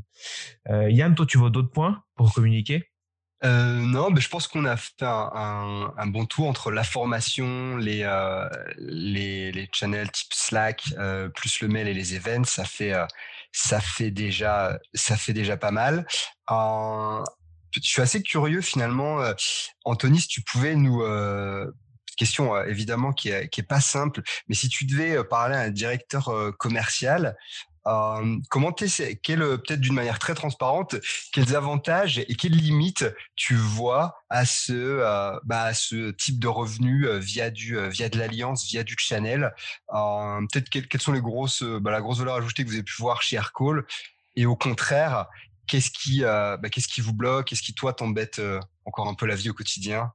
Yann, 0.70 1.16
toi, 1.16 1.26
tu 1.26 1.38
vois 1.38 1.50
d'autres 1.50 1.72
points 1.72 2.04
pour 2.16 2.34
communiquer? 2.34 2.89
Euh, 3.44 3.74
non, 3.74 4.10
mais 4.10 4.20
je 4.20 4.30
pense 4.30 4.48
qu'on 4.48 4.66
a 4.66 4.78
fait 4.78 5.04
un, 5.04 6.08
bon 6.08 6.26
tour 6.26 6.48
entre 6.48 6.72
la 6.72 6.84
formation, 6.84 7.78
les, 7.78 8.02
euh, 8.04 8.50
les, 8.78 9.52
les, 9.52 9.70
channels 9.72 10.12
type 10.12 10.34
Slack, 10.34 10.84
euh, 10.98 11.30
plus 11.30 11.62
le 11.62 11.68
mail 11.68 11.88
et 11.88 11.94
les 11.94 12.16
events. 12.16 12.46
Ça 12.46 12.66
fait, 12.66 12.94
ça 13.52 13.80
fait 13.80 14.12
déjà, 14.12 14.80
ça 14.94 15.18
fait 15.18 15.34
déjà 15.34 15.56
pas 15.56 15.72
mal. 15.72 16.08
je 16.50 17.82
suis 17.82 18.02
assez 18.02 18.24
curieux 18.24 18.62
finalement, 18.62 19.20
Anthony, 19.86 20.20
si 20.22 20.28
tu 20.28 20.42
pouvais 20.42 20.76
nous 20.76 21.04
question 22.18 22.60
évidemment 22.64 23.14
qui 23.14 23.30
est, 23.30 23.48
qui 23.50 23.62
est 23.62 23.68
pas 23.68 23.82
simple, 23.82 24.24
mais 24.48 24.56
si 24.56 24.70
tu 24.70 24.86
devais 24.86 25.24
parler 25.24 25.56
à 25.56 25.60
un 25.60 25.70
directeur 25.70 26.32
commercial, 26.58 27.36
euh, 27.88 28.38
comment 28.50 28.74
quel, 28.74 29.40
peut-être 29.40 29.80
d'une 29.80 29.94
manière 29.94 30.20
très 30.20 30.34
transparente, 30.34 30.96
quels 31.32 31.56
avantages 31.56 32.20
et 32.20 32.36
quelles 32.36 32.56
limites 32.56 33.06
tu 33.36 33.56
vois 33.56 34.18
à 34.30 34.46
ce, 34.46 34.74
euh, 34.74 35.40
bah, 35.46 35.74
ce 35.74 36.12
type 36.12 36.40
de 36.40 36.48
revenu 36.48 37.08
euh, 37.08 37.20
via 37.20 37.50
du 37.50 37.78
via 37.90 38.10
de 38.10 38.18
l'alliance, 38.18 38.66
via 38.66 38.84
du 38.84 38.96
channel? 38.98 39.54
Peut-être 39.90 40.70
quelles, 40.70 41.02
sont 41.02 41.14
les 41.14 41.22
grosses, 41.22 41.64
bah, 41.64 41.92
la 41.92 42.02
grosse 42.02 42.20
valeur 42.20 42.36
ajoutée 42.36 42.64
que 42.64 42.70
vous 42.70 42.76
avez 42.76 42.84
pu 42.84 42.96
voir 43.00 43.22
chez 43.22 43.38
Aircall? 43.38 43.86
Et 44.36 44.46
au 44.46 44.56
contraire, 44.56 45.28
qu'est-ce 45.68 45.90
qui, 45.90 46.22
bah, 46.22 46.58
qu'est-ce 46.70 46.88
qui 46.88 47.02
vous 47.02 47.14
bloque, 47.14 47.48
qu'est-ce 47.48 47.64
qui 47.64 47.74
toi 47.74 47.94
t'embête 47.94 48.42
encore 48.86 49.08
un 49.08 49.14
peu 49.14 49.26
la 49.26 49.36
vie 49.36 49.50
au 49.50 49.54
quotidien? 49.54 50.12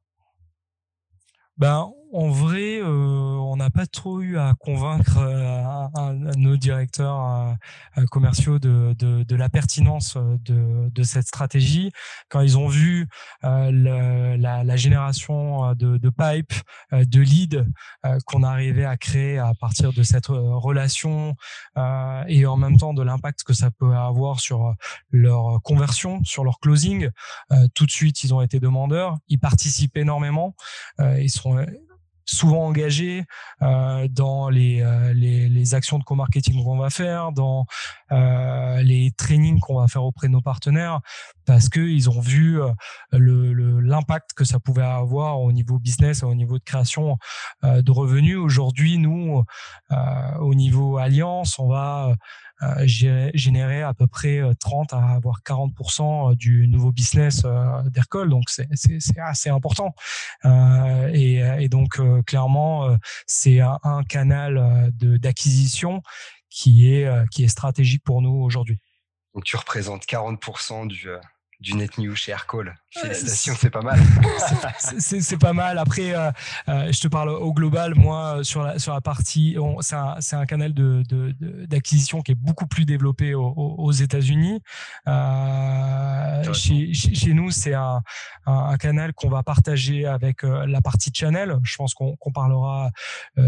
Ben, 1.57 1.93
en 2.13 2.29
vrai, 2.29 2.79
euh, 2.83 2.87
on 2.87 3.57
n'a 3.57 3.71
pas 3.71 3.87
trop 3.87 4.21
eu 4.21 4.37
à 4.37 4.55
convaincre 4.59 5.17
euh, 5.17 6.13
nos 6.37 6.59
directeurs 6.59 7.57
euh, 7.97 8.05
commerciaux 8.11 8.59
de, 8.59 8.95
de, 8.99 9.23
de, 9.23 9.37
la 9.37 9.49
pertinence 9.49 10.17
de, 10.17 10.91
de, 10.91 11.03
cette 11.03 11.27
stratégie. 11.27 11.91
Quand 12.29 12.41
ils 12.41 12.59
ont 12.59 12.69
vu 12.69 13.09
le, 13.43 14.37
la, 14.37 14.63
la, 14.63 14.77
génération 14.77 15.75
de, 15.75 15.99
pipe, 16.11 16.53
de 16.93 17.21
lead 17.21 17.67
qu'on 18.27 18.43
arrivait 18.43 18.85
à 18.85 18.97
créer 18.97 19.39
à 19.39 19.55
partir 19.55 19.93
de 19.93 20.03
cette 20.03 20.27
relation 20.27 21.35
et 22.29 22.47
en 22.47 22.57
même 22.57 22.77
temps 22.77 22.95
de 22.95 23.03
l'impact 23.03 23.43
que 23.45 23.55
ça 23.55 23.71
peut 23.71 23.95
avoir 23.95 24.41
sur 24.41 24.75
leur 25.11 25.61
conversion, 25.63 26.23
sur 26.25 26.45
leur 26.45 26.59
closing, 26.61 27.09
tout 27.75 27.87
de 27.87 27.91
suite 27.91 28.23
ils 28.25 28.35
ont 28.35 28.43
été 28.43 28.61
demandeurs. 28.61 29.19
Ils 29.29 29.39
participent 29.39 29.97
énormément. 29.97 30.55
ils 30.99 31.31
sont 31.31 31.65
souvent 32.33 32.67
engagés 32.67 33.25
euh, 33.63 34.09
dans 34.09 34.49
les, 34.49 34.83
euh, 34.83 35.13
les, 35.13 35.49
les, 35.49 35.75
actions 35.75 35.99
de 35.99 36.05
co-marketing 36.05 36.63
qu'on 36.65 36.79
va 36.79 36.91
faire, 36.91 37.33
dans 37.33 37.67
euh, 38.11 38.83
les 38.83 39.13
trainings 39.17 39.61
qu'on 39.61 39.81
va 39.81 39.89
faire 39.89 40.05
auprès 40.05 40.29
de 40.29 40.33
nos 40.33 40.41
partenaires, 40.41 41.01
parce 41.47 41.69
qu'ils 41.69 42.11
ont 42.11 42.21
vu 42.21 42.61
euh, 42.61 42.73
l'impact 43.13 44.31
que 44.35 44.45
ça 44.45 44.59
pouvait 44.59 44.83
avoir 44.83 45.41
au 45.41 45.53
niveau 45.53 45.79
business, 45.79 46.23
au 46.23 46.35
niveau 46.35 46.59
de 46.59 46.65
création 46.65 47.19
de 47.63 47.91
revenus. 47.91 48.37
Aujourd'hui, 48.37 48.99
nous, 48.99 49.45
au 50.41 50.55
niveau 50.55 50.99
alliance, 50.99 51.59
on 51.59 51.69
va 51.69 52.15
générer 52.85 53.83
à 53.83 53.95
peu 53.95 54.07
près 54.07 54.41
30 54.61 54.93
euh, 54.93 54.97
à 54.97 55.19
voire 55.21 55.41
40% 55.45 56.33
euh, 56.33 56.35
du 56.35 56.69
nouveau 56.69 56.93
business 56.93 57.45
d'Aircall. 57.87 58.29
Donc 58.29 58.45
c'est 58.49 58.69
assez 59.19 59.51
important. 59.51 59.95
Et, 60.45 61.69
donc 61.69 62.01
clairement, 62.27 62.97
c'est 63.27 63.61
un, 63.61 63.79
un, 63.83 64.03
canal 64.03 64.91
d'acquisition 64.93 66.03
qui 66.51 66.93
est 66.93 67.09
qui 67.31 67.45
est 67.45 67.49
stratégique 67.49 68.03
pour 68.05 68.21
nous 68.23 68.43
aujourd'hui. 68.43 68.79
Donc 69.35 69.45
tu 69.45 69.57
représentes 69.57 70.05
40% 70.05 70.87
du 70.87 71.09
du 71.63 71.75
net 71.75 71.97
new 71.97 72.15
chez 72.15 72.33
Aircall. 72.33 72.75
Félicitations, 72.91 73.55
c'est 73.59 73.71
pas 73.71 73.81
mal. 73.81 73.99
c'est 74.99 75.39
pas 75.39 75.53
mal. 75.53 75.79
Après, 75.79 76.15
euh, 76.15 76.31
euh, 76.69 76.93
je 76.93 77.01
te 77.01 77.09
parle 77.09 77.31
au 77.31 77.53
global. 77.55 77.95
Moi, 77.95 78.41
sur 78.43 78.63
la, 78.63 78.79
sur 78.79 78.93
la 78.93 79.01
partie, 79.01 79.57
c'est 79.81 79.95
un, 79.95 80.19
un, 80.33 80.47
canal 80.47 80.75
d'acquisition 80.75 82.19
de, 82.19 82.23
qui 82.25 82.33
est 82.33 82.37
beaucoup 82.37 82.67
plus 82.67 82.85
développé 82.85 83.35
aux, 83.35 83.93
États-Unis. 83.93 84.61
Euh, 85.07 86.32
chez, 86.53 86.93
chez, 86.93 87.33
nous, 87.33 87.51
c'est 87.51 87.75
un, 87.75 88.03
canal 88.79 89.13
qu'on 89.13 89.29
va 89.29 89.43
partager 89.43 90.07
avec 90.07 90.43
la 90.43 90.81
partie 90.81 91.11
channel. 91.15 91.59
Je 91.63 91.77
pense 91.77 91.95
qu'on 91.95 92.33
parlera 92.33 92.91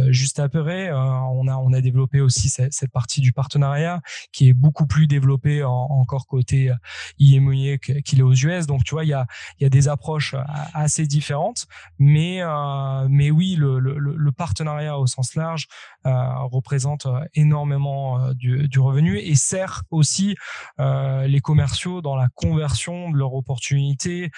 juste 0.09 0.39
après. 0.39 0.93
on, 0.93 1.49
a, 1.49 1.57
on 1.57 1.73
a 1.73 1.81
développé 1.81 2.21
aussi 2.21 2.49
cette, 2.49 2.93
partie 2.93 3.21
du 3.21 3.33
partenariat 3.33 4.01
qui 4.33 4.49
est 4.49 4.53
beaucoup 4.53 4.87
plus 4.87 5.07
développée 5.07 5.65
encore 5.65 6.27
côté 6.27 6.73
IMOIE 7.19 7.79
qu'il 7.79 8.21
est 8.21 8.23
aux 8.23 8.35
US. 8.35 8.67
Donc, 8.67 8.85
tu 8.85 8.95
vois, 8.95 9.05
il 9.05 9.09
y 9.09 9.15
a 9.15 9.27
y 9.61 9.67
a 9.67 9.71
des 9.71 9.89
approches 9.89 10.35
euh, 10.35 10.43
assez 10.73 11.07
différentes, 11.07 11.67
mais 11.99 12.43
euh, 12.43 13.07
mais 13.09 13.31
oui, 13.31 13.57
le, 13.59 14.31
partenariat 14.37 14.99
au 14.99 15.07
sens 15.07 15.37
large 15.37 15.69
euh, 16.07 16.11
représente 16.51 17.07
énormément 17.35 18.33
du, 18.33 18.69
revenu 18.79 19.19
et 19.19 19.37
sert 19.37 19.85
aussi 19.91 20.35
les 20.79 21.41
commerciaux 21.41 22.03
dans 22.03 22.17
la 22.17 22.29
conversion 22.35 22.94
de 23.11 23.17
leurs 23.17 23.35
opportunités 23.35 24.31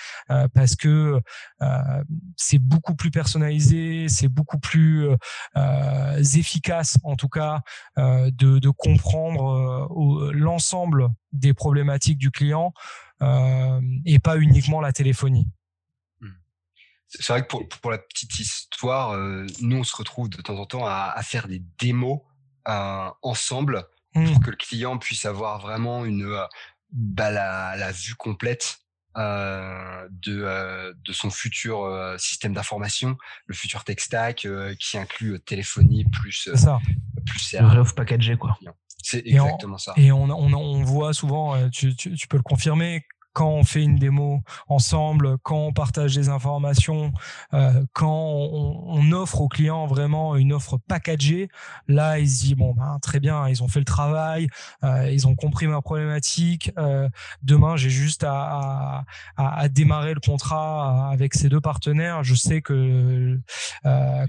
parce 0.54 0.74
que 0.76 1.20
c'est 2.36 2.58
beaucoup 2.58 2.94
plus 2.94 3.10
personnalisé, 3.10 4.08
c'est 4.08 4.28
beaucoup 4.28 4.58
plus 4.58 5.08
efficace 6.34 6.98
en 7.04 7.16
tout 7.16 7.28
cas 7.28 7.62
de, 7.96 8.30
de 8.58 8.70
comprendre 8.70 9.88
l'ensemble 10.32 11.08
des 11.32 11.54
problématiques 11.54 12.18
du 12.18 12.30
client 12.30 12.72
euh, 13.22 13.80
et 14.04 14.18
pas 14.18 14.36
uniquement 14.36 14.80
la 14.80 14.92
téléphonie. 14.92 15.48
Hmm. 16.20 16.32
C'est 17.08 17.28
vrai 17.28 17.42
que 17.42 17.48
pour, 17.48 17.68
pour, 17.68 17.90
la 17.90 17.98
petite 17.98 18.38
histoire, 18.38 19.12
euh, 19.12 19.46
nous, 19.60 19.78
on 19.78 19.84
se 19.84 19.96
retrouve 19.96 20.28
de 20.28 20.40
temps 20.42 20.58
en 20.58 20.66
temps 20.66 20.86
à, 20.86 21.12
à 21.14 21.22
faire 21.22 21.48
des 21.48 21.62
démos 21.78 22.20
euh, 22.68 23.10
ensemble 23.22 23.86
hmm. 24.14 24.26
pour 24.26 24.40
que 24.40 24.50
le 24.50 24.56
client 24.56 24.98
puisse 24.98 25.24
avoir 25.24 25.60
vraiment 25.60 26.04
une, 26.04 26.26
bah, 26.92 27.30
la, 27.30 27.76
la, 27.76 27.92
vue 27.92 28.14
complète 28.14 28.78
euh, 29.16 30.08
de, 30.10 30.94
de 31.04 31.12
son 31.12 31.30
futur 31.30 32.14
système 32.18 32.54
d'information, 32.54 33.16
le 33.46 33.54
futur 33.54 33.84
tech 33.84 34.00
stack 34.00 34.46
qui 34.78 34.98
inclut 34.98 35.40
téléphonie 35.40 36.04
plus 36.04 36.48
ça. 36.54 36.78
plus 37.24 37.52
le 37.54 37.94
packagé 37.94 38.36
quoi. 38.36 38.58
C'est 39.08 39.22
exactement 39.24 39.78
ça. 39.78 39.92
Et 39.96 40.10
on, 40.10 40.24
on, 40.24 40.52
on, 40.52 40.82
voit 40.82 41.12
souvent, 41.12 41.54
euh, 41.54 41.68
tu, 41.68 41.94
tu, 41.94 42.14
tu, 42.14 42.26
peux 42.26 42.36
le 42.36 42.42
confirmer, 42.42 43.06
quand 43.36 43.50
on 43.50 43.64
fait 43.64 43.82
une 43.82 43.96
démo 43.96 44.40
ensemble, 44.66 45.36
quand 45.42 45.58
on 45.58 45.72
partage 45.74 46.14
des 46.14 46.30
informations, 46.30 47.12
euh, 47.52 47.84
quand 47.92 48.08
on, 48.08 49.12
offre 49.12 49.42
aux 49.42 49.48
clients 49.48 49.86
vraiment 49.86 50.36
une 50.36 50.54
offre 50.54 50.78
packagée, 50.88 51.50
là, 51.86 52.18
ils 52.18 52.30
se 52.30 52.40
disent, 52.40 52.54
bon, 52.54 52.72
ben, 52.72 52.98
très 53.02 53.20
bien, 53.20 53.46
ils 53.46 53.62
ont 53.62 53.68
fait 53.68 53.78
le 53.78 53.84
travail, 53.84 54.48
euh, 54.84 55.10
ils 55.10 55.26
ont 55.26 55.34
compris 55.34 55.66
ma 55.66 55.82
problématique. 55.82 56.72
Euh, 56.78 57.10
demain, 57.42 57.76
j'ai 57.76 57.90
juste 57.90 58.24
à, 58.26 59.04
démarrer 59.68 60.14
le 60.14 60.20
contrat 60.20 61.10
avec 61.12 61.34
ces 61.34 61.50
deux 61.50 61.60
partenaires. 61.60 62.24
Je 62.24 62.34
sais 62.34 62.62
que 62.62 63.38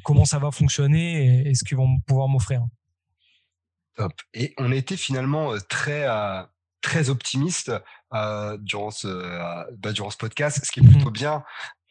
comment 0.03 0.25
ça 0.25 0.37
va 0.37 0.51
fonctionner 0.51 1.45
et, 1.45 1.49
et 1.51 1.55
ce 1.55 1.63
qu'ils 1.63 1.77
vont 1.77 1.97
pouvoir 2.01 2.27
m'offrir. 2.27 2.61
Et 4.33 4.53
on 4.57 4.73
était 4.73 4.97
finalement 4.97 5.53
très 5.69 6.05
très 6.81 7.09
optimiste 7.09 7.71
euh, 8.13 8.57
durant 8.59 8.91
ce 8.91 9.07
bah, 9.77 9.91
durant 9.91 10.09
ce 10.09 10.17
podcast, 10.17 10.63
ce 10.63 10.71
qui 10.71 10.79
est 10.79 10.83
mmh 10.83 10.91
plutôt 10.91 11.11
bien. 11.11 11.43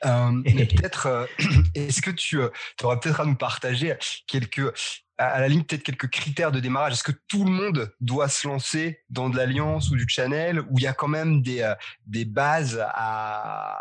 mais 0.05 0.67
peut-être, 0.67 1.29
est-ce 1.75 2.01
que 2.01 2.11
tu 2.11 2.41
aurais 2.83 3.01
peut-être 3.01 3.21
à 3.21 3.27
nous 3.27 3.37
partager 3.37 3.97
quelques, 4.27 4.73
à 5.19 5.41
la 5.41 5.49
limite 5.49 5.69
peut-être 5.69 5.83
quelques 5.83 6.11
critères 6.11 6.53
de 6.53 6.61
démarrage? 6.61 6.95
Est-ce 6.95 7.05
que 7.05 7.19
tout 7.29 7.45
le 7.45 7.51
monde 7.51 7.95
doit 8.01 8.29
se 8.29 8.47
lancer 8.49 9.03
dans 9.11 9.29
de 9.29 9.37
l'alliance 9.37 9.91
ou 9.91 9.97
du 9.97 10.07
channel, 10.09 10.61
ou 10.61 10.79
il 10.79 10.83
y 10.83 10.87
a 10.87 10.95
quand 10.95 11.09
même 11.09 11.43
des 11.43 11.73
des 12.07 12.25
bases 12.25 12.83
à 12.83 13.81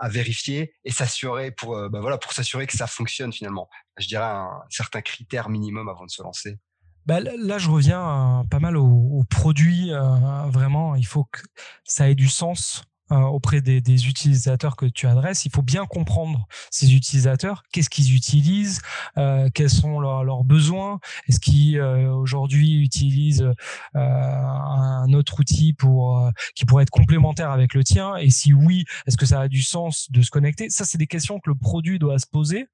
à 0.00 0.08
vérifier 0.08 0.74
et 0.84 0.92
s'assurer 0.92 1.50
pour 1.50 1.76
bah 1.90 2.00
voilà 2.00 2.18
pour 2.18 2.32
s'assurer 2.32 2.66
que 2.66 2.76
ça 2.76 2.86
fonctionne 2.86 3.32
finalement? 3.32 3.68
Je 3.98 4.06
dirais 4.06 4.24
un 4.24 4.62
certain 4.70 5.02
critère 5.02 5.48
minimum 5.48 5.88
avant 5.88 6.06
de 6.06 6.10
se 6.10 6.22
lancer. 6.22 6.58
Bah, 7.06 7.20
là, 7.20 7.58
je 7.58 7.70
reviens 7.70 8.40
euh, 8.40 8.44
pas 8.44 8.58
mal 8.58 8.76
au, 8.76 9.24
produit. 9.30 9.92
Euh, 9.92 10.00
vraiment, 10.48 10.94
il 10.94 11.06
faut 11.06 11.24
que 11.24 11.40
ça 11.84 12.08
ait 12.08 12.14
du 12.14 12.28
sens 12.28 12.82
euh, 13.12 13.20
auprès 13.20 13.60
des, 13.60 13.80
des, 13.80 14.08
utilisateurs 14.08 14.76
que 14.76 14.86
tu 14.86 15.06
adresses. 15.06 15.44
Il 15.44 15.52
faut 15.52 15.62
bien 15.62 15.86
comprendre 15.86 16.46
ces 16.70 16.94
utilisateurs, 16.94 17.62
qu'est-ce 17.72 17.90
qu'ils 17.90 18.14
utilisent, 18.14 18.80
euh, 19.16 19.48
quels 19.54 19.70
sont 19.70 20.00
leurs, 20.00 20.44
besoins, 20.44 21.00
est-ce 21.26 21.40
qu'ils 21.40 21.78
euh, 21.78 22.12
aujourd'hui 22.12 22.80
utilisent 22.82 23.50
euh, 23.96 24.00
un 24.00 25.12
autre 25.12 25.40
outil 25.40 25.72
pour 25.72 26.18
euh, 26.18 26.30
qui 26.54 26.64
pourrait 26.64 26.84
être 26.84 26.90
complémentaire 26.90 27.50
avec 27.50 27.74
le 27.74 27.82
tien, 27.82 28.16
et 28.16 28.30
si 28.30 28.52
oui, 28.52 28.84
est-ce 29.06 29.16
que 29.16 29.26
ça 29.26 29.40
a 29.40 29.48
du 29.48 29.62
sens 29.62 30.10
de 30.10 30.22
se 30.22 30.30
connecter? 30.30 30.70
Ça, 30.70 30.84
c'est 30.84 30.98
des 30.98 31.06
questions 31.06 31.40
que 31.40 31.50
le 31.50 31.56
produit 31.56 31.98
doit 31.98 32.18
se 32.18 32.26
poser 32.26 32.66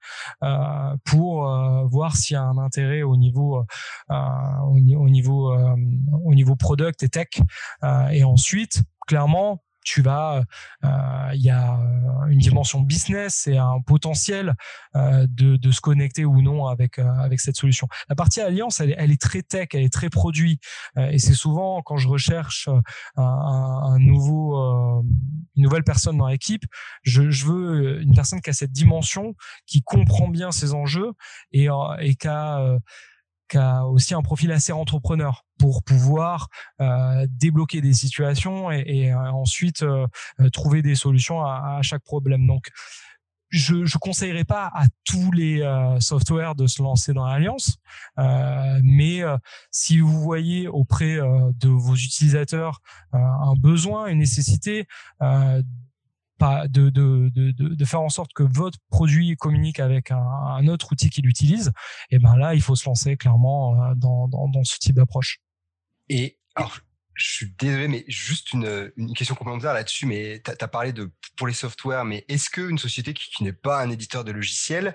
pour 1.05 1.49
voir 1.87 2.17
s'il 2.17 2.35
y 2.35 2.37
a 2.37 2.43
un 2.43 2.59
intérêt 2.59 3.03
au 3.03 3.17
niveau 3.17 3.65
au, 4.11 5.09
niveau 5.09 5.57
au 6.25 6.35
niveau 6.35 6.57
product 6.57 7.03
et 7.03 7.09
tech, 7.09 7.29
et 8.11 8.25
ensuite 8.25 8.83
clairement 9.07 9.64
tu 9.85 10.03
vas, 10.03 10.43
euh, 10.85 10.89
il 11.35 11.43
y 11.43 11.51
a 11.51 11.79
euh, 11.79 12.27
une 12.27 12.39
dimension 12.39 12.81
business 12.81 13.47
et 13.47 13.59
un 13.59 13.81
potentiel 13.87 14.55
euh, 14.97 15.27
de, 15.29 15.57
de, 15.57 15.71
se 15.71 15.81
connecter 15.81 16.25
ou 16.25 16.41
non 16.43 16.67
avec 16.67 16.99
avec 16.99 17.41
cette 17.41 17.57
solution. 17.57 17.87
La 18.09 18.17
partie 18.17 18.41
alliance, 18.41 18.81
elle, 18.81 18.95
elle 18.99 19.13
est 19.13 19.21
très 19.21 19.43
tech, 19.43 19.69
elle 19.75 19.83
est 19.83 19.93
très 19.93 20.09
produit, 20.09 20.59
et 20.97 21.19
c'est 21.19 21.35
souvent 21.35 21.83
quand 21.83 21.99
je 21.99 22.09
recherche 22.09 22.69
un, 23.17 23.23
un 23.23 23.99
nouveau, 23.99 25.03
une 25.57 25.63
nouvelle 25.63 25.85
personne 25.85 26.17
dans 26.17 26.29
l'équipe, 26.29 26.65
je, 27.03 27.31
je, 27.31 27.47
veux 27.47 28.01
une 28.01 28.15
personne 28.15 28.41
qui 28.41 28.51
a 28.51 28.53
cette 28.53 28.73
dimension, 28.73 29.35
qui 29.67 29.83
comprend 29.83 30.29
bien 30.29 30.51
ses 30.51 30.73
enjeux 30.73 31.13
et, 31.53 31.69
et 32.01 32.15
qui 32.15 32.29
a 32.29 32.79
qui 33.49 33.57
a 33.57 33.85
aussi 33.87 34.15
un 34.15 34.23
profil 34.23 34.53
assez 34.53 34.73
entrepreneur 34.73 35.45
pour 35.59 35.83
pouvoir 35.83 36.49
euh, 36.81 37.27
débloquer 37.31 37.81
des 37.81 37.93
situations 37.93 38.71
et, 38.71 39.13
euh, 39.13 39.31
ensuite 39.33 39.83
euh, 39.83 40.07
trouver 40.53 40.83
des 40.83 40.95
solutions 40.95 41.43
à, 41.43 41.77
à, 41.79 41.83
chaque 41.83 42.03
problème. 42.03 42.47
Donc, 42.47 42.69
je 43.51 43.77
ne 43.77 43.99
conseillerais 44.01 44.45
pas 44.45 44.71
à 44.75 44.87
tous 45.05 45.31
les 45.31 45.63
softwares 46.01 46.57
de 46.57 46.67
se 46.67 46.83
lancer 46.83 47.13
dans 47.13 47.25
l'alliance, 47.25 47.77
mais 48.83 49.21
si 49.71 50.01
vous 50.01 50.21
voyez 50.21 50.67
auprès 50.67 51.19
de 51.19 51.69
vos 51.69 51.95
utilisateurs 51.95 52.81
un 53.13 53.55
besoin, 53.57 54.07
une 54.07 54.19
nécessité, 54.19 54.89
de, 56.41 56.91
de, 56.91 57.31
de, 57.31 57.53
de, 57.53 57.85
faire 57.85 58.01
en 58.01 58.09
sorte 58.09 58.33
que 58.35 58.43
votre 58.43 58.79
produit 58.91 59.37
communique 59.37 59.81
avec 59.81 60.11
un, 60.11 60.67
autre 60.69 60.93
outil 60.93 61.11
qu'il 61.11 61.27
utilise, 61.27 61.73
et 62.11 62.19
ben 62.19 62.37
là, 62.37 62.55
il 62.55 62.61
faut 62.61 62.75
se 62.75 62.87
lancer 62.87 63.17
clairement 63.17 63.75
euh, 63.75 63.95
dans, 63.97 64.29
dans, 64.29 64.65
ce 64.65 64.79
type 64.79 64.97
d'approche. 64.97 65.39
Et 66.09 66.39
alors, 66.55 66.79
je 67.15 67.33
suis 67.33 67.55
désolé, 67.59 67.89
mais 67.89 68.05
juste 68.09 68.53
une, 68.53 68.93
une 68.97 69.15
question 69.15 69.35
complémentaire 69.35 69.73
là-dessus. 69.73 70.07
Mais 70.07 70.43
tu 70.45 70.51
as, 70.51 70.69
parlé 70.69 70.93
de 70.93 71.13
pour 71.37 71.47
les 71.47 71.53
softwares, 71.53 72.05
mais 72.05 72.25
est-ce 72.29 72.51
qu'une 72.51 72.79
société 72.79 73.15
qui, 73.15 73.31
qui 73.31 73.45
n'est 73.45 73.53
pas 73.53 73.81
un 73.81 73.91
éditeur 73.91 74.25
de 74.25 74.33
logiciels, 74.33 74.95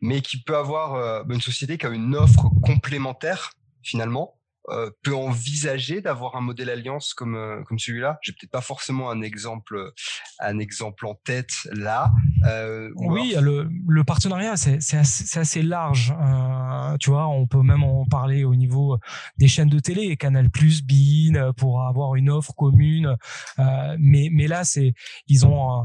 mais 0.00 0.22
qui 0.22 0.40
peut 0.40 0.56
avoir 0.56 0.94
euh, 0.94 1.22
une 1.28 1.40
société 1.40 1.76
qui 1.78 1.86
a 1.86 1.90
une 1.90 2.14
offre 2.14 2.50
complémentaire 2.62 3.52
finalement, 3.82 4.37
euh, 4.70 4.90
peut 5.02 5.14
envisager 5.14 6.00
d'avoir 6.00 6.36
un 6.36 6.40
modèle 6.40 6.70
alliance 6.70 7.14
comme 7.14 7.34
euh, 7.34 7.62
comme 7.64 7.78
celui-là? 7.78 8.18
J'ai 8.22 8.32
peut-être 8.32 8.50
pas 8.50 8.60
forcément 8.60 9.10
un 9.10 9.22
exemple 9.22 9.92
un 10.40 10.58
exemple 10.58 11.06
en 11.06 11.14
tête 11.14 11.52
là. 11.72 12.12
Euh, 12.46 12.90
oui, 12.96 13.34
le, 13.40 13.68
le 13.86 14.04
partenariat 14.04 14.56
c'est 14.56 14.80
c'est 14.80 14.98
assez, 14.98 15.38
assez, 15.38 15.62
large. 15.62 16.14
Euh, 16.20 16.96
tu 16.98 17.10
vois, 17.10 17.26
on 17.28 17.46
peut 17.46 17.62
même 17.62 17.82
en 17.82 18.04
parler 18.06 18.44
au 18.44 18.54
niveau 18.54 18.98
des 19.38 19.48
chaînes 19.48 19.68
de 19.68 19.78
télé, 19.78 20.16
Canal+, 20.16 20.48
Bein, 20.48 21.52
pour 21.56 21.82
avoir 21.82 22.14
une 22.14 22.30
offre 22.30 22.54
commune. 22.54 23.16
mais 23.98 24.28
mais 24.32 24.46
là 24.46 24.64
c'est 24.64 24.94
ils 25.26 25.46
ont 25.46 25.82
euh, 25.82 25.84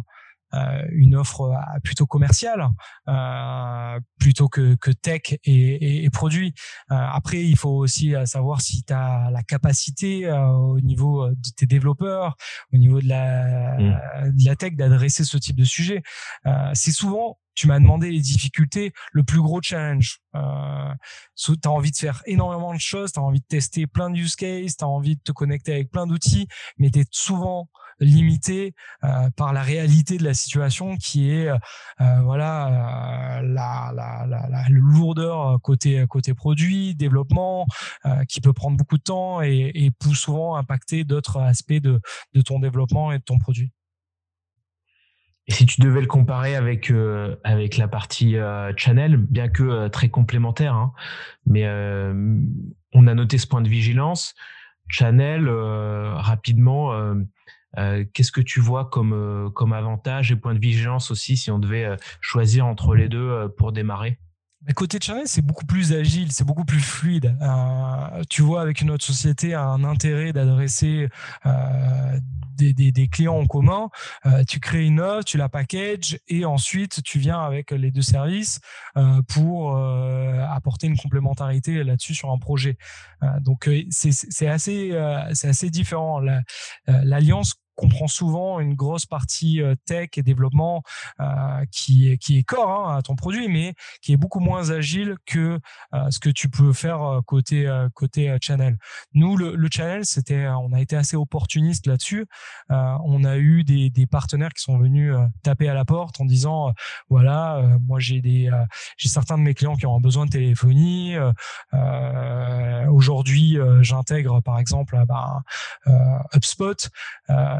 une 0.91 1.15
offre 1.15 1.41
euh, 1.41 1.79
plutôt 1.83 2.05
commerciale 2.05 2.67
euh, 3.07 3.99
plutôt 4.19 4.47
que, 4.47 4.75
que 4.75 4.91
tech 4.91 5.21
et, 5.43 6.05
et, 6.05 6.09
produit. 6.09 6.53
après, 6.89 7.43
il 7.43 7.57
faut 7.57 7.71
aussi 7.71 8.13
savoir 8.25 8.61
si 8.61 8.83
tu 8.83 8.93
as 8.93 9.29
la 9.31 9.43
capacité 9.43 10.31
au 10.31 10.79
niveau 10.79 11.29
de 11.29 11.49
tes 11.57 11.65
développeurs, 11.65 12.35
au 12.71 12.77
niveau 12.77 13.01
de 13.01 13.07
la, 13.07 13.77
mmh. 13.77 14.31
de 14.31 14.45
la 14.45 14.55
tech 14.55 14.73
d'adresser 14.73 15.23
ce 15.25 15.37
type 15.37 15.57
de 15.57 15.65
sujet. 15.65 16.01
c'est 16.73 16.91
souvent 16.91 17.37
tu 17.55 17.67
m'as 17.67 17.79
demandé 17.79 18.11
les 18.11 18.19
difficultés, 18.19 18.93
le 19.11 19.23
plus 19.23 19.41
gros 19.41 19.61
challenge. 19.61 20.19
Euh, 20.35 20.93
tu 21.35 21.53
as 21.63 21.71
envie 21.71 21.91
de 21.91 21.97
faire 21.97 22.21
énormément 22.25 22.73
de 22.73 22.79
choses, 22.79 23.11
tu 23.11 23.19
as 23.19 23.23
envie 23.23 23.41
de 23.41 23.45
tester 23.45 23.87
plein 23.87 24.09
de 24.09 24.17
use 24.17 24.35
cases, 24.35 24.77
tu 24.77 24.83
as 24.83 24.87
envie 24.87 25.15
de 25.15 25.21
te 25.21 25.31
connecter 25.31 25.73
avec 25.73 25.91
plein 25.91 26.07
d'outils, 26.07 26.47
mais 26.77 26.89
tu 26.89 26.99
es 26.99 27.05
souvent 27.11 27.69
limité 28.03 28.73
euh, 29.03 29.29
par 29.35 29.53
la 29.53 29.61
réalité 29.61 30.17
de 30.17 30.23
la 30.23 30.33
situation 30.33 30.97
qui 30.97 31.31
est 31.31 31.49
euh, 31.49 31.57
voilà 32.23 33.39
euh, 33.39 33.41
la, 33.41 34.65
lourdeur 34.69 35.59
côté 35.61 36.05
côté 36.07 36.33
produit 36.33 36.95
développement 36.95 37.65
qui 38.27 38.41
peut 38.41 38.53
prendre 38.53 38.77
beaucoup 38.77 38.97
de 38.97 39.03
temps 39.03 39.41
et, 39.41 39.71
et 39.73 39.91
peut 39.91 40.13
souvent 40.13 40.55
impacter 40.55 41.03
d'autres 41.03 41.39
aspects 41.39 41.73
de, 41.73 41.99
de 42.33 42.41
ton 42.41 42.59
développement 42.59 43.11
et 43.11 43.19
de 43.19 43.23
ton 43.23 43.37
produit. 43.37 43.71
Si 45.49 45.65
tu 45.65 45.81
devais 45.81 46.01
le 46.01 46.07
comparer 46.07 46.55
avec 46.55 46.91
avec 47.43 47.77
la 47.77 47.87
partie 47.87 48.35
channel, 48.77 49.17
bien 49.17 49.49
que 49.49 49.87
très 49.89 50.09
complémentaire, 50.09 50.73
hein, 50.73 50.93
mais 51.45 51.67
on 52.93 53.07
a 53.07 53.13
noté 53.13 53.37
ce 53.37 53.47
point 53.47 53.61
de 53.61 53.69
vigilance. 53.69 54.33
Channel 54.87 55.49
rapidement 55.49 56.93
euh, 57.77 58.05
qu'est-ce 58.13 58.31
que 58.31 58.41
tu 58.41 58.59
vois 58.59 58.85
comme, 58.85 59.13
euh, 59.13 59.49
comme 59.49 59.73
avantage 59.73 60.31
et 60.31 60.35
point 60.35 60.53
de 60.53 60.59
vigilance 60.59 61.11
aussi 61.11 61.37
si 61.37 61.49
on 61.51 61.59
devait 61.59 61.85
euh, 61.85 61.95
choisir 62.21 62.65
entre 62.65 62.95
les 62.95 63.09
deux 63.09 63.49
pour 63.57 63.71
démarrer? 63.71 64.19
Côté 64.75 64.97
channel, 65.01 65.23
c'est 65.25 65.41
beaucoup 65.41 65.65
plus 65.65 65.91
agile, 65.91 66.31
c'est 66.31 66.45
beaucoup 66.45 66.63
plus 66.63 66.79
fluide. 66.79 67.35
tu 68.29 68.41
vois, 68.41 68.61
avec 68.61 68.79
une 68.79 68.91
autre 68.91 69.03
société, 69.03 69.53
un 69.53 69.83
intérêt 69.83 70.31
d'adresser 70.31 71.09
des, 72.55 72.71
des, 72.73 72.93
des, 72.93 73.09
clients 73.09 73.35
en 73.35 73.45
commun. 73.45 73.89
tu 74.47 74.61
crées 74.61 74.85
une 74.85 75.01
offre, 75.01 75.25
tu 75.25 75.37
la 75.37 75.49
packages 75.49 76.17
et 76.29 76.45
ensuite 76.45 77.03
tu 77.03 77.19
viens 77.19 77.41
avec 77.41 77.71
les 77.71 77.91
deux 77.91 78.01
services 78.01 78.61
pour 79.27 79.75
apporter 79.77 80.87
une 80.87 80.97
complémentarité 80.97 81.83
là-dessus 81.83 82.13
sur 82.13 82.31
un 82.31 82.37
projet. 82.37 82.77
donc 83.41 83.69
c'est 83.89 84.47
assez, 84.47 84.97
c'est 85.33 85.49
assez 85.49 85.69
différent. 85.69 86.21
L'alliance 86.87 87.55
comprend 87.75 88.07
souvent 88.07 88.59
une 88.59 88.75
grosse 88.75 89.05
partie 89.05 89.61
euh, 89.61 89.75
tech 89.85 90.09
et 90.17 90.23
développement 90.23 90.83
euh, 91.19 91.25
qui 91.71 92.09
est 92.09 92.17
qui 92.17 92.37
est 92.37 92.43
corps 92.43 92.89
hein, 92.89 92.97
à 92.97 93.01
ton 93.01 93.15
produit, 93.15 93.47
mais 93.47 93.73
qui 94.01 94.13
est 94.13 94.17
beaucoup 94.17 94.39
moins 94.39 94.69
agile 94.69 95.15
que 95.25 95.59
euh, 95.93 96.11
ce 96.11 96.19
que 96.19 96.29
tu 96.29 96.49
peux 96.49 96.73
faire 96.73 97.21
côté 97.25 97.69
côté 97.93 98.35
channel. 98.41 98.77
Nous, 99.13 99.37
le, 99.37 99.67
channel, 99.71 100.05
c'était, 100.05 100.47
on 100.47 100.73
a 100.73 100.81
été 100.81 100.95
assez 100.95 101.15
opportuniste 101.15 101.87
là-dessus. 101.87 102.25
on 102.69 103.23
a 103.23 103.37
eu 103.37 103.63
des, 103.63 103.91
partenaires 104.09 104.49
qui 104.49 104.61
sont 104.61 104.77
venus 104.77 105.15
taper 105.41 105.69
à 105.69 105.73
la 105.73 105.85
porte 105.85 106.19
en 106.21 106.25
disant 106.25 106.73
voilà, 107.09 107.61
moi 107.81 107.99
j'ai 107.99 108.21
des 108.21 108.49
j'ai 108.97 109.09
certains 109.09 109.37
de 109.37 109.43
mes 109.43 109.53
clients 109.53 109.75
qui 109.75 109.85
ont 109.85 109.99
besoin 109.99 110.25
de 110.25 110.31
téléphonie. 110.31 111.15
Aujourd'hui, 112.89 113.57
j'intègre 113.81 114.41
par 114.41 114.59
exemple 114.59 115.01
bah, 115.07 115.41
HubSpot. 116.33 116.89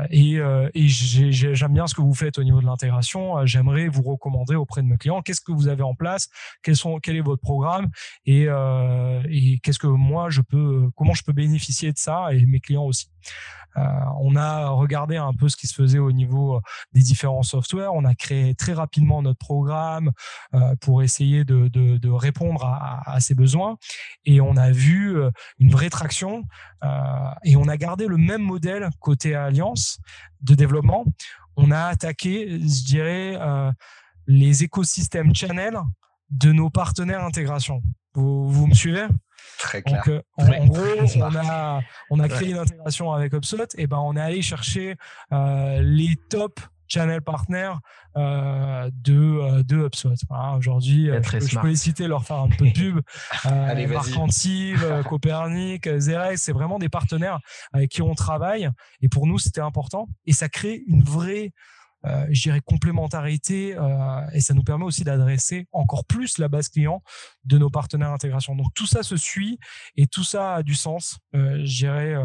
Et, 0.10 0.40
j'aime 0.88 1.74
bien 1.74 1.88
ce 1.88 1.96
que 1.96 2.02
vous 2.02 2.14
faites 2.14 2.38
au 2.38 2.44
niveau 2.44 2.62
de 2.62 2.66
l'intégration. 2.66 3.38
Euh, 3.38 3.46
j'aimerais 3.46 3.88
vous 3.88 4.04
recommander 4.04 4.56
auprès 4.56 4.82
de 4.82 4.88
mes 4.88 4.98
clients 4.98 5.22
qu'est-ce 5.22 5.42
que 5.42 5.52
vous 5.52 5.68
avez 5.68 5.84
en 5.84 5.96
place, 5.96 6.30
quel 6.64 7.16
est 7.16 7.22
votre 7.22 7.42
programme 7.42 7.90
et, 8.26 8.46
euh, 8.48 9.22
et 9.30 9.60
qu'est-ce 9.60 9.80
que 9.80 9.88
moi 9.88 10.30
je 10.30 10.42
peux, 10.42 10.90
comment 10.96 11.14
je 11.14 11.24
peux 11.24 11.34
bénéficier 11.34 11.92
de 11.92 11.98
ça 11.98 12.34
et 12.34 12.46
mes 12.46 12.60
clients 12.60 12.86
aussi. 12.86 13.13
Euh, 13.78 13.82
on 14.20 14.36
a 14.36 14.70
regardé 14.70 15.18
un 15.18 15.34
peu 15.34 15.50
ce 15.50 15.56
qui 15.56 15.68
se 15.68 15.74
faisait 15.74 16.00
au 16.00 16.12
niveau 16.12 16.62
des 16.94 17.02
différents 17.02 17.44
softwares. 17.44 17.94
On 17.94 18.06
a 18.06 18.14
créé 18.14 18.54
très 18.56 18.74
rapidement 18.74 19.22
notre 19.22 19.40
programme 19.40 20.12
euh, 20.54 20.76
pour 20.82 21.02
essayer 21.02 21.44
de 21.44 22.10
répondre 22.10 22.66
à, 22.66 23.02
à, 23.10 23.20
ces 23.20 23.36
besoins. 23.36 23.78
Et 24.26 24.42
on 24.42 24.56
a 24.58 24.72
vu 24.72 25.18
une 25.60 25.72
vraie 25.72 25.90
traction. 25.90 26.44
et 27.44 27.56
on 27.56 27.68
a 27.68 27.78
gardé 27.78 28.08
le 28.08 28.18
même 28.18 28.42
modèle 28.42 28.90
côté 29.00 29.36
Alliance 29.36 30.00
de 30.42 30.56
développement. 30.56 31.06
On 31.56 31.72
a 31.72 31.86
attaqué, 31.86 32.60
je 32.60 32.86
dirais, 32.86 33.40
les 34.28 34.64
écosystèmes 34.64 35.36
channel 35.36 35.80
de 36.30 36.52
nos 36.52 36.70
partenaires 36.70 37.24
intégration. 37.24 37.82
Vous, 38.14 38.50
vous 38.50 38.68
me 38.68 38.74
suivez? 38.74 39.08
Très 39.60 39.82
clair. 39.82 40.04
Donc, 40.06 40.24
en, 40.38 40.66
gros, 40.66 40.84
on 41.16 41.36
a, 41.36 41.82
on 42.10 42.20
a 42.20 42.28
créé 42.28 42.52
une 42.52 42.58
intégration 42.58 43.12
avec 43.12 43.34
HubSpot 43.34 43.68
et 43.78 43.88
ben 43.88 43.98
on 43.98 44.16
est 44.16 44.22
allé 44.22 44.42
chercher 44.42 44.96
euh, 45.32 45.82
les 45.82 46.16
top 46.30 46.60
channel 46.88 47.22
partners 47.22 47.74
euh, 48.18 48.90
de, 48.94 49.14
euh, 49.14 49.64
de 49.64 49.78
HubSpot. 49.86 50.16
Voilà, 50.30 50.56
Aujourd'hui, 50.58 51.08
je, 51.08 51.60
peux 51.60 51.68
les 51.68 51.76
citer, 51.76 52.08
leur 52.08 52.24
faire 52.26 52.38
un 52.38 52.50
peu 52.50 52.66
de 52.66 52.72
pub. 52.74 53.02
Allez, 53.44 53.88
Marcantive, 53.88 55.04
Copernic, 55.10 55.90
Zerex, 55.98 56.42
c'est 56.42 56.52
vraiment 56.54 56.80
des 56.80 56.90
partenaires 56.90 57.40
avec 57.72 57.90
qui 57.90 58.02
on 58.02 58.14
travaille. 58.14 58.70
Et 59.02 59.10
pour 59.10 59.28
nous, 59.28 59.40
c'était 59.40 59.62
important. 59.62 60.08
Et 60.26 60.34
ça 60.34 60.50
crée 60.50 60.84
une 60.88 61.04
vraie 61.04 61.52
euh, 62.06 62.26
je 62.32 62.42
dirais, 62.44 62.60
complémentarité 62.60 63.78
euh, 63.78 64.22
et 64.34 64.42
ça 64.42 64.54
nous 64.54 64.64
permet 64.64 64.84
aussi 64.84 65.04
d'adresser 65.04 65.68
encore 65.72 66.04
plus 66.06 66.38
la 66.38 66.50
base 66.50 66.68
client 66.68 67.02
de 67.46 67.58
nos 67.58 67.70
partenaires 67.70 68.10
d'intégration. 68.10 68.56
Donc 68.56 68.74
tout 68.74 68.86
ça 68.86 69.04
se 69.04 69.16
suit 69.16 69.58
et 69.96 70.08
tout 70.08 70.24
ça 70.24 70.56
a 70.56 70.64
du 70.64 70.76
sens, 70.76 71.20
euh, 71.34 71.62
je 71.64 71.76
dirais, 71.76 72.16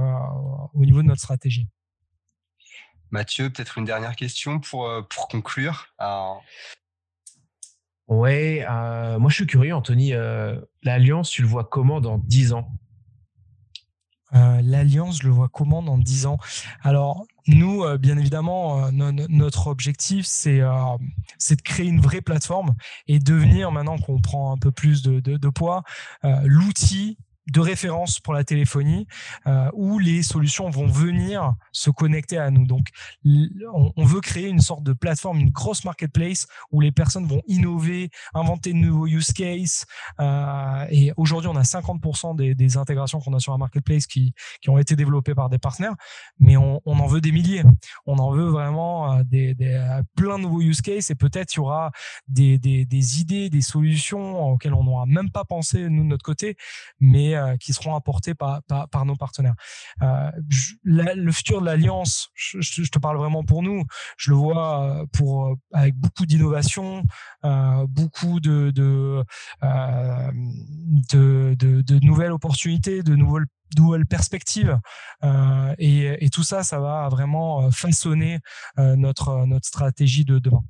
au 0.74 0.84
niveau 0.84 1.02
de 1.02 1.06
notre 1.06 1.20
stratégie. 1.20 1.68
Mathieu, 3.10 3.50
peut-être 3.50 3.78
une 3.78 3.84
dernière 3.84 4.16
question 4.16 4.60
pour, 4.60 4.90
pour 5.08 5.28
conclure. 5.28 5.94
Ouais, 8.08 8.66
moi 8.68 9.30
je 9.30 9.34
suis 9.34 9.46
curieux, 9.46 9.74
Anthony. 9.74 10.12
L'Alliance, 10.82 11.30
tu 11.30 11.42
le 11.42 11.48
vois 11.48 11.64
comment 11.64 12.00
dans 12.00 12.18
10 12.18 12.52
ans? 12.52 12.70
L'Alliance, 14.32 15.18
je 15.22 15.26
le 15.26 15.32
vois 15.32 15.48
comment 15.48 15.82
dans 15.82 15.98
10 15.98 16.26
ans? 16.26 16.38
Alors, 16.82 17.24
nous, 17.48 17.82
euh, 17.82 17.96
bien 17.96 18.18
évidemment, 18.18 18.86
euh, 18.86 18.90
notre 18.90 19.68
objectif, 19.68 20.26
c'est 20.26 20.60
euh, 20.60 20.70
de 21.50 21.62
créer 21.62 21.86
une 21.86 22.00
vraie 22.00 22.20
plateforme 22.20 22.74
et 23.06 23.18
devenir, 23.18 23.72
maintenant 23.72 23.98
qu'on 23.98 24.20
prend 24.20 24.52
un 24.52 24.58
peu 24.58 24.70
plus 24.70 25.02
de 25.02 25.48
poids, 25.48 25.82
l'outil 26.44 27.16
de 27.52 27.60
référence 27.60 28.20
pour 28.20 28.34
la 28.34 28.44
téléphonie 28.44 29.06
euh, 29.46 29.70
où 29.72 29.98
les 29.98 30.22
solutions 30.22 30.68
vont 30.70 30.86
venir 30.86 31.54
se 31.72 31.90
connecter 31.90 32.38
à 32.38 32.50
nous. 32.50 32.66
Donc, 32.66 32.88
on, 33.24 34.04
veut 34.04 34.20
créer 34.20 34.48
une 34.48 34.60
sorte 34.60 34.82
de 34.82 34.92
plateforme, 34.92 35.38
une 35.38 35.50
grosse 35.50 35.84
marketplace 35.84 36.46
où 36.70 36.80
les 36.80 36.92
personnes 36.92 37.26
vont 37.26 37.42
innover, 37.46 38.10
inventer 38.34 38.72
de 38.72 38.78
nouveaux 38.78 39.06
use 39.06 39.32
cases. 39.32 39.86
Euh, 40.20 40.86
et 40.90 41.12
aujourd'hui, 41.16 41.48
on 41.48 41.56
a 41.56 41.62
50% 41.62 42.36
des, 42.36 42.76
intégrations 42.76 43.18
qu'on 43.20 43.34
a 43.34 43.40
sur 43.40 43.52
la 43.52 43.58
marketplace 43.58 44.06
qui, 44.06 44.34
ont 44.68 44.78
été 44.78 44.96
développées 44.96 45.34
par 45.34 45.48
des 45.48 45.58
partenaires, 45.58 45.94
mais 46.38 46.56
on, 46.58 46.80
en 46.84 47.06
veut 47.06 47.22
des 47.22 47.32
milliers. 47.32 47.62
On 48.04 48.18
en 48.18 48.30
veut 48.30 48.48
vraiment 48.48 49.12
euh, 49.12 49.22
des, 49.24 49.54
plein 50.14 50.36
de 50.36 50.42
nouveaux 50.42 50.60
use 50.60 50.82
cases 50.82 51.10
et 51.10 51.14
peut-être 51.14 51.54
il 51.54 51.56
y 51.56 51.60
aura 51.60 51.90
des, 52.26 52.58
des, 52.58 53.20
idées, 53.20 53.48
des 53.48 53.62
solutions 53.62 54.52
auxquelles 54.52 54.74
on 54.74 54.84
n'aura 54.84 55.06
même 55.06 55.30
pas 55.30 55.44
pensé 55.44 55.88
nous 55.88 56.02
de 56.02 56.08
notre 56.08 56.24
côté, 56.24 56.56
mais 57.00 57.37
qui 57.60 57.72
seront 57.72 57.94
apportés 57.94 58.34
par, 58.34 58.62
par, 58.90 59.04
nos 59.04 59.16
partenaires. 59.16 59.54
Euh, 60.02 60.30
le 60.82 61.32
futur 61.32 61.60
de 61.60 61.66
l'alliance, 61.66 62.30
je, 62.34 62.88
te 62.90 62.98
parle 62.98 63.16
vraiment 63.16 63.44
pour 63.44 63.62
nous. 63.62 63.84
Je 64.16 64.30
le 64.30 64.36
vois 64.36 64.84
euh, 64.84 65.06
pour 65.12 65.56
avec 65.72 65.96
beaucoup 65.96 66.26
d'innovation, 66.26 67.02
beaucoup 67.42 68.40
de 68.40 68.70
de, 68.70 69.24
de, 71.54 72.04
nouvelles 72.04 72.32
opportunités, 72.32 73.02
de 73.02 73.14
nouvelles 73.16 73.46
nouvelles 73.76 74.06
perspectives 74.06 74.78
et, 75.78 76.24
et, 76.24 76.30
tout 76.30 76.42
ça, 76.42 76.62
ça 76.62 76.80
va 76.80 77.08
vraiment 77.10 77.70
façonner 77.70 78.38
notre 78.76 79.46
notre 79.46 79.66
stratégie 79.66 80.24
de 80.24 80.38
demain. 80.38 80.64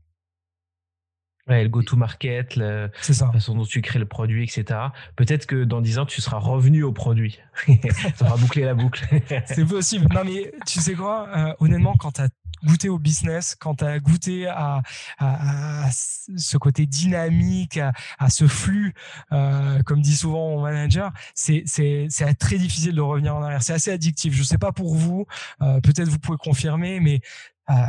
Ouais, 1.49 1.63
le 1.63 1.69
go-to-market, 1.69 2.57
la 2.57 2.91
façon 3.33 3.55
dont 3.55 3.65
tu 3.65 3.81
crées 3.81 3.99
le 3.99 4.07
produit, 4.07 4.45
etc. 4.45 4.81
Peut-être 5.17 5.47
que 5.47 5.65
dans 5.65 5.81
10 5.81 5.99
ans, 6.01 6.07
tu 6.07 6.21
seras 6.21 6.39
revenu 6.39 6.83
au 6.83 6.93
produit. 6.93 7.39
ça 8.17 8.27
aura 8.27 8.37
bouclé 8.37 8.65
la 8.65 8.75
boucle. 8.75 9.07
c'est 9.47 9.65
possible. 9.65 10.07
Non, 10.13 10.23
mais 10.25 10.53
tu 10.67 10.81
sais 10.81 10.95
quoi 10.95 11.29
euh, 11.35 11.55
Honnêtement, 11.61 11.95
quand 11.99 12.13
tu 12.13 12.21
as 12.21 12.29
goûté 12.65 12.89
au 12.89 12.99
business, 12.99 13.55
quand 13.55 13.77
tu 13.77 13.85
as 13.85 13.99
goûté 13.99 14.47
à, 14.47 14.83
à, 15.19 15.89
ce 15.91 16.57
côté 16.59 16.87
dynamique, 16.87 17.79
à, 18.19 18.31
ce 18.31 18.47
flux, 18.47 18.95
euh, 19.33 19.83
comme 19.85 20.03
dit 20.03 20.17
souvent 20.17 20.51
mon 20.51 20.63
manager, 20.63 21.13
c'est 21.35 21.65
très 22.39 22.59
difficile 22.59 22.95
de 22.95 23.01
revenir 23.01 23.37
en 23.37 23.43
arrière. 23.43 23.63
C'est 23.63 23.75
assez 23.75 23.91
addictif. 23.91 24.35
Je 24.35 24.43
sais 24.43 24.59
pas 24.59 24.73
pour 24.73 24.95
vous, 24.95 25.27
euh, 25.63 25.81
peut-être 25.81 26.09
vous 26.09 26.19
pouvez 26.19 26.39
confirmer, 26.39 27.01
mais 27.01 27.21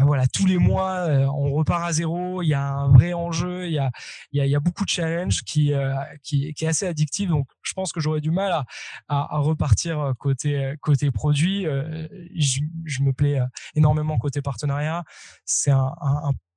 voilà, 0.06 0.28
tous 0.28 0.46
les 0.46 0.58
mois, 0.58 1.08
euh, 1.08 1.26
on 1.26 1.52
repart 1.52 1.84
à 1.84 1.92
zéro. 1.92 2.42
Il 2.42 2.48
y 2.48 2.54
a 2.54 2.68
un 2.68 2.92
vrai 2.92 3.14
enjeu. 3.14 3.66
Il 3.68 3.74
y 3.74 3.80
a, 3.80 3.92
il 4.32 4.46
y 4.46 4.56
a, 4.56 4.60
beaucoup 4.60 4.84
de 4.84 4.90
challenges 4.90 5.44
qui, 5.44 5.74
euh, 5.74 5.94
qui, 6.24 6.54
qui, 6.54 6.66
est 6.66 6.68
assez 6.68 6.86
addictif. 6.86 7.30
Donc, 7.30 7.48
je 7.62 7.74
pense 7.74 7.92
que 7.92 8.00
j'aurais 8.00 8.22
du 8.22 8.32
mal 8.32 8.66
à, 9.08 9.38
repartir 9.40 10.14
côté 10.20 10.76
côté 10.82 11.12
produit. 11.12 11.64
Je, 11.64 13.04
me 13.04 13.12
plais 13.12 13.40
énormément 13.76 14.18
côté 14.18 14.42
partenariat. 14.42 15.04
C'est 15.46 15.72
un, 15.72 15.94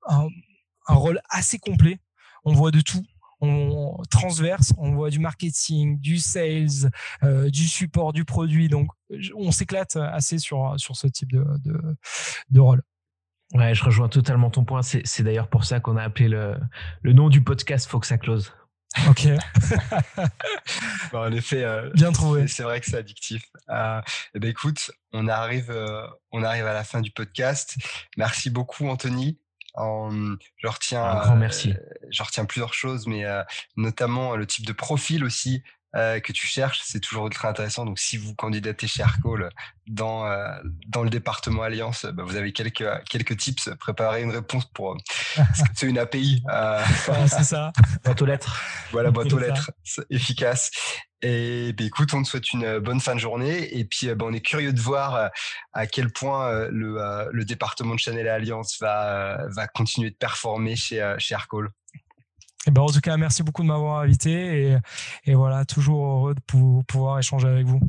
un, 0.09 0.29
rôle 0.89 1.21
assez 1.31 1.59
complet 1.59 2.01
on 2.45 2.55
voit 2.55 2.71
de 2.71 2.81
tout 2.81 3.05
on 3.43 4.01
transverse, 4.09 4.73
on 4.79 4.93
voit 4.93 5.11
du 5.11 5.19
marketing, 5.19 5.99
du 5.99 6.19
sales, 6.19 6.91
euh, 7.25 7.51
du 7.51 7.67
support 7.67 8.13
du 8.13 8.25
produit. 8.25 8.69
Donc, 8.69 8.89
on 9.35 9.51
s'éclate 9.51 9.97
assez 9.97 10.39
sur, 10.39 10.75
sur 10.77 10.97
ce 10.97 11.09
type 11.09 11.33
de, 11.33 11.45
de, 12.51 12.61
rôle. 12.61 12.83
Ouais, 13.53 13.75
je 13.75 13.85
rejoins 13.85 14.09
totalement 14.09 14.51
ton 14.51 14.65
point. 14.65 14.83
C'est 14.83 15.23
d'ailleurs 15.23 15.49
pour 15.49 15.65
ça 15.65 15.81
qu'on 15.81 15.97
a 15.97 16.03
appelé 16.03 16.29
le, 16.29 16.57
le 17.03 17.13
nom 17.13 17.29
du 17.29 17.43
podcast 17.43 17.89
Faut 17.89 18.01
que 18.01 18.07
ça 18.07 18.19
close. 18.19 18.53
Ok. 19.09 19.27
en 21.15 21.33
effet, 21.33 21.65
euh, 21.65 21.91
bien 21.95 22.13
trouvé. 22.13 22.47
C'est 22.47 22.63
vrai 22.63 22.81
que 22.81 22.87
c'est 22.87 22.99
addictif. 22.99 23.43
Euh, 23.71 24.01
eh 24.35 24.39
ben, 24.39 24.51
écoute, 24.51 24.91
on 25.13 25.29
arrive, 25.29 25.75
on 26.31 26.43
arrive 26.43 26.67
à 26.67 26.75
la 26.75 26.85
fin 26.85 27.01
du 27.01 27.11
podcast. 27.11 27.77
Merci 28.17 28.51
beaucoup, 28.51 28.89
Anthony 28.89 29.39
je 29.77 30.67
retiens, 30.67 31.05
un 31.05 31.21
grand 31.21 31.37
merci. 31.37 31.71
Euh, 31.73 31.77
je 32.11 32.23
retiens 32.23 32.45
plusieurs 32.45 32.75
choses, 32.75 33.07
mais 33.07 33.25
euh, 33.25 33.43
notamment 33.77 34.37
le 34.37 34.47
type 34.47 34.67
de 34.67 34.73
profil 34.73 35.25
aussi 35.25 35.63
euh, 35.95 36.21
que 36.21 36.33
tu 36.33 36.47
cherches, 36.47 36.81
c'est 36.85 37.01
toujours 37.01 37.29
très 37.31 37.49
intéressant. 37.49 37.85
Donc, 37.85 37.99
si 37.99 38.17
vous 38.17 38.35
candidatez 38.35 38.87
chez 38.87 39.03
Aircall 39.03 39.51
dans, 39.87 40.25
dans 40.89 41.03
le 41.03 41.11
département 41.11 41.63
Alliance, 41.63 42.07
bah, 42.07 42.23
vous 42.25 42.37
avez 42.37 42.53
quelques, 42.53 42.85
quelques 43.09 43.37
tips. 43.37 43.71
Préparez 43.79 44.23
une 44.23 44.31
réponse 44.31 44.65
pour. 44.67 44.97
c'est 45.75 45.87
une 45.87 45.99
API. 45.99 46.43
c'est 47.27 47.45
ça. 47.45 47.73
Boîte 48.05 48.23
aux 48.23 48.27
lettres. 48.27 48.63
Voilà, 48.93 49.11
boîte 49.11 49.33
aux 49.33 49.39
lettres. 49.39 49.71
Efficace. 50.11 50.71
Et 51.25 51.73
ben, 51.75 51.87
écoute, 51.87 52.13
on 52.15 52.23
te 52.23 52.29
souhaite 52.29 52.53
une 52.53 52.79
bonne 52.79 53.01
fin 53.01 53.15
de 53.15 53.21
journée. 53.21 53.79
Et 53.79 53.85
puis, 53.85 54.07
ben, 54.15 54.27
on 54.27 54.33
est 54.33 54.41
curieux 54.41 54.73
de 54.73 54.81
voir 54.81 55.31
à 55.73 55.87
quel 55.87 56.11
point 56.11 56.69
le, 56.71 57.29
le 57.31 57.45
département 57.45 57.95
de 57.95 58.01
Chanel 58.01 58.27
et 58.27 58.31
Alliance 58.31 58.79
va, 58.81 59.47
va 59.49 59.67
continuer 59.67 60.11
de 60.11 60.17
performer 60.17 60.75
chez, 60.75 61.15
chez 61.19 61.35
Aircall. 61.35 61.69
Et 62.67 62.71
ben, 62.71 62.83
en 62.83 62.87
tout 62.87 63.01
cas, 63.01 63.17
merci 63.17 63.43
beaucoup 63.43 63.63
de 63.63 63.69
m'avoir 63.69 64.01
invité. 64.01 64.71
Et, 64.71 64.77
et, 65.25 65.35
voilà, 65.35 65.65
toujours 65.65 66.07
heureux 66.07 66.35
de 66.35 66.83
pouvoir 66.87 67.19
échanger 67.19 67.49
avec 67.49 67.67
vous. 67.67 67.81